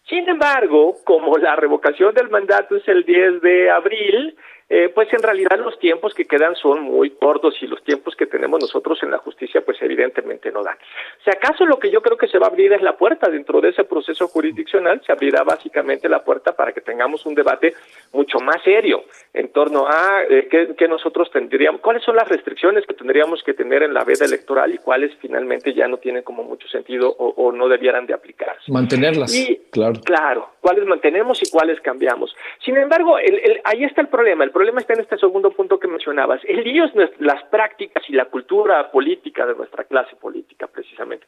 Sin 0.09 0.28
embargo, 0.28 0.95
como 1.05 1.37
la 1.37 1.57
revocación 1.57 2.14
del 2.14 2.30
mandato 2.30 2.76
es 2.76 2.87
el 2.87 3.05
10 3.05 3.41
de 3.41 3.70
abril, 3.70 4.37
eh, 4.69 4.91
pues 4.93 5.12
en 5.12 5.23
realidad 5.23 5.59
los 5.59 5.79
tiempos 5.79 6.12
que 6.12 6.25
quedan 6.25 6.57
son 6.57 6.83
muy 6.83 7.11
cortos 7.11 7.55
y 7.61 7.69
los 7.69 7.83
tiempos 7.85 8.17
que 8.17 8.27
tenemos 8.27 8.61
nosotros 8.61 9.01
en 9.03 9.12
la 9.12 9.19
justicia 9.19 9.64
pues 9.64 9.81
evidentemente 9.81 10.51
no 10.51 10.64
dan. 10.64 10.77
Si 11.25 11.31
acaso 11.31 11.64
lo 11.64 11.79
que 11.79 11.91
yo 11.91 12.03
creo 12.03 12.17
que 12.17 12.27
se 12.27 12.39
va 12.39 12.47
a 12.47 12.51
abrir 12.51 12.73
es 12.73 12.83
la 12.83 12.97
puerta 12.97 13.31
dentro 13.31 13.61
de 13.61 13.69
ese 13.69 13.85
proceso 13.85 14.27
jurisdiccional, 14.27 15.01
se 15.07 15.12
abrirá 15.12 15.45
básicamente 15.45 16.09
la 16.09 16.25
puerta 16.25 16.57
para 16.57 16.73
que 16.73 16.81
tengamos 16.81 17.25
un 17.27 17.37
debate 17.37 17.75
mucho 18.12 18.39
más 18.41 18.61
serio 18.64 19.05
en 19.33 19.53
torno 19.53 19.87
a 19.87 20.25
eh, 20.29 20.49
qué, 20.77 20.89
nosotros 20.89 21.31
tendríamos, 21.31 21.81
cuáles 21.81 22.03
son 22.03 22.17
las 22.17 22.29
restricciones 22.29 22.85
que 22.87 22.95
tendríamos 22.95 23.43
que 23.45 23.55
tener 23.55 23.85
en 23.85 23.95
la 23.95 24.03
veda 24.03 24.25
electoral 24.25 24.75
y 24.75 24.79
cuáles 24.79 25.12
finalmente 25.21 25.75
ya 25.75 25.87
no 25.87 25.99
tienen 25.99 26.23
como 26.23 26.43
mucho 26.43 26.67
sentido 26.69 27.09
o, 27.09 27.53
no 27.53 27.69
debieran 27.69 28.07
de 28.07 28.14
aplicarse. 28.14 28.73
Mantenerlas. 28.73 29.33
claro. 29.71 30.01
Claro, 30.05 30.49
cuáles 30.67 30.85
mantenemos 30.85 31.41
y 31.45 31.49
cuáles 31.49 31.81
cambiamos. 31.81 32.35
Sin 32.64 32.77
embargo, 32.77 33.19
el, 33.19 33.61
ahí 33.62 33.85
está 33.85 34.01
el 34.01 34.09
problema. 34.09 34.43
El 34.43 34.51
problema 34.51 34.81
está 34.81 34.95
en 34.95 35.01
este 35.01 35.17
segundo 35.17 35.53
punto 35.53 35.79
que 35.79 35.87
mencionabas. 35.87 36.41
El 36.43 36.64
lío 36.64 36.87
es 36.87 36.93
las 37.21 37.45
prácticas 37.45 38.03
y 38.09 38.14
la 38.14 38.25
cultura 38.25 38.91
política 38.91 39.47
de 39.47 39.55
nuestra 39.55 39.85
clase 39.85 40.17
política, 40.17 40.67
precisamente. 40.67 41.25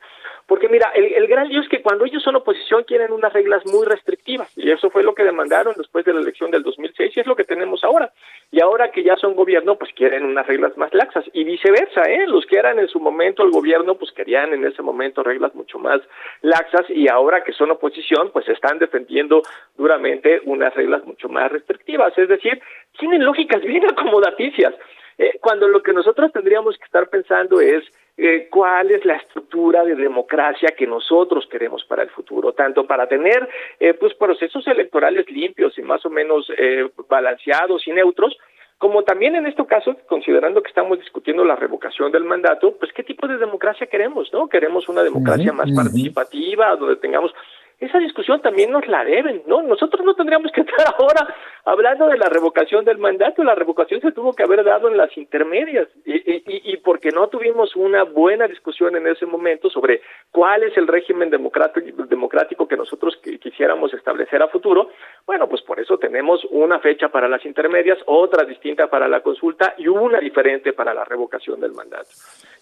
Porque 0.49 0.69
mira, 0.69 0.91
el, 0.93 1.29
gran 1.29 1.47
lío 1.49 1.61
es 1.61 1.69
que 1.69 1.83
cuando 1.83 2.05
ellos 2.05 2.23
son 2.23 2.35
oposición 2.35 2.83
quieren 2.83 3.13
unas 3.13 3.33
reglas 3.33 3.63
muy 3.67 3.87
restrictivas. 3.87 4.51
Y 4.57 4.73
eso 4.73 4.91
fue 4.91 5.05
lo 5.05 5.15
que 5.15 5.23
demandaron 5.23 5.75
después 5.77 6.05
de 6.05 6.15
la 6.15 6.21
elección 6.21 6.51
del 6.51 6.65
2006 6.65 7.17
y 7.17 7.21
es 7.21 7.27
lo 7.27 7.37
que 7.37 7.45
tenemos 7.45 7.85
ahora. 7.85 8.11
Y 8.51 8.61
ahora 8.61 8.91
que 8.91 9.05
ya 9.05 9.15
son 9.17 9.37
gobierno, 9.37 9.77
pues 9.77 9.93
quieren 9.93 10.25
unas 10.25 10.49
reglas 10.49 10.77
más 10.77 10.93
laxas. 10.95 11.25
Y 11.33 11.45
viceversa, 11.45 12.03
¿eh? 12.11 12.27
Los 12.27 12.45
que 12.47 12.57
eran 12.57 12.81
en 12.81 12.89
su 12.89 12.99
momento 12.99 13.45
el 13.45 13.51
gobierno, 13.51 13.95
pues 13.95 14.11
querían 14.11 14.53
en 14.53 14.65
ese 14.65 14.83
momento 14.83 15.23
reglas 15.23 15.55
mucho 15.55 15.79
más 15.79 16.01
laxas. 16.41 16.87
Y 16.89 17.09
ahora 17.09 17.45
que 17.45 17.53
son 17.53 17.71
oposición, 17.71 18.31
pues 18.33 18.49
están 18.49 18.79
defendiendo 18.79 19.28
duramente 19.77 20.41
unas 20.45 20.75
reglas 20.75 21.05
mucho 21.05 21.29
más 21.29 21.51
restrictivas. 21.51 22.17
Es 22.17 22.29
decir, 22.29 22.61
tienen 22.99 23.25
lógicas 23.25 23.63
bien 23.63 23.85
acomodaticias. 23.91 24.75
Eh, 25.19 25.39
cuando 25.41 25.67
lo 25.67 25.83
que 25.83 25.93
nosotros 25.93 26.33
tendríamos 26.33 26.79
que 26.79 26.85
estar 26.85 27.09
pensando 27.09 27.61
es 27.61 27.85
eh, 28.21 28.49
cuál 28.51 28.91
es 28.91 29.05
la 29.05 29.15
estructura 29.15 29.85
de 29.85 29.95
democracia 29.95 30.75
que 30.77 30.89
nosotros 30.89 31.47
queremos 31.49 31.85
para 31.85 32.03
el 32.03 32.11
futuro, 32.11 32.53
tanto 32.53 32.85
para 32.85 33.07
tener 33.07 33.49
eh, 33.79 33.95
pues 33.95 34.13
procesos 34.15 34.67
electorales 34.67 35.31
limpios 35.31 35.79
y 35.79 35.83
más 35.83 36.05
o 36.05 36.11
menos 36.11 36.51
eh, 36.59 36.91
balanceados 37.09 37.87
y 37.87 37.93
neutros, 37.93 38.37
como 38.77 39.05
también 39.05 39.37
en 39.37 39.47
este 39.47 39.65
caso, 39.67 39.97
considerando 40.09 40.61
que 40.65 40.69
estamos 40.69 40.99
discutiendo 40.99 41.45
la 41.45 41.55
revocación 41.55 42.11
del 42.11 42.25
mandato, 42.25 42.77
pues 42.77 42.93
qué 42.93 43.05
tipo 43.05 43.29
de 43.29 43.39
democracia 43.39 43.87
queremos, 43.87 44.33
¿no? 44.33 44.49
Queremos 44.49 44.89
una 44.89 45.05
democracia 45.05 45.53
más 45.53 45.71
participativa, 45.71 46.75
donde 46.75 46.97
tengamos 46.97 47.33
esa 47.81 47.99
discusión 47.99 48.43
también 48.43 48.73
nos 48.73 48.87
la 48.89 49.05
deben, 49.05 49.43
¿no? 49.47 49.63
Nosotros 49.63 50.05
no 50.05 50.15
tendríamos 50.15 50.51
que 50.51 50.63
estar 50.63 50.95
ahora 50.99 51.35
hablando 51.65 52.09
de 52.09 52.19
la 52.19 52.29
revocación 52.29 52.85
del 52.85 52.99
mandato, 52.99 53.45
la 53.45 53.55
revocación 53.55 54.01
se 54.01 54.13
tuvo 54.13 54.33
que 54.33 54.43
haber 54.43 54.65
dado 54.65 54.89
en 54.89 54.97
las 54.97 55.17
intermedias 55.17 55.87
y, 56.05 56.77
porque 56.79 57.11
no 57.11 57.29
tuvimos 57.29 57.77
una 57.77 58.05
buena 58.05 58.49
discusión 58.49 58.97
en 58.97 59.07
ese 59.07 59.27
momento 59.27 59.69
sobre 59.69 60.01
cuál 60.31 60.63
es 60.63 60.77
el 60.77 60.87
régimen 60.87 61.31
democrático, 61.31 62.05
democrático 62.05 62.67
que 62.67 62.77
nosotros 62.77 63.17
quisiéramos 63.41 63.93
establecer 63.93 64.43
a 64.43 64.49
futuro, 64.49 64.91
bueno, 65.27 65.49
pues 65.49 65.63
por 65.63 65.79
eso 65.79 65.99
tenemos 65.99 66.45
una 66.51 66.79
fecha 66.79 67.11
para 67.11 67.29
las 67.29 67.45
intermedias, 67.45 67.99
otra 68.07 68.45
distinta 68.45 68.89
para 68.89 69.07
la 69.07 69.21
consulta 69.21 69.75
y 69.77 69.89
una 69.89 70.19
diferente 70.21 70.73
para 70.73 70.95
la 70.95 71.05
revocación 71.05 71.61
del 71.61 71.73
mandato. 71.73 72.09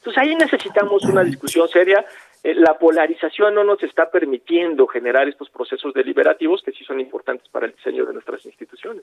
Entonces 0.07 0.23
ahí 0.23 0.37
necesitamos 0.37 1.03
una 1.05 1.25
discusión 1.25 1.69
seria 1.69 2.07
eh, 2.45 2.55
la 2.55 2.79
polarización 2.79 3.57
no 3.57 3.65
nos 3.65 3.83
está 3.83 4.09
permitiendo 4.09 4.87
generar 4.87 5.29
estos 5.29 5.51
procesos 5.51 5.93
deliberativos 5.93 6.63
que 6.63 6.71
sí 6.71 6.85
son 6.85 7.01
importantes 7.01 7.49
para 7.49 7.67
el 7.67 7.75
diseño 7.75 8.07
de 8.07 8.13
nuestras 8.13 8.47
instituciones. 8.47 9.03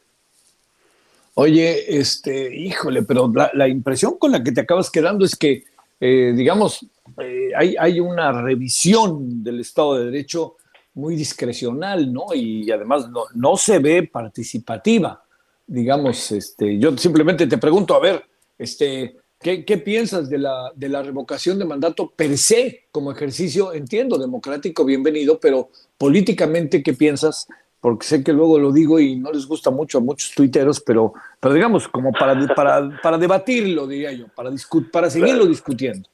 Oye, 1.34 2.00
este, 2.00 2.56
híjole, 2.56 3.04
pero 3.04 3.30
la, 3.54 3.68
impresión 3.68 4.18
con 4.18 4.32
la 4.32 4.42
que 4.42 4.54
te 4.54 4.62
acabas 4.62 4.90
quedando 4.90 5.26
es 5.26 5.36
que, 5.36 5.66
eh, 6.00 6.32
digamos, 6.34 6.88
eh, 7.20 7.50
hay, 7.54 7.76
hay 7.78 8.00
una 8.00 8.42
revisión 8.42 9.44
del 9.44 9.60
Estado 9.60 9.98
de 9.98 10.06
Derecho 10.06 10.56
muy 10.94 11.18
discrecional, 11.18 12.14
¿no? 12.14 12.28
Y 12.34 12.72
además 12.72 13.10
no, 13.10 13.26
no 13.36 13.58
se 13.58 13.80
ve 13.80 14.04
participativa. 14.04 15.22
Digamos, 15.68 16.32
este, 16.32 16.80
yo 16.80 16.98
simplemente 16.98 17.46
te 17.46 17.58
pregunto, 17.58 17.94
a 17.94 18.00
ver, 18.00 18.24
este, 18.58 19.18
¿Qué, 19.44 19.78
piensas 19.78 20.30
de 20.30 20.38
la, 20.38 20.72
de 20.74 20.88
la 20.88 21.04
revocación 21.04 21.60
de 21.60 21.66
mandato 21.66 22.10
per 22.16 22.38
se 22.38 22.86
como 22.92 23.12
ejercicio, 23.12 23.74
entiendo, 23.74 24.18
democrático, 24.18 24.86
bienvenido, 24.86 25.38
pero 25.38 25.68
políticamente, 25.98 26.82
¿qué 26.82 26.94
piensas? 26.94 27.50
Porque 27.82 28.06
sé 28.06 28.24
que 28.24 28.32
luego 28.32 28.58
lo 28.58 28.72
digo 28.72 29.02
y 29.02 29.18
no 29.18 29.34
les 29.34 29.46
gusta 29.46 29.70
mucho 29.70 29.98
a 29.98 30.02
muchos 30.02 30.34
tuiteros, 30.34 30.80
pero, 30.80 31.14
pero 31.42 31.54
digamos, 31.54 31.90
como 31.90 32.14
para, 32.14 32.40
para, 32.56 33.02
para 33.02 33.18
debatirlo, 33.18 33.86
diría 33.86 34.14
yo, 34.14 34.28
para, 34.34 34.50
para 34.90 35.10
seguirlo 35.10 35.46
discutiendo. 35.46 36.08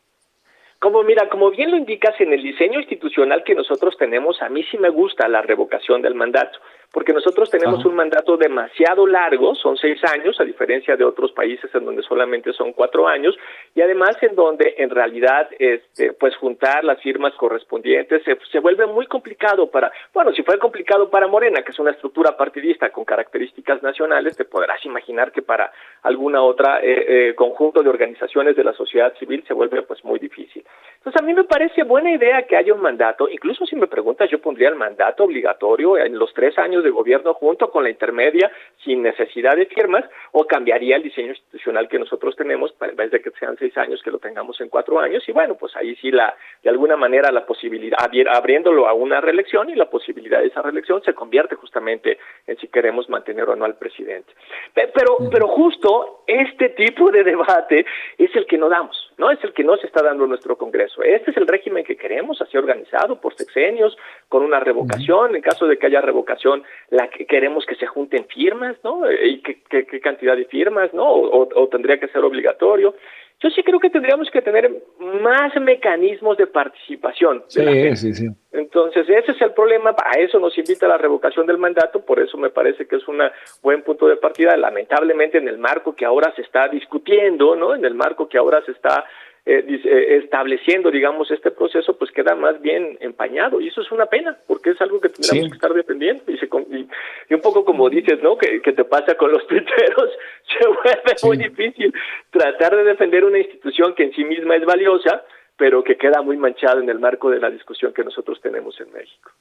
Como 0.80 1.04
mira, 1.04 1.30
como 1.30 1.52
bien 1.52 1.70
lo 1.70 1.78
indicas 1.78 2.20
en 2.20 2.34
el 2.34 2.42
diseño 2.42 2.80
institucional 2.80 3.44
que 3.44 3.54
nosotros 3.54 3.96
tenemos, 4.00 4.42
a 4.42 4.50
mí 4.50 4.64
sí 4.72 4.78
me 4.80 4.90
gusta 4.90 5.28
la 5.28 5.44
revocación 5.44 6.02
del 6.02 6.16
mandato. 6.16 6.58
Porque 6.92 7.14
nosotros 7.14 7.50
tenemos 7.50 7.86
un 7.86 7.96
mandato 7.96 8.36
demasiado 8.36 9.06
largo, 9.06 9.54
son 9.56 9.78
seis 9.78 10.02
años, 10.12 10.40
a 10.40 10.44
diferencia 10.44 10.96
de 10.96 11.04
otros 11.04 11.32
países 11.32 11.74
en 11.74 11.86
donde 11.86 12.02
solamente 12.04 12.52
son 12.54 12.74
cuatro 12.74 13.08
años, 13.08 13.38
y 13.76 13.82
además 13.82 14.18
en 14.22 14.36
donde 14.36 14.76
en 14.78 14.90
realidad 14.90 15.50
este, 15.60 16.14
pues 16.14 16.36
juntar 16.38 16.84
las 16.84 17.00
firmas 17.02 17.34
correspondientes 17.36 18.24
se, 18.24 18.38
se 18.52 18.60
vuelve 18.60 18.88
muy 18.88 19.06
complicado 19.06 19.68
para, 19.68 19.92
bueno, 20.14 20.32
si 20.34 20.42
fue 20.44 20.58
complicado 20.58 21.10
para 21.10 21.28
Morena, 21.28 21.62
que 21.62 21.72
es 21.72 21.80
una 21.80 21.92
estructura 21.92 22.36
partidista 22.36 22.90
con 22.90 23.06
características 23.06 23.84
nacionales, 23.84 24.36
te 24.36 24.46
podrás 24.46 24.84
imaginar 24.86 25.32
que 25.32 25.42
para 25.42 25.72
alguna 26.04 26.42
otra 26.42 26.80
eh, 26.82 27.30
eh, 27.30 27.36
conjunto 27.36 27.84
de 27.84 27.90
organizaciones 27.90 28.56
de 28.56 28.64
la 28.64 28.74
sociedad 28.74 29.14
civil 29.20 29.44
se 29.48 29.54
vuelve 29.54 29.84
pues 29.84 30.04
muy 30.04 30.20
difícil. 30.20 30.66
Entonces 30.98 31.22
a 31.22 31.26
mí 31.26 31.34
me 31.34 31.44
parece 31.44 31.84
buena 31.84 32.12
idea 32.12 32.44
que 32.44 32.58
haya 32.58 32.74
un 32.74 32.82
mandato, 32.82 33.30
incluso 33.30 33.66
si 33.66 33.76
me 33.76 33.88
preguntas 33.88 34.30
yo 34.30 34.40
pondría 34.40 34.70
el 34.70 34.76
mandato 34.76 35.24
obligatorio 35.24 35.98
en 35.98 36.18
los 36.18 36.34
tres 36.34 36.58
años 36.58 36.79
de 36.82 36.90
gobierno 36.90 37.34
junto 37.34 37.70
con 37.70 37.84
la 37.84 37.90
intermedia 37.90 38.52
sin 38.84 39.02
necesidad 39.02 39.56
de 39.56 39.66
firmas 39.66 40.06
o 40.32 40.46
cambiaría 40.46 40.96
el 40.96 41.04
diseño 41.04 41.30
institucional 41.30 41.88
que 41.88 42.00
nosotros 42.00 42.36
tenemos 42.36 42.74
en 42.82 42.96
vez 42.96 43.12
de 43.12 43.22
que 43.22 43.32
sean 43.32 43.58
seis 43.58 43.78
años 43.78 44.02
que 44.04 44.12
lo 44.12 44.20
tengamos 44.20 44.60
en 44.62 44.70
cuatro 44.70 45.00
años. 45.00 45.24
Y 45.28 45.32
bueno 45.32 45.56
pues 45.56 45.76
ahí 45.76 45.96
sí 45.96 46.12
la 46.12 46.36
de 46.64 46.70
alguna 46.70 46.96
manera 46.96 47.32
la 47.32 47.46
posibilidad 47.46 48.00
abriéndolo 48.32 48.88
a 48.88 48.94
una 48.94 49.22
reelección 49.22 49.70
y 49.70 49.76
la 49.76 49.90
posibilidad 49.90 50.40
de 50.40 50.48
esa 50.48 50.62
reelección 50.62 51.02
se 51.04 51.14
convierte 51.14 51.56
justamente 51.56 52.18
en 52.48 52.58
si 52.58 52.68
queremos 52.68 53.10
mantener 53.10 53.50
o 53.50 53.56
no 53.56 53.66
al 53.66 53.78
presidente. 53.78 54.34
Pero, 54.74 55.18
pero 55.32 55.48
justo 55.48 56.24
este 56.28 56.70
tipo 56.70 57.12
de 57.12 57.24
debate 57.24 57.86
es 58.18 58.36
el 58.36 58.46
que 58.46 58.58
no 58.58 58.70
damos, 58.70 59.09
¿no? 59.20 59.30
Es 59.30 59.44
el 59.44 59.54
que 59.54 59.64
no 59.64 59.78
se 59.78 59.86
está 59.86 60.02
dando 60.02 60.24
en 60.24 60.30
nuestro 60.30 60.58
Congreso. 60.58 61.04
Este 61.04 61.32
es 61.32 61.38
el 61.38 61.46
régimen 61.46 61.84
que 61.84 61.98
queremos, 61.98 62.42
así 62.42 62.58
organizado 62.58 63.20
por 63.20 63.36
sexenios, 63.36 63.98
con 64.30 64.44
una 64.44 64.60
revocación. 64.60 65.36
En 65.36 65.42
caso 65.42 65.68
de 65.68 65.78
que 65.78 65.88
haya 65.88 66.02
revocación, 66.02 66.64
la 66.90 67.10
que 67.10 67.26
queremos 67.26 67.66
que 67.66 67.76
se 67.76 67.86
junten 67.86 68.26
firmas, 68.26 68.78
¿no? 68.84 69.02
¿Y 69.12 69.42
qué, 69.42 69.62
qué, 69.70 70.00
cantidad 70.00 70.36
de 70.36 70.46
firmas, 70.46 70.94
¿no? 70.94 71.06
o 71.12 71.68
tendría 71.68 72.00
que 72.00 72.08
ser 72.08 72.24
obligatorio. 72.24 72.96
Yo 73.42 73.50
sí 73.52 73.64
creo 73.64 73.80
que 73.80 73.90
tendríamos 73.90 74.30
que 74.32 74.42
tener 74.42 74.70
más 75.00 75.56
mecanismos 75.62 76.38
de 76.38 76.48
participación. 76.48 77.44
sí, 77.48 77.96
sí, 77.96 78.14
sí. 78.14 78.28
Entonces, 78.52 79.08
ese 79.08 79.32
es 79.32 79.42
el 79.42 79.54
problema. 79.54 79.92
A 79.92 80.20
eso 80.20 80.40
nos 80.40 80.58
invita 80.58 80.88
la 80.88 80.98
revocación 80.98 81.46
del 81.46 81.58
mandato. 81.58 82.04
Por 82.04 82.20
eso 82.20 82.38
me 82.38 82.50
parece 82.50 82.86
que 82.88 82.98
es 82.98 83.08
un 83.08 83.22
buen 83.62 83.84
punto 83.84 84.08
de 84.08 84.18
partida. 84.18 84.58
Lamentablemente, 84.58 85.38
en 85.38 85.48
el 85.48 85.58
marco 85.58 85.96
que 85.96 86.06
ahora 86.06 86.34
se 86.36 86.42
está 86.42 86.68
discutiendo, 86.68 87.56
¿no? 87.56 87.76
En 87.76 87.86
el 87.86 87.94
marco 87.94 88.28
que 88.28 88.38
ahora 88.38 88.62
se 88.66 88.72
está 88.72 89.06
eh, 89.52 89.82
eh, 89.84 90.18
estableciendo, 90.24 90.92
digamos, 90.92 91.32
este 91.32 91.50
proceso, 91.50 91.98
pues 91.98 92.12
queda 92.12 92.36
más 92.36 92.62
bien 92.62 93.00
empañado. 93.00 93.60
Y 93.60 93.70
eso 93.70 93.82
es 93.82 93.92
una 93.92 94.06
pena, 94.06 94.38
porque 94.46 94.70
es 94.70 94.82
algo 94.82 95.02
que 95.02 95.10
tendríamos 95.10 95.50
que 95.50 95.56
estar 95.56 95.74
defendiendo. 95.74 96.22
Y, 96.28 96.36
y, 96.36 97.34
un 97.34 97.42
poco 97.42 97.66
como 97.66 97.90
dices, 97.90 98.22
¿no? 98.22 98.38
Que, 98.38 98.60
te 98.60 98.84
pasa 98.84 99.16
con 99.16 99.32
los 99.32 99.48
tuiteros, 99.48 100.12
se 100.48 100.68
vuelve 100.68 101.16
muy 101.24 101.38
difícil 101.38 101.92
tratar 102.30 102.76
de 102.76 102.84
defender 102.84 103.26
una 103.26 103.40
institución 103.40 103.96
que 103.96 104.04
en 104.04 104.14
sí 104.14 104.24
misma 104.24 104.56
es 104.56 104.66
valiosa, 104.66 105.24
pero 105.58 105.84
que 105.84 105.98
queda 105.98 106.22
muy 106.22 106.38
manchada 106.38 106.80
en 106.80 106.90
el 106.90 107.00
marco 107.00 107.32
de 107.32 107.40
la 107.40 107.50
discusión 107.50 107.92
que 107.92 108.04
nosotros 108.04 108.40
tenemos 108.42 108.80
en 108.80 108.92
México. 108.92 109.32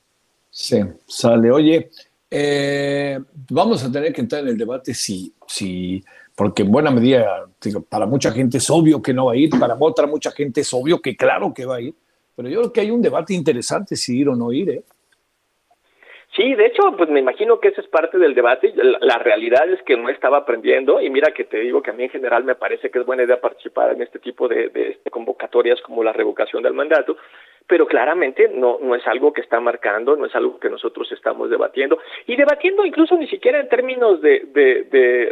Sí, 0.48 0.80
sale. 1.06 1.50
Oye, 1.50 1.90
eh, 2.30 3.18
vamos 3.50 3.84
a 3.84 3.92
tener 3.92 4.14
que 4.14 4.22
entrar 4.22 4.40
en 4.40 4.48
el 4.48 4.56
debate 4.56 4.94
si, 4.94 5.34
si 5.46 6.02
porque 6.38 6.62
en 6.62 6.70
buena 6.70 6.92
medida, 6.92 7.46
para 7.90 8.06
mucha 8.06 8.30
gente 8.30 8.58
es 8.58 8.70
obvio 8.70 9.02
que 9.02 9.12
no 9.12 9.26
va 9.26 9.32
a 9.32 9.36
ir, 9.36 9.50
para 9.58 9.76
otra 9.80 10.06
mucha 10.06 10.30
gente 10.30 10.60
es 10.60 10.72
obvio 10.72 11.02
que 11.02 11.16
claro 11.16 11.52
que 11.52 11.66
va 11.66 11.76
a 11.76 11.80
ir, 11.80 11.94
pero 12.36 12.48
yo 12.48 12.60
creo 12.60 12.72
que 12.72 12.80
hay 12.80 12.92
un 12.92 13.02
debate 13.02 13.34
interesante 13.34 13.96
si 13.96 14.20
ir 14.20 14.28
o 14.28 14.36
no 14.36 14.52
ir. 14.52 14.70
¿eh? 14.70 14.82
Sí, 16.36 16.54
de 16.54 16.66
hecho, 16.66 16.94
pues 16.96 17.10
me 17.10 17.18
imagino 17.18 17.58
que 17.58 17.68
ese 17.68 17.80
es 17.80 17.88
parte 17.88 18.18
del 18.18 18.36
debate. 18.36 18.72
La, 19.00 19.18
realidad 19.18 19.68
es 19.68 19.82
que 19.82 19.96
no 19.96 20.08
estaba 20.10 20.38
aprendiendo 20.38 21.00
y 21.00 21.10
mira 21.10 21.32
que 21.32 21.42
te 21.42 21.58
digo 21.58 21.82
que 21.82 21.90
a 21.90 21.94
mí 21.94 22.04
en 22.04 22.10
general 22.10 22.44
me 22.44 22.54
parece 22.54 22.88
que 22.88 23.00
es 23.00 23.04
buena 23.04 23.24
idea 23.24 23.40
participar 23.40 23.90
en 23.90 24.02
este 24.02 24.20
tipo 24.20 24.46
de 24.46 25.00
convocatorias 25.10 25.80
como 25.80 26.04
la 26.04 26.12
revocación 26.12 26.62
del 26.62 26.72
mandato, 26.72 27.16
pero 27.68 27.86
claramente 27.86 28.48
no, 28.48 28.78
no 28.80 28.94
es 28.94 29.06
algo 29.06 29.32
que 29.32 29.42
está 29.42 29.60
marcando, 29.60 30.16
no 30.16 30.26
es 30.26 30.34
algo 30.34 30.58
que 30.58 30.70
nosotros 30.70 31.12
estamos 31.12 31.50
debatiendo, 31.50 31.98
y 32.26 32.34
debatiendo 32.34 32.84
incluso 32.84 33.16
ni 33.16 33.28
siquiera 33.28 33.60
en 33.60 33.68
términos 33.68 34.22
de, 34.22 34.40
de, 34.52 34.84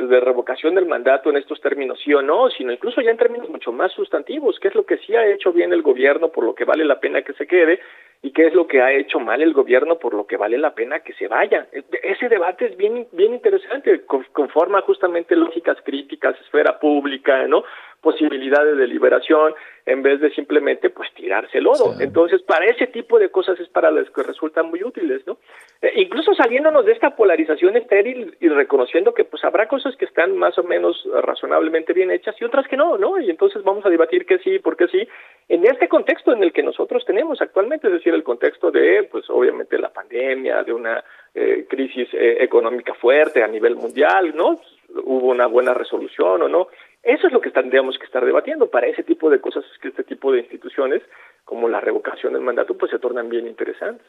de, 0.06 0.20
revocación 0.20 0.74
del 0.74 0.86
mandato 0.86 1.30
en 1.30 1.38
estos 1.38 1.60
términos 1.60 1.98
sí 2.04 2.12
o 2.12 2.20
no, 2.20 2.50
sino 2.50 2.72
incluso 2.72 3.00
ya 3.00 3.10
en 3.10 3.16
términos 3.16 3.48
mucho 3.48 3.72
más 3.72 3.90
sustantivos, 3.92 4.60
qué 4.60 4.68
es 4.68 4.74
lo 4.74 4.84
que 4.84 4.98
sí 4.98 5.16
ha 5.16 5.26
hecho 5.26 5.52
bien 5.52 5.72
el 5.72 5.82
gobierno 5.82 6.28
por 6.28 6.44
lo 6.44 6.54
que 6.54 6.64
vale 6.64 6.84
la 6.84 7.00
pena 7.00 7.22
que 7.22 7.32
se 7.32 7.46
quede, 7.46 7.80
y 8.22 8.32
qué 8.32 8.46
es 8.46 8.54
lo 8.54 8.66
que 8.66 8.82
ha 8.82 8.92
hecho 8.92 9.20
mal 9.20 9.40
el 9.40 9.52
gobierno 9.52 9.98
por 9.98 10.14
lo 10.14 10.26
que 10.26 10.36
vale 10.36 10.58
la 10.58 10.74
pena 10.74 11.00
que 11.00 11.12
se 11.14 11.28
vaya. 11.28 11.68
E, 11.72 11.84
ese 12.02 12.28
debate 12.28 12.66
es 12.66 12.76
bien, 12.76 13.06
bien 13.12 13.34
interesante, 13.34 14.04
conforma 14.32 14.82
justamente 14.82 15.36
lógicas 15.36 15.78
críticas, 15.84 16.38
esfera 16.40 16.78
pública, 16.78 17.46
¿no? 17.46 17.64
Posibilidad 18.00 18.64
de 18.64 18.74
deliberación 18.74 19.54
en 19.84 20.02
vez 20.02 20.20
de 20.20 20.30
simplemente 20.30 20.90
pues 20.90 21.12
tirarse 21.14 21.60
lodo. 21.60 21.94
Entonces, 22.00 22.42
para 22.42 22.66
ese 22.66 22.88
tipo 22.88 23.18
de 23.18 23.28
cosas 23.28 23.58
es 23.60 23.68
para 23.68 23.90
las 23.90 24.10
que 24.10 24.22
resultan 24.22 24.68
muy 24.68 24.82
útiles, 24.82 25.24
¿no? 25.26 25.38
Eh, 25.80 25.92
incluso 25.96 26.34
saliéndonos 26.34 26.84
de 26.84 26.92
esta 26.92 27.14
polarización 27.14 27.76
estéril 27.76 28.36
y 28.40 28.48
reconociendo 28.48 29.14
que 29.14 29.24
pues 29.24 29.44
habrá 29.44 29.68
cosas 29.68 29.94
que 29.96 30.04
están 30.04 30.36
más 30.36 30.58
o 30.58 30.64
menos 30.64 31.08
razonablemente 31.22 31.92
bien 31.92 32.10
hechas 32.10 32.34
y 32.40 32.44
otras 32.44 32.66
que 32.66 32.76
no, 32.76 32.98
¿no? 32.98 33.20
Y 33.20 33.30
entonces 33.30 33.62
vamos 33.62 33.86
a 33.86 33.90
debatir 33.90 34.26
que 34.26 34.38
sí, 34.38 34.58
por 34.58 34.76
qué 34.76 34.88
sí, 34.88 35.06
en 35.48 35.64
este 35.64 35.88
contexto 35.88 36.32
en 36.32 36.42
el 36.42 36.52
que 36.52 36.62
nosotros 36.62 37.04
tenemos 37.04 37.40
actualmente, 37.40 37.86
es 37.86 37.92
decir, 37.92 38.12
el 38.12 38.24
contexto 38.24 38.70
de 38.70 39.08
pues 39.10 39.28
obviamente 39.30 39.78
la 39.78 39.92
pandemia, 39.92 40.62
de 40.62 40.72
una 40.72 41.04
eh, 41.34 41.66
crisis 41.68 42.08
eh, 42.12 42.38
económica 42.40 42.94
fuerte 42.94 43.42
a 43.42 43.46
nivel 43.46 43.76
mundial, 43.76 44.34
¿no? 44.34 44.60
Hubo 45.04 45.28
una 45.28 45.46
buena 45.46 45.74
resolución 45.74 46.42
o 46.42 46.48
no. 46.48 46.68
Eso 47.06 47.28
es 47.28 47.32
lo 47.32 47.40
que 47.40 47.52
tendríamos 47.52 47.96
que 47.98 48.04
estar 48.04 48.24
debatiendo. 48.24 48.68
Para 48.68 48.88
ese 48.88 49.04
tipo 49.04 49.30
de 49.30 49.40
cosas 49.40 49.64
es 49.72 49.78
que 49.80 49.88
este 49.88 50.02
tipo 50.02 50.32
de 50.32 50.40
instituciones, 50.40 51.02
como 51.44 51.68
la 51.68 51.80
revocación 51.80 52.32
del 52.32 52.42
mandato, 52.42 52.76
pues 52.76 52.90
se 52.90 52.98
tornan 52.98 53.28
bien 53.28 53.46
interesantes. 53.46 54.04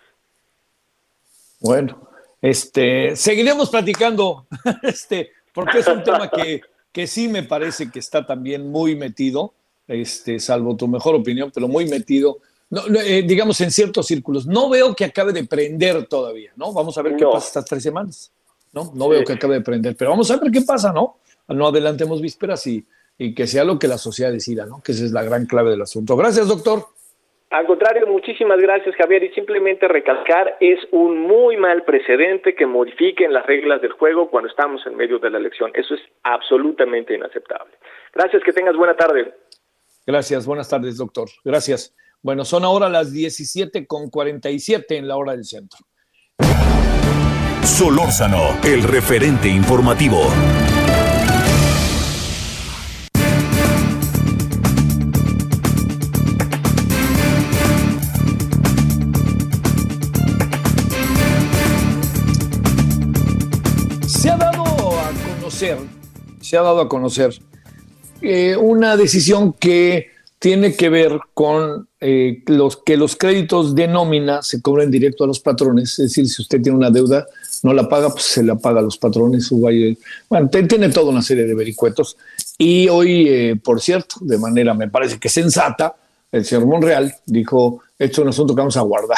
Bueno, 1.59 2.09
este, 2.41 3.15
seguiremos 3.15 3.69
platicando, 3.69 4.47
este, 4.81 5.29
porque 5.53 5.77
es 5.77 5.87
un 5.87 6.03
tema 6.03 6.27
que, 6.27 6.61
que 6.91 7.05
sí 7.05 7.27
me 7.27 7.43
parece 7.43 7.91
que 7.91 7.99
está 7.99 8.25
también 8.25 8.71
muy 8.71 8.95
metido, 8.95 9.53
este, 9.87 10.39
salvo 10.39 10.75
tu 10.75 10.87
mejor 10.87 11.13
opinión, 11.13 11.51
pero 11.53 11.67
muy 11.67 11.85
metido, 11.85 12.39
no, 12.71 12.81
eh, 12.99 13.21
digamos 13.21 13.61
en 13.61 13.69
ciertos 13.69 14.07
círculos. 14.07 14.47
No 14.47 14.69
veo 14.69 14.95
que 14.95 15.05
acabe 15.05 15.33
de 15.33 15.43
prender 15.43 16.07
todavía, 16.07 16.51
¿no? 16.55 16.73
Vamos 16.73 16.97
a 16.97 17.03
ver 17.03 17.15
qué 17.15 17.25
pasa 17.25 17.45
estas 17.45 17.65
tres 17.65 17.83
semanas, 17.83 18.31
¿no? 18.73 18.91
No 18.95 19.07
veo 19.07 19.23
que 19.23 19.33
acabe 19.33 19.53
de 19.53 19.61
prender, 19.61 19.95
pero 19.95 20.09
vamos 20.09 20.31
a 20.31 20.37
ver 20.37 20.51
qué 20.51 20.61
pasa, 20.61 20.91
¿no? 20.91 21.17
No 21.47 21.67
adelantemos 21.67 22.21
vísperas 22.21 22.65
y, 22.67 22.85
y 23.17 23.33
que 23.33 23.47
sea 23.47 23.63
lo 23.63 23.79
que 23.79 23.87
la 23.87 23.97
sociedad 23.97 24.31
decida, 24.31 24.65
¿no? 24.65 24.81
Que 24.83 24.91
esa 24.91 25.05
es 25.05 25.11
la 25.11 25.23
gran 25.23 25.45
clave 25.45 25.71
del 25.71 25.81
asunto. 25.81 26.15
Gracias, 26.15 26.47
doctor. 26.47 26.85
Al 27.49 27.65
contrario, 27.65 28.05
muchísimas 28.07 28.59
gracias, 28.59 28.95
Javier. 28.95 29.23
Y 29.23 29.29
simplemente 29.33 29.87
recalcar, 29.87 30.57
es 30.59 30.79
un 30.91 31.21
muy 31.21 31.55
mal 31.55 31.83
precedente 31.83 32.55
que 32.55 32.65
modifiquen 32.65 33.31
las 33.31 33.45
reglas 33.45 33.81
del 33.81 33.93
juego 33.93 34.29
cuando 34.29 34.49
estamos 34.49 34.85
en 34.85 34.95
medio 34.97 35.17
de 35.19 35.29
la 35.29 35.37
elección. 35.37 35.71
Eso 35.73 35.95
es 35.95 36.01
absolutamente 36.23 37.15
inaceptable. 37.15 37.73
Gracias, 38.13 38.43
que 38.43 38.51
tengas 38.51 38.75
buena 38.75 38.95
tarde. 38.95 39.33
Gracias, 40.05 40.45
buenas 40.45 40.69
tardes, 40.69 40.97
doctor. 40.97 41.29
Gracias. 41.43 41.95
Bueno, 42.21 42.43
son 42.43 42.65
ahora 42.65 42.89
las 42.89 43.13
17 43.13 43.87
con 43.87 44.09
47 44.09 44.97
en 44.97 45.07
la 45.07 45.15
hora 45.15 45.31
del 45.31 45.45
centro. 45.45 45.79
Solórzano, 47.63 48.57
el 48.63 48.83
referente 48.83 49.47
informativo. 49.47 50.27
Se 66.47 66.57
ha 66.57 66.61
dado 66.61 66.79
a 66.79 66.87
conocer 66.87 67.37
eh, 68.21 68.55
una 68.55 68.95
decisión 68.95 69.51
que 69.51 70.11
tiene 70.39 70.75
que 70.75 70.89
ver 70.89 71.19
con 71.33 71.89
eh, 71.99 72.41
los, 72.45 72.77
que 72.77 72.95
los 72.95 73.15
créditos 73.15 73.75
de 73.75 73.87
nómina 73.87 74.41
se 74.41 74.61
cobren 74.61 74.89
directo 74.89 75.23
a 75.23 75.27
los 75.27 75.39
patrones. 75.39 75.99
Es 75.99 76.09
decir, 76.09 76.27
si 76.29 76.41
usted 76.41 76.61
tiene 76.61 76.77
una 76.77 76.89
deuda, 76.89 77.25
no 77.63 77.73
la 77.73 77.89
paga, 77.89 78.09
pues 78.09 78.23
se 78.23 78.43
la 78.43 78.55
paga 78.55 78.79
a 78.79 78.83
los 78.83 78.97
patrones. 78.97 79.49
Bueno, 79.49 80.49
tiene 80.49 80.89
toda 80.89 81.11
una 81.11 81.21
serie 81.21 81.45
de 81.45 81.53
vericuetos. 81.53 82.15
Y 82.57 82.87
hoy, 82.87 83.27
eh, 83.27 83.55
por 83.61 83.81
cierto, 83.81 84.15
de 84.21 84.37
manera 84.37 84.73
me 84.73 84.87
parece 84.87 85.19
que 85.19 85.27
sensata, 85.27 85.95
el 86.31 86.45
señor 86.45 86.65
Monreal 86.65 87.13
dijo, 87.25 87.81
esto 87.99 88.21
es 88.21 88.23
un 88.23 88.29
asunto 88.29 88.55
que 88.55 88.61
vamos 88.61 88.77
a 88.77 88.81
guardar. 88.81 89.17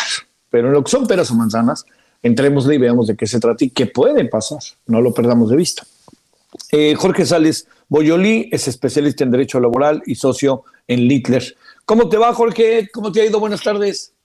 Pero 0.49 0.69
en 0.69 0.73
lo 0.73 0.83
que 0.83 0.89
son 0.89 1.05
peras 1.05 1.29
o 1.29 1.35
manzanas, 1.35 1.85
entrémosle 2.23 2.75
y 2.75 2.77
veamos 2.79 3.07
de 3.07 3.15
qué 3.15 3.27
se 3.27 3.39
trata 3.39 3.63
y 3.65 3.69
qué 3.69 3.85
puede 3.85 4.25
pasar. 4.25 4.59
No 4.87 5.01
lo 5.01 5.13
perdamos 5.13 5.49
de 5.49 5.57
vista. 5.57 5.83
Eh, 6.71 6.95
Jorge 6.95 7.25
Sales 7.25 7.67
Boyolí 7.87 8.49
es 8.51 8.67
especialista 8.67 9.23
en 9.23 9.31
Derecho 9.31 9.59
Laboral 9.59 10.01
y 10.05 10.15
socio 10.15 10.63
en 10.87 11.07
Littler. 11.07 11.43
¿Cómo 11.85 12.09
te 12.09 12.17
va, 12.17 12.33
Jorge? 12.33 12.89
¿Cómo 12.91 13.11
te 13.11 13.21
ha 13.21 13.25
ido? 13.25 13.39
Buenas 13.39 13.63
tardes. 13.63 14.15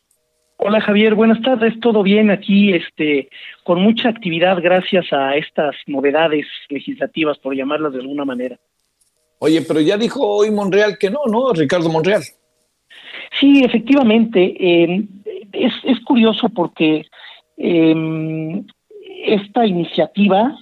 Hola 0.56 0.80
Javier, 0.80 1.14
buenas 1.14 1.42
tardes, 1.42 1.78
todo 1.80 2.02
bien 2.02 2.30
aquí, 2.30 2.72
este, 2.72 3.28
con 3.64 3.82
mucha 3.82 4.08
actividad 4.08 4.62
gracias 4.62 5.12
a 5.12 5.34
estas 5.34 5.74
novedades 5.86 6.46
legislativas, 6.68 7.38
por 7.38 7.56
llamarlas 7.56 7.92
de 7.92 8.00
alguna 8.00 8.24
manera. 8.24 8.58
Oye, 9.40 9.62
pero 9.62 9.80
ya 9.80 9.98
dijo 9.98 10.24
hoy 10.24 10.50
Monreal 10.52 10.96
que 10.96 11.10
no, 11.10 11.20
¿no? 11.26 11.52
Ricardo 11.52 11.90
Monreal. 11.90 12.22
Sí, 13.38 13.64
efectivamente, 13.64 14.54
eh, 14.58 15.04
es, 15.52 15.72
es, 15.82 16.00
curioso 16.00 16.48
porque 16.48 17.04
eh, 17.56 18.64
esta 19.26 19.66
iniciativa 19.66 20.56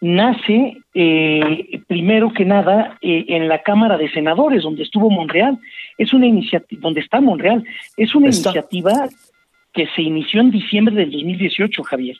nace 0.00 0.78
eh, 0.94 1.80
primero 1.86 2.32
que 2.32 2.44
nada 2.44 2.98
eh, 3.02 3.26
en 3.28 3.48
la 3.48 3.62
Cámara 3.62 3.98
de 3.98 4.10
Senadores, 4.10 4.62
donde 4.62 4.82
estuvo 4.82 5.10
Monreal. 5.10 5.58
Es 5.98 6.12
una 6.12 6.26
iniciativa, 6.26 6.80
donde 6.82 7.00
está 7.00 7.20
Monreal, 7.20 7.64
es 7.96 8.14
una 8.14 8.26
iniciativa 8.26 9.08
que 9.72 9.86
se 9.94 10.02
inició 10.02 10.40
en 10.40 10.50
diciembre 10.50 10.94
del 10.94 11.12
2018, 11.12 11.82
Javier. 11.84 12.16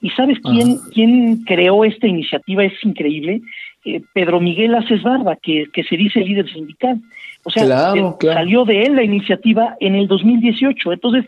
¿Y 0.00 0.10
sabes 0.10 0.38
quién, 0.40 0.78
quién 0.92 1.44
creó 1.44 1.84
esta 1.84 2.08
iniciativa? 2.08 2.64
Es 2.64 2.72
increíble. 2.84 3.40
Eh, 3.84 4.02
Pedro 4.12 4.40
Miguel 4.40 4.74
Aces 4.74 5.02
Barba, 5.02 5.36
que, 5.36 5.66
que 5.72 5.84
se 5.84 5.96
dice 5.96 6.20
líder 6.20 6.50
sindical. 6.50 7.00
O 7.44 7.50
sea, 7.50 7.64
salió 7.64 8.64
de 8.64 8.82
él 8.82 8.96
la 8.96 9.02
iniciativa 9.02 9.76
en 9.80 9.94
el 9.94 10.06
2018. 10.08 10.92
Entonces, 10.92 11.24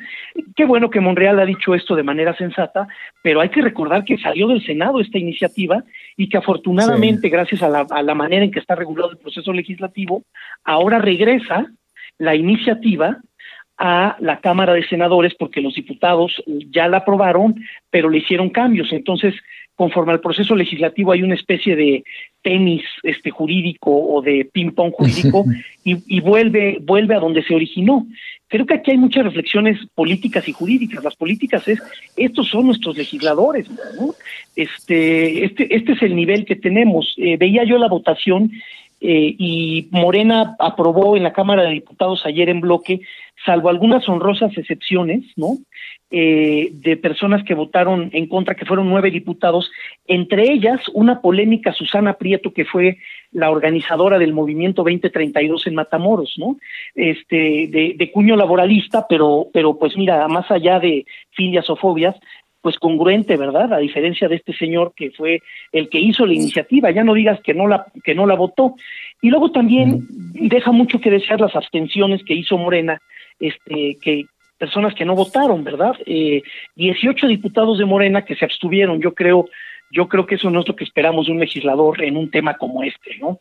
qué 0.54 0.64
bueno 0.64 0.90
que 0.90 1.00
Monreal 1.00 1.38
ha 1.38 1.46
dicho 1.46 1.74
esto 1.74 1.94
de 1.94 2.02
manera 2.02 2.36
sensata, 2.36 2.88
pero 3.22 3.40
hay 3.40 3.48
que 3.48 3.62
recordar 3.62 4.04
que 4.04 4.18
salió 4.18 4.48
del 4.48 4.64
Senado 4.64 5.00
esta 5.00 5.18
iniciativa 5.18 5.82
y 6.16 6.28
que 6.28 6.36
afortunadamente, 6.36 7.28
gracias 7.28 7.62
a 7.62 7.68
la, 7.68 7.86
a 7.88 8.02
la 8.02 8.14
manera 8.14 8.44
en 8.44 8.50
que 8.50 8.58
está 8.58 8.74
regulado 8.74 9.12
el 9.12 9.18
proceso 9.18 9.52
legislativo, 9.52 10.24
ahora 10.64 10.98
regresa 10.98 11.66
la 12.18 12.34
iniciativa 12.34 13.18
a 13.78 14.16
la 14.20 14.40
Cámara 14.40 14.74
de 14.74 14.86
Senadores 14.86 15.34
porque 15.34 15.62
los 15.62 15.74
diputados 15.74 16.42
ya 16.70 16.86
la 16.86 16.98
aprobaron, 16.98 17.54
pero 17.88 18.10
le 18.10 18.18
hicieron 18.18 18.50
cambios. 18.50 18.92
Entonces, 18.92 19.34
conforme 19.74 20.12
al 20.12 20.20
proceso 20.20 20.54
legislativo 20.54 21.12
hay 21.12 21.22
una 21.22 21.34
especie 21.34 21.74
de 21.74 22.04
tenis 22.42 22.82
este 23.02 23.30
jurídico 23.30 23.90
o 23.90 24.22
de 24.22 24.48
ping 24.52 24.70
pong 24.70 24.92
jurídico 24.92 25.44
y, 25.84 25.96
y, 26.06 26.20
vuelve 26.20 26.78
vuelve 26.80 27.14
a 27.14 27.20
donde 27.20 27.42
se 27.42 27.54
originó. 27.54 28.06
Creo 28.48 28.66
que 28.66 28.74
aquí 28.74 28.90
hay 28.90 28.98
muchas 28.98 29.24
reflexiones 29.24 29.78
políticas 29.94 30.48
y 30.48 30.52
jurídicas. 30.52 31.04
Las 31.04 31.16
políticas 31.16 31.66
es 31.68 31.80
estos 32.16 32.48
son 32.48 32.66
nuestros 32.66 32.96
legisladores, 32.96 33.70
¿no? 33.70 34.14
Este 34.56 35.44
este 35.44 35.74
este 35.74 35.92
es 35.92 36.02
el 36.02 36.16
nivel 36.16 36.44
que 36.44 36.56
tenemos. 36.56 37.14
Eh, 37.16 37.36
veía 37.36 37.64
yo 37.64 37.78
la 37.78 37.88
votación 37.88 38.50
eh, 39.00 39.34
y 39.38 39.88
Morena 39.90 40.56
aprobó 40.58 41.16
en 41.16 41.22
la 41.22 41.32
Cámara 41.32 41.62
de 41.62 41.70
Diputados 41.70 42.26
ayer 42.26 42.48
en 42.50 42.60
bloque, 42.60 43.00
salvo 43.44 43.70
algunas 43.70 44.06
honrosas 44.08 44.56
excepciones, 44.56 45.24
¿no? 45.36 45.56
Eh, 46.12 46.70
de 46.72 46.96
personas 46.96 47.44
que 47.44 47.54
votaron 47.54 48.10
en 48.12 48.26
contra, 48.26 48.56
que 48.56 48.66
fueron 48.66 48.90
nueve 48.90 49.12
diputados, 49.12 49.70
entre 50.08 50.50
ellas 50.52 50.80
una 50.92 51.20
polémica 51.20 51.72
Susana 51.72 52.14
Prieto, 52.14 52.52
que 52.52 52.64
fue 52.64 52.98
la 53.30 53.48
organizadora 53.48 54.18
del 54.18 54.32
movimiento 54.32 54.82
2032 54.82 55.68
en 55.68 55.76
Matamoros, 55.76 56.34
¿no? 56.36 56.56
Este, 56.96 57.68
de, 57.68 57.94
de 57.96 58.10
cuño 58.10 58.34
laboralista, 58.34 59.06
pero, 59.08 59.46
pero 59.52 59.78
pues 59.78 59.96
mira, 59.96 60.26
más 60.26 60.50
allá 60.50 60.80
de 60.80 61.06
filias 61.30 61.70
o 61.70 61.76
fobias, 61.76 62.16
pues 62.62 62.78
congruente, 62.78 63.36
¿verdad? 63.36 63.72
A 63.72 63.78
diferencia 63.78 64.28
de 64.28 64.36
este 64.36 64.52
señor 64.54 64.92
que 64.94 65.10
fue 65.10 65.42
el 65.72 65.88
que 65.88 65.98
hizo 65.98 66.26
la 66.26 66.34
iniciativa, 66.34 66.90
ya 66.90 67.04
no 67.04 67.14
digas 67.14 67.40
que 67.40 67.54
no 67.54 67.66
la 67.66 67.86
que 68.04 68.14
no 68.14 68.26
la 68.26 68.34
votó. 68.34 68.74
Y 69.22 69.30
luego 69.30 69.50
también 69.50 70.06
deja 70.08 70.72
mucho 70.72 71.00
que 71.00 71.10
desear 71.10 71.40
las 71.40 71.56
abstenciones 71.56 72.22
que 72.24 72.34
hizo 72.34 72.58
Morena, 72.58 73.00
este 73.38 73.96
que 74.00 74.26
personas 74.58 74.94
que 74.94 75.06
no 75.06 75.14
votaron, 75.14 75.64
¿verdad? 75.64 75.96
Eh, 76.04 76.42
18 76.76 77.26
diputados 77.28 77.78
de 77.78 77.86
Morena 77.86 78.24
que 78.24 78.36
se 78.36 78.44
abstuvieron, 78.44 79.00
yo 79.00 79.14
creo 79.14 79.48
yo 79.90 80.08
creo 80.08 80.26
que 80.26 80.36
eso 80.36 80.50
no 80.50 80.60
es 80.60 80.68
lo 80.68 80.76
que 80.76 80.84
esperamos 80.84 81.26
de 81.26 81.32
un 81.32 81.40
legislador 81.40 82.02
en 82.02 82.16
un 82.16 82.30
tema 82.30 82.54
como 82.54 82.82
este, 82.82 83.18
¿no? 83.18 83.40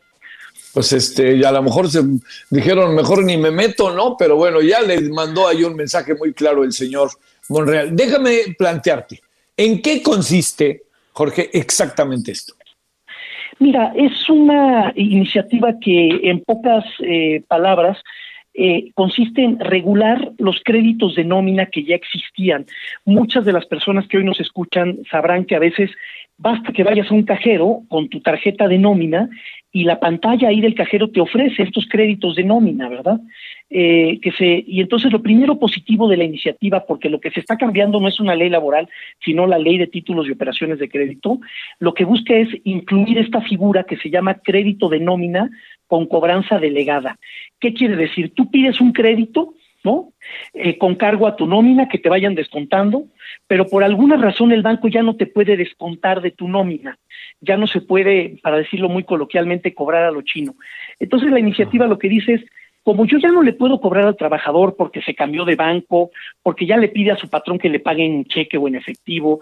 Pues 0.72 0.92
este, 0.92 1.44
a 1.44 1.50
lo 1.50 1.62
mejor 1.62 1.88
se 1.88 2.00
dijeron, 2.50 2.94
mejor 2.94 3.24
ni 3.24 3.36
me 3.36 3.50
meto, 3.50 3.92
¿no? 3.92 4.16
Pero 4.16 4.36
bueno, 4.36 4.60
ya 4.60 4.80
le 4.80 5.00
mandó 5.10 5.48
ahí 5.48 5.64
un 5.64 5.74
mensaje 5.74 6.14
muy 6.14 6.32
claro 6.32 6.62
el 6.62 6.72
señor 6.72 7.10
Monreal. 7.48 7.94
Déjame 7.94 8.54
plantearte, 8.56 9.20
¿en 9.56 9.82
qué 9.82 10.02
consiste, 10.02 10.82
Jorge, 11.12 11.50
exactamente 11.52 12.32
esto? 12.32 12.54
Mira, 13.58 13.92
es 13.94 14.30
una 14.30 14.92
iniciativa 14.96 15.74
que 15.80 16.20
en 16.22 16.40
pocas 16.40 16.84
eh, 17.00 17.42
palabras 17.46 17.98
eh, 18.54 18.90
consiste 18.94 19.44
en 19.44 19.60
regular 19.60 20.32
los 20.38 20.60
créditos 20.64 21.14
de 21.14 21.24
nómina 21.24 21.66
que 21.66 21.84
ya 21.84 21.94
existían. 21.94 22.66
Muchas 23.04 23.44
de 23.44 23.52
las 23.52 23.66
personas 23.66 24.08
que 24.08 24.16
hoy 24.16 24.24
nos 24.24 24.40
escuchan 24.40 24.98
sabrán 25.10 25.44
que 25.44 25.56
a 25.56 25.60
veces 25.60 25.90
basta 26.40 26.72
que 26.72 26.84
vayas 26.84 27.10
a 27.10 27.14
un 27.14 27.24
cajero 27.24 27.82
con 27.88 28.08
tu 28.08 28.20
tarjeta 28.20 28.66
de 28.66 28.78
nómina 28.78 29.28
y 29.72 29.84
la 29.84 30.00
pantalla 30.00 30.48
ahí 30.48 30.60
del 30.60 30.74
cajero 30.74 31.10
te 31.10 31.20
ofrece 31.20 31.62
estos 31.62 31.86
créditos 31.86 32.34
de 32.34 32.44
nómina, 32.44 32.88
¿verdad? 32.88 33.20
Eh, 33.68 34.18
que 34.20 34.32
se, 34.32 34.64
y 34.66 34.80
entonces 34.80 35.12
lo 35.12 35.22
primero 35.22 35.58
positivo 35.58 36.08
de 36.08 36.16
la 36.16 36.24
iniciativa, 36.24 36.86
porque 36.86 37.10
lo 37.10 37.20
que 37.20 37.30
se 37.30 37.40
está 37.40 37.56
cambiando 37.56 38.00
no 38.00 38.08
es 38.08 38.18
una 38.18 38.34
ley 38.34 38.48
laboral, 38.48 38.88
sino 39.24 39.46
la 39.46 39.58
ley 39.58 39.76
de 39.76 39.86
títulos 39.86 40.26
y 40.26 40.32
operaciones 40.32 40.78
de 40.78 40.88
crédito, 40.88 41.38
lo 41.78 41.92
que 41.92 42.04
busca 42.04 42.34
es 42.34 42.48
incluir 42.64 43.18
esta 43.18 43.42
figura 43.42 43.84
que 43.84 43.98
se 43.98 44.10
llama 44.10 44.40
crédito 44.42 44.88
de 44.88 44.98
nómina 44.98 45.50
con 45.86 46.06
cobranza 46.06 46.58
delegada. 46.58 47.18
¿Qué 47.60 47.74
quiere 47.74 47.96
decir? 47.96 48.32
Tú 48.34 48.50
pides 48.50 48.80
un 48.80 48.92
crédito, 48.92 49.54
¿no? 49.82 50.12
Eh, 50.54 50.78
con 50.78 50.94
cargo 50.94 51.26
a 51.26 51.36
tu 51.36 51.46
nómina, 51.46 51.88
que 51.88 51.98
te 51.98 52.08
vayan 52.08 52.34
descontando, 52.34 53.04
pero 53.46 53.66
por 53.66 53.84
alguna 53.84 54.16
razón 54.16 54.52
el 54.52 54.62
banco 54.62 54.88
ya 54.88 55.02
no 55.02 55.16
te 55.16 55.26
puede 55.26 55.56
descontar 55.56 56.20
de 56.20 56.30
tu 56.30 56.48
nómina, 56.48 56.98
ya 57.40 57.56
no 57.56 57.66
se 57.66 57.80
puede, 57.80 58.38
para 58.42 58.58
decirlo 58.58 58.88
muy 58.88 59.04
coloquialmente, 59.04 59.74
cobrar 59.74 60.04
a 60.04 60.10
lo 60.10 60.22
chino. 60.22 60.54
Entonces 60.98 61.30
la 61.30 61.40
iniciativa 61.40 61.86
lo 61.86 61.98
que 61.98 62.08
dice 62.08 62.34
es, 62.34 62.44
como 62.82 63.04
yo 63.04 63.18
ya 63.18 63.28
no 63.28 63.42
le 63.42 63.52
puedo 63.52 63.80
cobrar 63.80 64.06
al 64.06 64.16
trabajador 64.16 64.74
porque 64.76 65.02
se 65.02 65.14
cambió 65.14 65.44
de 65.44 65.54
banco, 65.54 66.10
porque 66.42 66.66
ya 66.66 66.76
le 66.76 66.88
pide 66.88 67.10
a 67.10 67.16
su 67.16 67.28
patrón 67.28 67.58
que 67.58 67.68
le 67.68 67.80
pague 67.80 68.04
en 68.04 68.24
cheque 68.24 68.56
o 68.56 68.68
en 68.68 68.74
efectivo, 68.74 69.40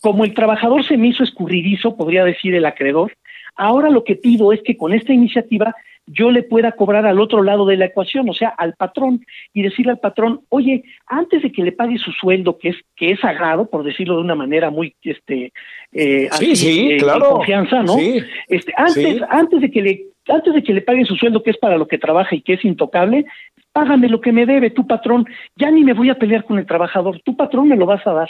como 0.00 0.24
el 0.24 0.34
trabajador 0.34 0.84
se 0.84 0.96
me 0.96 1.08
hizo 1.08 1.22
escurridizo, 1.22 1.96
podría 1.96 2.24
decir 2.24 2.54
el 2.54 2.66
acreedor, 2.66 3.12
ahora 3.54 3.90
lo 3.90 4.04
que 4.04 4.16
pido 4.16 4.52
es 4.52 4.60
que 4.62 4.76
con 4.76 4.92
esta 4.92 5.12
iniciativa 5.12 5.74
yo 6.06 6.30
le 6.30 6.42
pueda 6.42 6.72
cobrar 6.72 7.06
al 7.06 7.20
otro 7.20 7.42
lado 7.42 7.64
de 7.66 7.76
la 7.76 7.86
ecuación, 7.86 8.28
o 8.28 8.34
sea, 8.34 8.48
al 8.48 8.74
patrón, 8.74 9.24
y 9.52 9.62
decirle 9.62 9.92
al 9.92 10.00
patrón, 10.00 10.40
oye, 10.48 10.84
antes 11.06 11.42
de 11.42 11.52
que 11.52 11.62
le 11.62 11.72
pague 11.72 11.98
su 11.98 12.12
sueldo, 12.12 12.58
que 12.58 12.70
es, 12.70 12.76
que 12.96 13.10
es 13.10 13.20
sagrado, 13.20 13.68
por 13.68 13.84
decirlo 13.84 14.16
de 14.16 14.22
una 14.22 14.34
manera 14.34 14.70
muy, 14.70 14.94
este, 15.02 15.52
eh, 15.92 16.28
sí, 16.32 16.56
sí, 16.56 16.92
eh, 16.92 16.96
claro. 16.98 17.30
confianza, 17.36 17.82
¿no? 17.82 17.94
Sí, 17.94 18.20
este, 18.48 18.72
antes, 18.76 19.22
antes 19.28 19.60
de 19.60 19.70
que 19.70 19.82
le, 19.82 20.02
antes 20.28 20.54
de 20.54 20.62
que 20.62 20.74
le 20.74 20.82
paguen 20.82 21.06
su 21.06 21.16
sueldo, 21.16 21.42
que 21.42 21.50
es 21.50 21.58
para 21.58 21.76
lo 21.76 21.86
que 21.86 21.98
trabaja 21.98 22.34
y 22.34 22.42
que 22.42 22.54
es 22.54 22.64
intocable, 22.64 23.26
págame 23.72 24.08
lo 24.08 24.20
que 24.20 24.32
me 24.32 24.46
debe, 24.46 24.70
tu 24.70 24.86
patrón, 24.86 25.26
ya 25.56 25.70
ni 25.70 25.84
me 25.84 25.94
voy 25.94 26.10
a 26.10 26.16
pelear 26.16 26.44
con 26.44 26.58
el 26.58 26.66
trabajador, 26.66 27.20
tu 27.24 27.36
patrón 27.36 27.68
me 27.68 27.76
lo 27.76 27.86
vas 27.86 28.06
a 28.06 28.12
dar. 28.12 28.28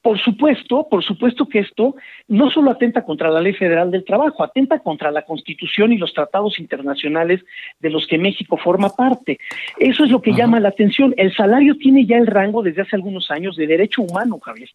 Por 0.00 0.18
supuesto, 0.18 0.86
por 0.88 1.02
supuesto 1.02 1.48
que 1.48 1.58
esto 1.58 1.96
no 2.28 2.50
solo 2.50 2.70
atenta 2.70 3.04
contra 3.04 3.30
la 3.30 3.40
Ley 3.40 3.52
Federal 3.52 3.90
del 3.90 4.04
Trabajo, 4.04 4.44
atenta 4.44 4.78
contra 4.78 5.10
la 5.10 5.22
Constitución 5.22 5.92
y 5.92 5.98
los 5.98 6.14
tratados 6.14 6.58
internacionales 6.60 7.44
de 7.80 7.90
los 7.90 8.06
que 8.06 8.16
México 8.16 8.56
forma 8.56 8.90
parte. 8.90 9.38
Eso 9.78 10.04
es 10.04 10.10
lo 10.10 10.22
que 10.22 10.32
llama 10.32 10.60
la 10.60 10.68
atención. 10.68 11.14
El 11.16 11.34
salario 11.34 11.76
tiene 11.76 12.06
ya 12.06 12.16
el 12.16 12.28
rango 12.28 12.62
desde 12.62 12.82
hace 12.82 12.94
algunos 12.94 13.30
años 13.30 13.56
de 13.56 13.66
derecho 13.66 14.02
humano, 14.02 14.38
Javier. 14.38 14.70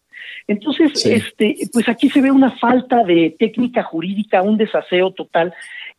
Entonces, 0.46 1.06
este, 1.06 1.56
pues 1.72 1.88
aquí 1.88 2.10
se 2.10 2.20
ve 2.20 2.30
una 2.30 2.50
falta 2.58 3.02
de 3.02 3.34
técnica 3.38 3.82
jurídica, 3.82 4.42
un 4.42 4.58
desaseo 4.58 5.12
total 5.12 5.54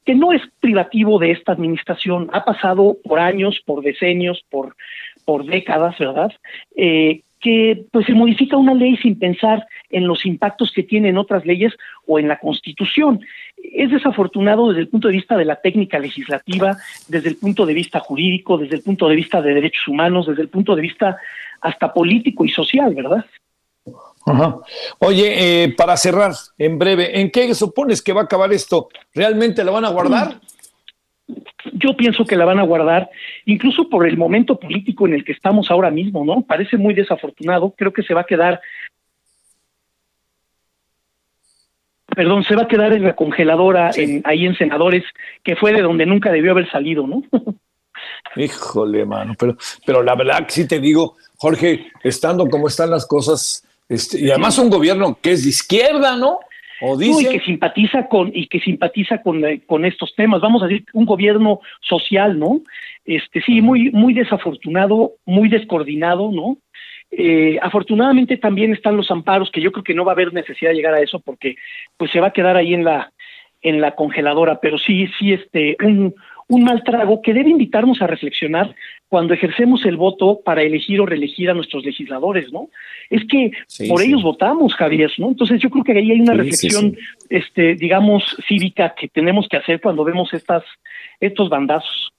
que 0.06 0.14
no 0.14 0.32
es 0.32 0.42
privativo 0.60 1.18
de 1.18 1.32
esta 1.32 1.52
administración, 1.52 2.30
ha 2.32 2.46
pasado 2.46 2.98
por 3.04 3.20
años, 3.20 3.60
por 3.66 3.84
decenios, 3.84 4.46
por, 4.50 4.76
por 5.26 5.46
décadas, 5.46 5.98
¿verdad? 5.98 6.32
Eh, 6.76 7.22
que 7.46 7.86
pues 7.92 8.08
se 8.08 8.16
modifica 8.16 8.58
una 8.58 8.74
ley 8.74 8.98
sin 8.98 9.20
pensar 9.20 9.68
en 9.92 10.08
los 10.08 10.26
impactos 10.26 10.72
que 10.72 10.82
tienen 10.82 11.16
otras 11.16 11.46
leyes 11.46 11.74
o 12.08 12.18
en 12.18 12.28
la 12.28 12.40
Constitución. 12.40 13.20
Es 13.56 13.92
desafortunado 13.92 14.70
desde 14.70 14.82
el 14.82 14.88
punto 14.88 15.10
de 15.10 15.14
vista 15.14 15.38
de 15.38 15.46
la 15.46 15.62
técnica 15.62 16.00
legislativa, 16.00 16.76
desde 17.08 17.30
el 17.30 17.36
punto 17.36 17.68
de 17.68 17.76
vista 17.76 18.00
jurídico, 18.00 18.58
desde 18.58 18.78
el 18.78 18.82
punto 18.82 19.08
de 19.08 19.16
vista 19.16 19.44
de 19.44 19.54
derechos 19.54 19.88
humanos, 19.88 20.26
desde 20.26 20.42
el 20.42 20.50
punto 20.50 20.76
de 20.76 20.82
vista 20.82 21.18
hasta 21.62 21.94
político 21.94 22.46
y 22.46 22.50
social, 22.50 22.96
¿verdad? 22.96 23.24
Ajá. 24.26 24.58
Oye, 24.98 25.66
eh, 25.66 25.76
para 25.78 25.98
cerrar, 25.98 26.32
en 26.58 26.80
breve, 26.80 27.22
¿en 27.22 27.30
qué 27.30 27.54
supones 27.54 28.02
que 28.02 28.12
va 28.12 28.22
a 28.22 28.24
acabar 28.24 28.52
esto? 28.54 28.90
¿Realmente 29.14 29.64
lo 29.64 29.72
van 29.72 29.86
a 29.86 29.90
guardar? 29.90 30.42
yo 31.74 31.98
pienso 31.98 32.26
que 32.26 32.36
la 32.36 32.46
van 32.46 32.60
a 32.60 32.64
guardar, 32.64 33.10
incluso 33.46 33.90
por 33.90 34.08
el 34.08 34.18
momento 34.18 34.60
político 34.60 35.08
en 35.08 35.14
el 35.14 35.26
que 35.26 35.32
estamos 35.32 35.72
ahora 35.72 35.90
mismo, 35.90 36.24
¿no? 36.24 36.42
Parece 36.42 36.78
muy 36.78 36.94
desafortunado, 36.94 37.74
creo 37.76 37.92
que 37.92 38.04
se 38.04 38.14
va 38.14 38.22
a 38.22 38.26
quedar, 38.26 38.62
perdón, 42.08 42.44
se 42.44 42.56
va 42.56 42.64
a 42.64 42.68
quedar 42.68 42.94
en 42.94 43.04
la 43.04 43.16
congeladora, 43.16 43.92
en, 43.96 44.22
ahí 44.26 44.46
en 44.46 44.56
Senadores, 44.56 45.04
que 45.44 45.56
fue 45.56 45.74
de 45.74 45.82
donde 45.82 46.06
nunca 46.06 46.32
debió 46.32 46.52
haber 46.52 46.70
salido, 46.70 47.08
¿no? 47.08 47.24
Híjole, 48.36 49.06
mano, 49.06 49.34
pero, 49.38 49.58
pero 49.86 50.04
la 50.04 50.16
verdad 50.16 50.46
que 50.46 50.52
sí 50.52 50.68
te 50.68 50.80
digo, 50.80 51.16
Jorge, 51.38 51.92
estando 52.04 52.48
como 52.48 52.68
están 52.68 52.92
las 52.92 53.06
cosas, 53.06 53.66
este, 53.88 54.20
y 54.20 54.30
además 54.30 54.58
un 54.60 54.70
gobierno 54.70 55.18
que 55.22 55.32
es 55.32 55.44
de 55.44 55.50
izquierda, 55.50 56.16
¿no? 56.18 56.40
O 56.82 56.98
dice... 56.98 57.24
y 57.24 57.38
que 57.38 57.46
simpatiza 57.46 58.08
con 58.08 58.32
y 58.34 58.48
que 58.48 58.60
simpatiza 58.60 59.22
con, 59.22 59.46
eh, 59.46 59.62
con 59.66 59.86
estos 59.86 60.14
temas. 60.16 60.42
Vamos 60.42 60.64
a 60.64 60.68
decir 60.68 60.86
un 60.94 61.06
gobierno 61.06 61.60
social, 61.82 62.38
¿no? 62.38 62.62
Este 63.06 63.42
sí, 63.42 63.62
muy 63.62 63.92
muy 63.92 64.14
desafortunado, 64.14 65.14
muy 65.26 65.50
descoordinado, 65.50 66.32
¿no? 66.32 66.58
Eh, 67.12 67.58
afortunadamente 67.62 68.38
también 68.38 68.74
están 68.74 68.98
los 68.98 69.10
amparos, 69.12 69.52
que 69.52 69.62
yo 69.62 69.72
creo 69.72 69.84
que 69.84 69.94
no 69.94 70.04
va 70.04 70.12
a 70.12 70.16
haber 70.16 70.34
necesidad 70.34 70.72
de 70.72 70.76
llegar 70.76 70.94
a 70.94 71.02
eso 71.02 71.20
porque 71.20 71.56
pues 71.98 72.12
se 72.12 72.20
va 72.20 72.28
a 72.28 72.34
quedar 72.34 72.58
ahí 72.58 72.74
en 72.74 72.84
la 72.84 73.12
en 73.62 73.82
la 73.82 73.96
congeladora, 73.96 74.60
pero 74.60 74.78
sí 74.78 75.08
sí 75.18 75.34
este 75.34 75.78
un 75.82 76.14
un 76.48 76.64
mal 76.64 76.84
trago 76.84 77.22
que 77.22 77.34
debe 77.34 77.50
invitarnos 77.50 78.02
a 78.02 78.08
reflexionar 78.08 78.76
cuando 79.08 79.34
ejercemos 79.34 79.86
el 79.86 79.98
voto 79.98 80.42
para 80.44 80.64
elegir 80.64 81.00
o 81.00 81.06
reelegir 81.06 81.50
a 81.50 81.54
nuestros 81.54 81.86
legisladores, 81.86 82.52
¿no? 82.52 82.70
Es 83.10 83.24
que 83.26 83.52
por 83.88 84.02
ellos 84.02 84.24
votamos, 84.24 84.74
Javier, 84.74 85.12
¿no? 85.18 85.30
Entonces 85.30 85.62
yo 85.62 85.70
creo 85.70 85.84
que 85.84 85.92
ahí 85.92 86.12
hay 86.12 86.22
una 86.22 86.34
reflexión, 86.34 86.98
este, 87.30 87.76
digamos, 87.76 88.24
cívica 88.48 88.96
que 88.96 89.08
tenemos 89.08 89.48
que 89.48 89.58
hacer 89.58 89.80
cuando 89.80 90.04
vemos 90.04 90.34
estas, 90.34 90.64
estos 91.20 91.50
bandazos. 91.50 92.15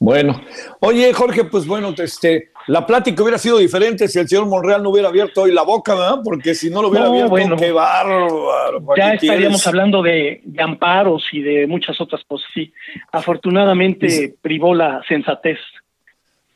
Bueno, 0.00 0.40
oye 0.80 1.12
Jorge, 1.12 1.44
pues 1.44 1.66
bueno, 1.66 1.94
este, 1.98 2.52
la 2.68 2.86
plática 2.86 3.22
hubiera 3.22 3.36
sido 3.36 3.58
diferente 3.58 4.08
si 4.08 4.18
el 4.18 4.26
señor 4.26 4.46
Monreal 4.46 4.82
no 4.82 4.88
hubiera 4.88 5.08
abierto 5.08 5.42
hoy 5.42 5.52
la 5.52 5.60
boca, 5.60 5.94
¿verdad? 5.94 6.20
Porque 6.24 6.54
si 6.54 6.70
no 6.70 6.80
lo 6.80 6.88
hubiera 6.88 7.08
abierto, 7.08 7.54
qué 7.56 7.70
bárbaro. 7.70 8.48
Ya 8.96 9.12
estaríamos 9.12 9.66
hablando 9.66 10.02
de, 10.02 10.42
amparos 10.56 11.24
y 11.32 11.42
de 11.42 11.66
muchas 11.66 12.00
otras 12.00 12.24
cosas, 12.26 12.48
sí. 12.54 12.72
Afortunadamente 13.12 14.36
privó 14.40 14.74
la 14.74 15.02
sensatez. 15.06 15.58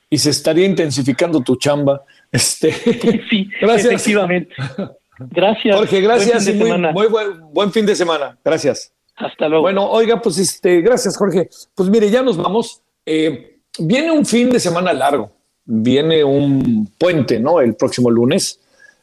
Y 0.09 0.17
se 0.17 0.31
estaría 0.31 0.65
intensificando 0.65 1.41
tu 1.41 1.57
chamba. 1.57 2.03
Este. 2.33 2.73
sí, 3.31 3.49
gracias. 3.61 3.87
efectivamente. 3.87 4.55
Gracias. 5.31 5.77
Jorge, 5.77 6.01
gracias 6.01 6.49
y 6.49 6.55
muy, 6.55 6.77
muy 6.77 7.07
buen, 7.07 7.41
buen 7.53 7.71
fin 7.71 7.87
de 7.87 7.95
semana. 7.95 8.37
Gracias. 8.45 8.93
Hasta 9.15 9.49
luego. 9.49 9.63
Bueno, 9.63 9.89
oiga, 9.89 10.21
pues 10.21 10.39
este, 10.39 10.81
gracias, 10.81 11.17
Jorge. 11.17 11.49
Pues 11.77 11.89
mire, 11.89 12.11
ya 12.11 12.21
nos 12.21 12.37
vamos. 12.37 12.83
Eh, 13.07 13.61
viene 13.79 14.11
un 14.11 14.25
fin 14.25 14.51
de 14.51 14.61
semana 14.61 14.93
largo, 14.93 15.31
viene 15.65 16.25
un 16.25 16.93
puente, 16.99 17.39
¿no? 17.41 17.61
El 17.61 17.75
próximo 17.75 18.11
lunes. 18.11 18.61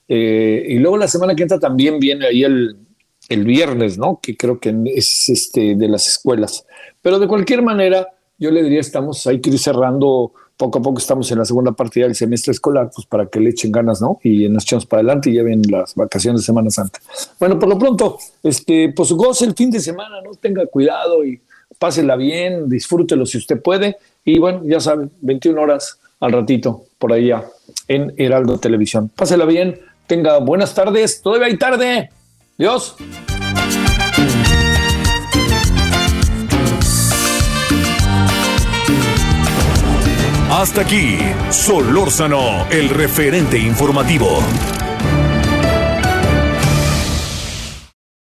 Eh, 0.07 0.65
y 0.67 0.79
luego 0.79 0.97
la 0.97 1.07
semana 1.07 1.35
que 1.35 1.43
entra 1.43 1.59
también 1.59 1.99
viene 1.99 2.27
ahí 2.27 2.43
el, 2.43 2.75
el 3.29 3.45
viernes, 3.45 3.97
¿no? 3.97 4.19
Que 4.21 4.35
creo 4.35 4.59
que 4.59 4.75
es 4.93 5.29
este 5.29 5.75
de 5.75 5.87
las 5.87 6.07
escuelas. 6.07 6.65
Pero 7.01 7.19
de 7.19 7.27
cualquier 7.27 7.61
manera, 7.61 8.07
yo 8.37 8.51
le 8.51 8.63
diría, 8.63 8.79
estamos, 8.79 9.25
hay 9.27 9.39
que 9.39 9.51
ir 9.51 9.59
cerrando, 9.59 10.33
poco 10.57 10.79
a 10.79 10.81
poco 10.81 10.99
estamos 10.99 11.31
en 11.31 11.39
la 11.39 11.45
segunda 11.45 11.71
partida 11.71 12.05
del 12.05 12.15
semestre 12.15 12.51
escolar, 12.51 12.91
pues 12.93 13.07
para 13.07 13.27
que 13.27 13.39
le 13.39 13.51
echen 13.51 13.71
ganas, 13.71 14.01
¿no? 14.01 14.19
Y 14.23 14.49
nos 14.49 14.63
echamos 14.63 14.85
para 14.85 14.99
adelante 14.99 15.29
y 15.29 15.35
ya 15.35 15.43
ven 15.43 15.61
las 15.69 15.95
vacaciones 15.95 16.41
de 16.41 16.45
Semana 16.45 16.69
Santa. 16.69 16.99
Bueno, 17.39 17.57
por 17.57 17.69
lo 17.69 17.79
pronto, 17.79 18.17
este, 18.43 18.91
pues 18.95 19.11
goce 19.13 19.45
el 19.45 19.53
fin 19.53 19.71
de 19.71 19.79
semana, 19.79 20.21
¿no? 20.23 20.31
Tenga 20.35 20.65
cuidado 20.65 21.23
y 21.23 21.39
pásela 21.81 22.15
bien, 22.15 22.69
disfrútelo 22.69 23.25
si 23.25 23.39
usted 23.39 23.59
puede. 23.59 23.97
Y 24.23 24.37
bueno, 24.37 24.61
ya 24.63 24.79
saben, 24.79 25.09
21 25.21 25.59
horas 25.59 25.97
al 26.19 26.31
ratito, 26.31 26.83
por 26.99 27.11
allá, 27.11 27.43
en 27.87 28.13
Heraldo 28.17 28.59
Televisión. 28.59 29.09
Pásela 29.09 29.45
bien, 29.45 29.79
tenga 30.05 30.37
buenas 30.37 30.75
tardes, 30.75 31.23
todavía 31.23 31.47
hay 31.47 31.57
tarde. 31.57 32.11
Dios. 32.55 32.95
Hasta 40.51 40.81
aquí, 40.81 41.17
Solórzano, 41.49 42.67
el 42.69 42.89
referente 42.89 43.57
informativo. 43.57 44.27